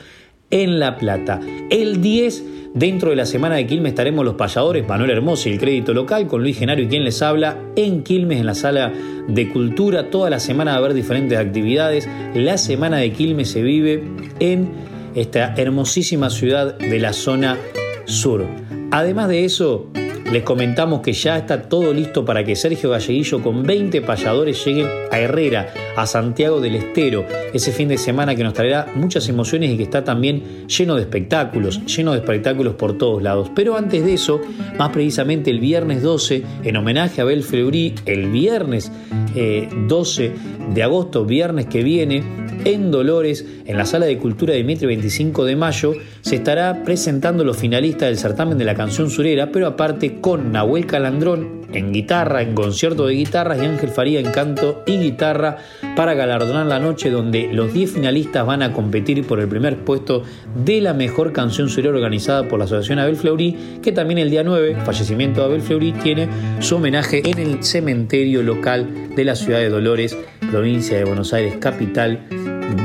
en 0.52 0.80
La 0.80 0.98
Plata. 0.98 1.40
El 1.70 2.02
10, 2.02 2.44
dentro 2.74 3.10
de 3.10 3.16
la 3.16 3.26
semana 3.26 3.56
de 3.56 3.68
Quilmes, 3.68 3.92
estaremos 3.92 4.24
los 4.24 4.36
payadores 4.36 4.88
Manuel 4.88 5.12
Hermoso 5.12 5.50
y 5.50 5.54
el 5.54 5.60
crédito 5.60 5.94
local 5.94 6.28
con 6.28 6.42
Luis 6.42 6.58
Genario 6.58 6.86
y 6.86 6.88
quien 6.88 7.04
les 7.04 7.22
habla 7.22 7.58
en 7.76 8.04
Quilmes, 8.04 8.40
en 8.40 8.46
la 8.46 8.56
sala 8.56 8.94
de 9.28 9.50
cultura. 9.50 10.10
Toda 10.10 10.30
la 10.30 10.40
semana 10.40 10.72
va 10.72 10.78
a 10.78 10.80
haber 10.80 10.94
diferentes 10.94 11.38
actividades. 11.38 12.08
La 12.34 12.58
semana 12.58 12.98
de 12.98 13.12
Quilmes 13.12 13.50
se 13.50 13.62
vive 13.62 14.04
en 14.40 14.70
esta 15.16 15.54
hermosísima 15.56 16.30
ciudad 16.30 16.78
de 16.78 17.00
la 17.00 17.14
zona 17.14 17.58
sur. 18.06 18.46
Además 18.92 19.28
de 19.28 19.46
eso, 19.46 19.90
les 20.32 20.44
comentamos 20.44 21.02
que 21.02 21.14
ya 21.14 21.38
está 21.38 21.62
todo 21.64 21.94
listo 21.94 22.26
para 22.26 22.44
que 22.44 22.56
Sergio 22.56 22.90
Galleguillo 22.90 23.42
con 23.42 23.64
20 23.64 24.02
payadores 24.02 24.64
lleguen 24.66 24.88
a 25.10 25.20
Herrera, 25.20 25.74
a 25.96 26.06
Santiago 26.06 26.60
del 26.60 26.76
Estero, 26.76 27.26
ese 27.54 27.72
fin 27.72 27.88
de 27.88 27.98
semana 27.98 28.36
que 28.36 28.44
nos 28.44 28.54
traerá 28.54 28.92
muchas 28.96 29.30
emociones 29.30 29.72
y 29.72 29.78
que 29.78 29.84
está 29.84 30.04
también 30.04 30.68
lleno 30.68 30.96
de 30.96 31.04
espectáculos, 31.04 31.86
lleno 31.86 32.12
de 32.12 32.20
espectáculos 32.20 32.76
por 32.76 32.98
todos 32.98 33.24
lados. 33.24 33.50
Pero 33.56 33.78
antes 33.78 34.04
de 34.04 34.14
eso, 34.14 34.42
más 34.78 34.90
precisamente 34.90 35.50
el 35.50 35.60
viernes 35.60 36.02
12, 36.04 36.44
en 36.64 36.76
homenaje 36.76 37.22
a 37.22 37.24
Abel 37.24 37.44
Fleury, 37.44 37.96
el 38.06 38.30
viernes 38.30 38.92
12 39.34 40.26
eh, 40.26 40.34
de 40.74 40.84
agosto, 40.84 41.26
viernes 41.26 41.68
que 41.68 41.84
viene, 41.84 42.24
en 42.68 42.92
Dolores, 42.92 43.46
en 43.66 43.78
la 43.78 43.86
Sala 43.86 44.08
de 44.08 44.18
Cultura 44.18 44.54
de 44.54 44.64
Mitre 44.64 44.88
25 44.88 45.46
de 45.46 45.56
mayo, 45.56 45.94
se 46.20 46.36
estará 46.36 46.84
presentando 46.84 47.46
los 47.46 47.56
finalistas 47.56 48.10
del 48.10 48.18
certamen 48.18 48.58
de 48.58 48.66
la 48.66 48.76
canción 48.76 49.10
surera, 49.10 49.52
pero 49.54 49.68
aparte 49.68 50.20
con 50.20 50.52
Nahuel 50.52 50.86
Calandrón 50.86 51.62
en 51.72 51.94
guitarra, 51.94 52.42
en 52.42 52.54
concierto 52.54 53.08
de 53.08 53.16
guitarras 53.16 53.62
y 53.62 53.66
Ángel 53.66 53.90
Faría 53.90 54.20
en 54.20 54.32
canto 54.32 54.84
y 54.86 54.98
guitarra 54.98 55.58
para 55.96 56.14
galardonar 56.14 56.66
la 56.66 56.80
noche 56.80 57.10
donde 57.10 57.50
los 57.54 57.74
10 57.74 57.92
finalistas 57.92 58.46
van 58.46 58.62
a 58.62 58.74
competir 58.74 59.26
por 59.26 59.40
el 59.40 59.48
primer 59.48 59.78
puesto 59.78 60.24
de 60.66 60.82
la 60.82 60.94
mejor 60.94 61.32
canción 61.32 61.70
surera 61.70 61.94
organizada 61.94 62.48
por 62.48 62.60
la 62.60 62.66
Asociación 62.66 63.00
Abel 63.00 63.16
Fleury, 63.16 63.80
que 63.82 63.92
también 63.94 64.18
el 64.18 64.30
día 64.30 64.44
9, 64.44 64.78
fallecimiento 64.86 65.40
de 65.40 65.46
Abel 65.46 65.62
Fleury, 65.62 65.94
tiene 65.94 66.28
su 66.60 66.76
homenaje 66.76 67.22
en 67.30 67.40
el 67.40 67.64
cementerio 67.64 68.44
local 68.44 69.16
de 69.16 69.26
la 69.26 69.36
ciudad 69.36 69.60
de 69.60 69.70
Dolores, 69.70 70.18
provincia 70.52 70.98
de 70.98 71.06
Buenos 71.06 71.34
Aires, 71.34 71.56
capital 71.60 72.28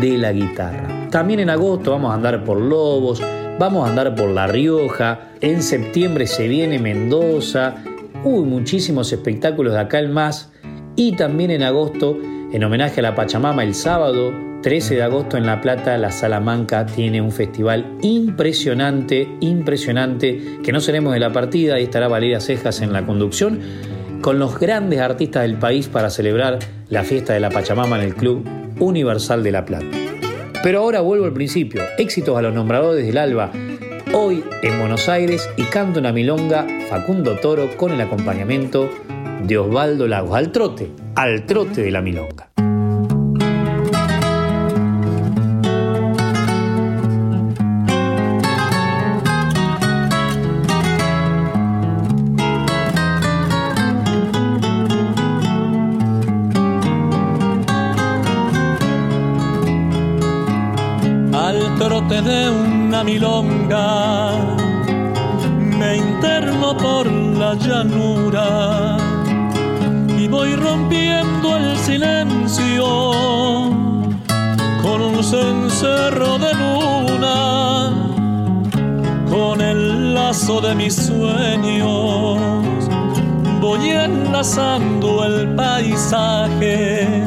de 0.00 0.18
la 0.18 0.32
guitarra. 0.32 1.08
También 1.10 1.40
en 1.40 1.50
agosto 1.50 1.90
vamos 1.90 2.10
a 2.10 2.14
andar 2.14 2.44
por 2.44 2.60
Lobos, 2.60 3.22
vamos 3.58 3.86
a 3.86 3.90
andar 3.90 4.14
por 4.14 4.30
La 4.30 4.46
Rioja, 4.46 5.32
en 5.40 5.62
septiembre 5.62 6.26
se 6.26 6.48
viene 6.48 6.78
Mendoza, 6.78 7.76
uy, 8.24 8.44
muchísimos 8.44 9.12
espectáculos 9.12 9.74
de 9.74 9.80
acá 9.80 9.98
el 9.98 10.08
más, 10.08 10.50
y 10.96 11.12
también 11.12 11.50
en 11.50 11.62
agosto, 11.62 12.18
en 12.52 12.64
homenaje 12.64 13.00
a 13.00 13.02
la 13.02 13.14
Pachamama, 13.14 13.62
el 13.62 13.74
sábado 13.74 14.32
13 14.62 14.94
de 14.94 15.02
agosto 15.02 15.36
en 15.36 15.44
La 15.44 15.60
Plata, 15.60 15.98
la 15.98 16.12
Salamanca 16.12 16.86
tiene 16.86 17.20
un 17.20 17.32
festival 17.32 17.98
impresionante, 18.02 19.28
impresionante, 19.40 20.58
que 20.62 20.72
no 20.72 20.80
seremos 20.80 21.12
de 21.14 21.20
la 21.20 21.32
partida 21.32 21.80
y 21.80 21.84
estará 21.84 22.06
Valeria 22.06 22.40
Cejas 22.40 22.80
en 22.80 22.92
la 22.92 23.04
conducción, 23.04 23.60
con 24.20 24.38
los 24.38 24.58
grandes 24.58 25.00
artistas 25.00 25.42
del 25.42 25.56
país 25.56 25.88
para 25.88 26.10
celebrar 26.10 26.60
la 26.88 27.02
fiesta 27.02 27.32
de 27.32 27.40
la 27.40 27.50
Pachamama 27.50 27.96
en 27.96 28.04
el 28.04 28.14
Club 28.14 28.44
Universal 28.82 29.44
de 29.44 29.52
La 29.52 29.64
Plata. 29.64 29.86
Pero 30.62 30.80
ahora 30.80 31.00
vuelvo 31.00 31.24
al 31.24 31.32
principio, 31.32 31.82
éxitos 31.98 32.36
a 32.36 32.42
los 32.42 32.52
nombradores 32.52 33.06
del 33.06 33.16
Alba, 33.16 33.52
hoy 34.12 34.42
en 34.62 34.78
Buenos 34.80 35.08
Aires 35.08 35.48
y 35.56 35.62
canto 35.64 36.00
una 36.00 36.12
milonga 36.12 36.66
Facundo 36.88 37.36
Toro 37.36 37.76
con 37.76 37.92
el 37.92 38.00
acompañamiento 38.00 38.90
de 39.44 39.58
Osvaldo 39.58 40.08
Lagos, 40.08 40.36
al 40.36 40.50
trote, 40.50 40.90
al 41.14 41.46
trote 41.46 41.82
de 41.82 41.90
la 41.92 42.02
milonga. 42.02 42.51
De 62.20 62.50
una 62.50 63.02
milonga, 63.02 64.32
me 65.56 65.96
interno 65.96 66.76
por 66.76 67.06
la 67.10 67.54
llanura 67.54 68.98
y 70.18 70.28
voy 70.28 70.54
rompiendo 70.54 71.56
el 71.56 71.74
silencio 71.78 72.84
con 74.82 75.00
un 75.00 75.24
cencerro 75.24 76.38
de 76.38 76.52
luna, 76.54 77.90
con 79.30 79.62
el 79.62 80.12
lazo 80.12 80.60
de 80.60 80.74
mis 80.74 80.94
sueños, 80.94 82.38
voy 83.58 83.88
enlazando 83.88 85.24
el 85.24 85.54
paisaje 85.54 87.26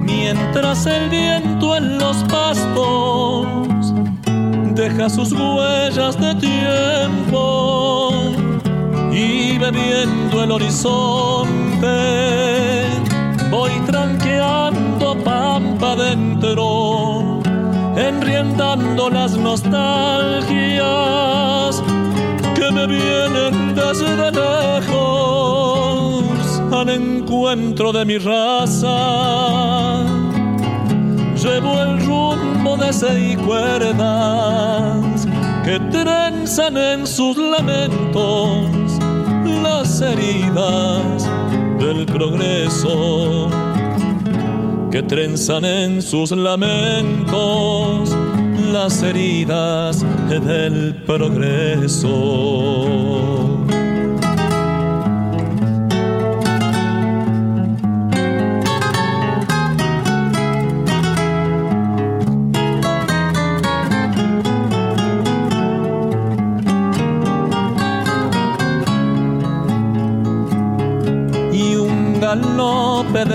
mientras 0.00 0.86
el 0.86 1.08
viento 1.08 1.76
en 1.76 1.98
los 1.98 2.16
pastos 2.24 3.63
deja 4.88 5.08
sus 5.08 5.32
huellas 5.32 6.20
de 6.20 6.34
tiempo 6.34 8.12
y 9.10 9.56
bebiendo 9.56 10.42
el 10.44 10.50
horizonte 10.50 11.86
voy 13.50 13.70
tranqueando 13.86 15.16
pampa 15.24 15.96
dentro, 15.96 17.40
enriendando 17.96 19.08
las 19.08 19.38
nostalgias 19.38 19.72
que 22.54 22.70
me 22.70 22.86
vienen 22.86 23.74
desde 23.74 24.32
lejos 24.32 26.24
al 26.70 26.90
encuentro 26.90 27.90
de 27.90 28.04
mi 28.04 28.18
raza. 28.18 30.04
Llevo 31.42 31.80
el 31.80 32.03
seis 32.92 33.36
cuerdas 33.38 35.26
que 35.64 35.78
trenzan 35.90 36.76
en 36.76 37.06
sus 37.06 37.36
lamentos 37.36 38.68
las 39.62 40.00
heridas 40.00 41.28
del 41.78 42.04
progreso, 42.06 43.48
que 44.90 45.02
trenzan 45.02 45.64
en 45.64 46.02
sus 46.02 46.32
lamentos 46.32 48.14
las 48.72 49.02
heridas 49.02 50.04
del 50.28 50.94
progreso. 51.06 52.14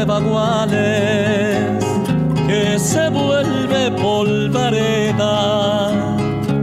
Baguales 0.06 1.84
que 2.48 2.80
se 2.80 3.10
vuelve 3.10 3.92
polvareda, 3.92 5.92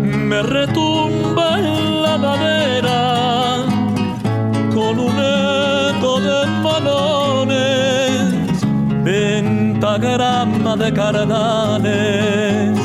me 0.03 0.43
retumba 0.43 1.59
en 1.59 2.03
la 2.03 2.19
madera 2.19 3.59
con 4.75 4.99
un 4.99 5.17
eco 5.19 6.21
de 6.21 6.47
malones, 6.63 8.65
pentagrama 9.05 10.77
de 10.77 10.93
carnales 10.93 12.79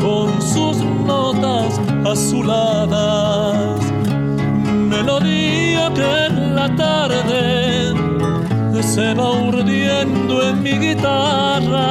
con 0.00 0.40
sus 0.40 0.78
notas 1.06 1.80
azuladas, 2.04 3.23
en 10.04 10.62
mi 10.62 10.72
guitarra, 10.72 11.82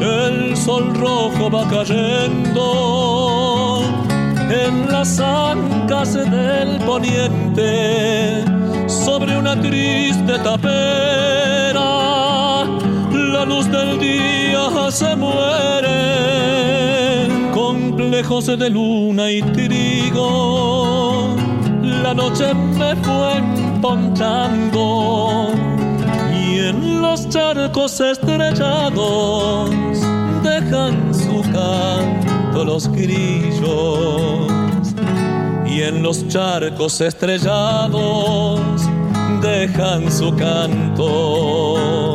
el 0.00 0.56
sol 0.56 0.92
rojo 0.94 1.50
va 1.50 1.68
cayendo 1.68 2.64
en 4.50 4.90
las 4.90 5.20
ancas 5.20 6.14
del 6.14 6.78
poniente, 6.84 8.44
sobre 8.88 9.38
una 9.38 9.60
triste 9.60 10.38
tapera, 10.38 11.84
la 13.12 13.44
luz 13.44 13.70
del 13.70 13.98
día 14.00 14.90
se 14.90 15.14
muere, 15.16 15.90
complejos 17.54 18.46
de 18.46 18.70
luna 18.70 19.30
y 19.30 19.42
trigo, 19.42 21.36
la 21.82 22.12
noche 22.12 22.52
me 22.54 22.96
fue 22.96 23.36
en 23.36 23.62
los 27.12 27.28
charcos 27.28 28.00
estrellados 28.00 29.70
dejan 30.42 31.14
su 31.14 31.42
canto 31.52 32.64
los 32.64 32.88
grillos 32.90 34.48
y 35.66 35.82
en 35.82 36.02
los 36.02 36.26
charcos 36.28 37.02
estrellados 37.02 38.60
dejan 39.42 40.10
su 40.10 40.34
canto 40.36 42.14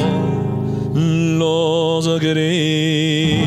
los 0.95 2.19
grillos. 2.19 3.37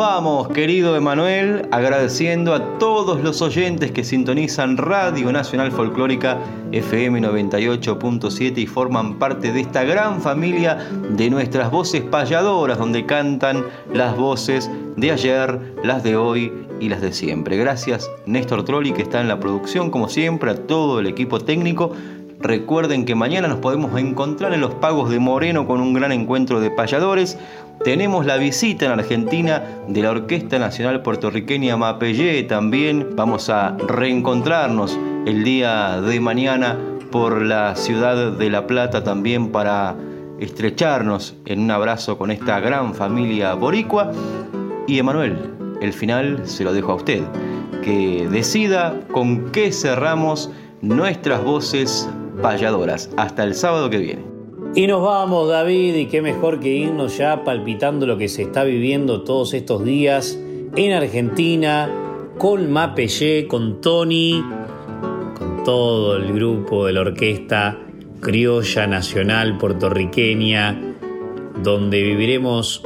Vamos, 0.00 0.48
querido 0.48 0.96
Emanuel, 0.96 1.68
agradeciendo 1.72 2.54
a 2.54 2.78
todos 2.78 3.20
los 3.20 3.42
oyentes 3.42 3.92
que 3.92 4.02
sintonizan 4.02 4.78
Radio 4.78 5.30
Nacional 5.30 5.70
Folclórica 5.72 6.38
FM 6.72 7.20
98.7 7.20 8.56
y 8.56 8.66
forman 8.66 9.18
parte 9.18 9.52
de 9.52 9.60
esta 9.60 9.84
gran 9.84 10.22
familia 10.22 10.78
de 11.10 11.28
nuestras 11.28 11.70
voces 11.70 12.00
payadoras, 12.00 12.78
donde 12.78 13.04
cantan 13.04 13.66
las 13.92 14.16
voces 14.16 14.70
de 14.96 15.10
ayer, 15.10 15.74
las 15.84 16.02
de 16.02 16.16
hoy 16.16 16.50
y 16.80 16.88
las 16.88 17.02
de 17.02 17.12
siempre. 17.12 17.58
Gracias 17.58 18.10
Néstor 18.24 18.64
Trolli 18.64 18.92
que 18.92 19.02
está 19.02 19.20
en 19.20 19.28
la 19.28 19.38
producción, 19.38 19.90
como 19.90 20.08
siempre, 20.08 20.52
a 20.52 20.54
todo 20.54 21.00
el 21.00 21.08
equipo 21.08 21.40
técnico. 21.40 21.92
Recuerden 22.38 23.04
que 23.04 23.14
mañana 23.14 23.48
nos 23.48 23.58
podemos 23.58 24.00
encontrar 24.00 24.54
en 24.54 24.62
los 24.62 24.72
Pagos 24.76 25.10
de 25.10 25.18
Moreno 25.18 25.66
con 25.66 25.78
un 25.82 25.92
gran 25.92 26.10
encuentro 26.10 26.58
de 26.58 26.70
payadores. 26.70 27.36
Tenemos 27.84 28.26
la 28.26 28.36
visita 28.36 28.84
en 28.84 28.92
Argentina 28.92 29.64
de 29.88 30.02
la 30.02 30.10
Orquesta 30.10 30.58
Nacional 30.58 31.00
Puertorriqueña 31.00 31.78
Mapellé 31.78 32.42
también. 32.42 33.16
Vamos 33.16 33.48
a 33.48 33.74
reencontrarnos 33.78 34.98
el 35.24 35.44
día 35.44 35.98
de 36.02 36.20
mañana 36.20 36.78
por 37.10 37.40
la 37.40 37.74
ciudad 37.76 38.32
de 38.32 38.50
La 38.50 38.66
Plata 38.66 39.02
también 39.02 39.50
para 39.50 39.96
estrecharnos 40.38 41.36
en 41.46 41.60
un 41.60 41.70
abrazo 41.70 42.18
con 42.18 42.30
esta 42.30 42.60
gran 42.60 42.94
familia 42.94 43.54
boricua. 43.54 44.12
Y 44.86 44.98
Emanuel, 44.98 45.38
el 45.80 45.94
final 45.94 46.42
se 46.44 46.64
lo 46.64 46.74
dejo 46.74 46.92
a 46.92 46.96
usted, 46.96 47.22
que 47.82 48.28
decida 48.30 48.94
con 49.10 49.52
qué 49.52 49.72
cerramos 49.72 50.50
nuestras 50.82 51.42
voces 51.42 52.10
payadoras. 52.42 53.08
Hasta 53.16 53.42
el 53.42 53.54
sábado 53.54 53.88
que 53.88 53.98
viene. 53.98 54.29
Y 54.72 54.86
nos 54.86 55.02
vamos, 55.02 55.48
David, 55.48 55.96
y 55.96 56.06
qué 56.06 56.22
mejor 56.22 56.60
que 56.60 56.68
irnos 56.68 57.18
ya 57.18 57.42
palpitando 57.42 58.06
lo 58.06 58.16
que 58.16 58.28
se 58.28 58.42
está 58.42 58.62
viviendo 58.62 59.22
todos 59.22 59.52
estos 59.52 59.84
días 59.84 60.38
en 60.76 60.92
Argentina, 60.92 61.90
con 62.38 62.70
Mapellé, 62.70 63.48
con 63.48 63.80
Tony, 63.80 64.44
con 65.36 65.64
todo 65.64 66.16
el 66.16 66.32
grupo 66.32 66.86
de 66.86 66.92
la 66.92 67.00
Orquesta 67.00 67.78
Criolla 68.20 68.86
Nacional 68.86 69.58
Puertorriqueña, 69.58 70.80
donde 71.64 72.00
viviremos 72.02 72.84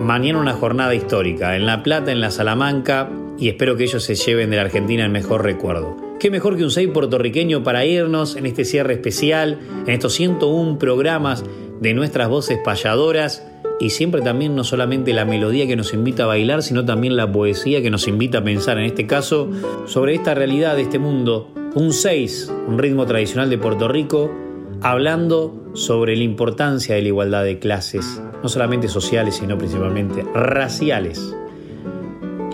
mañana 0.00 0.40
una 0.40 0.52
jornada 0.52 0.94
histórica 0.94 1.56
en 1.56 1.64
La 1.64 1.82
Plata, 1.82 2.12
en 2.12 2.20
la 2.20 2.30
Salamanca, 2.30 3.08
y 3.38 3.48
espero 3.48 3.76
que 3.76 3.84
ellos 3.84 4.04
se 4.04 4.14
lleven 4.14 4.50
de 4.50 4.56
la 4.56 4.62
Argentina 4.62 5.04
el 5.04 5.10
mejor 5.10 5.42
recuerdo. 5.42 6.03
Qué 6.24 6.30
mejor 6.30 6.56
que 6.56 6.64
un 6.64 6.70
6 6.70 6.88
puertorriqueño 6.88 7.62
para 7.62 7.84
irnos 7.84 8.36
en 8.36 8.46
este 8.46 8.64
cierre 8.64 8.94
especial, 8.94 9.58
en 9.86 9.92
estos 9.92 10.14
101 10.14 10.78
programas 10.78 11.44
de 11.82 11.92
nuestras 11.92 12.30
voces 12.30 12.58
payadoras 12.64 13.46
y 13.78 13.90
siempre 13.90 14.22
también 14.22 14.56
no 14.56 14.64
solamente 14.64 15.12
la 15.12 15.26
melodía 15.26 15.66
que 15.66 15.76
nos 15.76 15.92
invita 15.92 16.22
a 16.22 16.28
bailar, 16.28 16.62
sino 16.62 16.86
también 16.86 17.14
la 17.14 17.30
poesía 17.30 17.82
que 17.82 17.90
nos 17.90 18.08
invita 18.08 18.38
a 18.38 18.42
pensar, 18.42 18.78
en 18.78 18.86
este 18.86 19.06
caso, 19.06 19.50
sobre 19.84 20.14
esta 20.14 20.32
realidad 20.32 20.76
de 20.76 20.82
este 20.84 20.98
mundo. 20.98 21.52
Un 21.74 21.92
6, 21.92 22.50
un 22.68 22.78
ritmo 22.78 23.04
tradicional 23.04 23.50
de 23.50 23.58
Puerto 23.58 23.86
Rico, 23.88 24.32
hablando 24.80 25.72
sobre 25.74 26.16
la 26.16 26.24
importancia 26.24 26.94
de 26.94 27.02
la 27.02 27.08
igualdad 27.08 27.44
de 27.44 27.58
clases, 27.58 28.22
no 28.42 28.48
solamente 28.48 28.88
sociales, 28.88 29.34
sino 29.34 29.58
principalmente 29.58 30.24
raciales. 30.32 31.34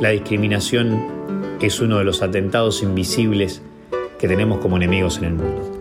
La 0.01 0.09
discriminación 0.09 1.20
es 1.67 1.81
uno 1.81 1.99
de 1.99 2.05
los 2.05 2.23
atentados 2.23 2.83
invisibles 2.83 3.63
que 4.19 4.29
tenemos 4.29 4.59
como 4.59 4.77
enemigos 4.77 5.19
en 5.19 5.25
el 5.25 5.35
mundo. 5.35 5.80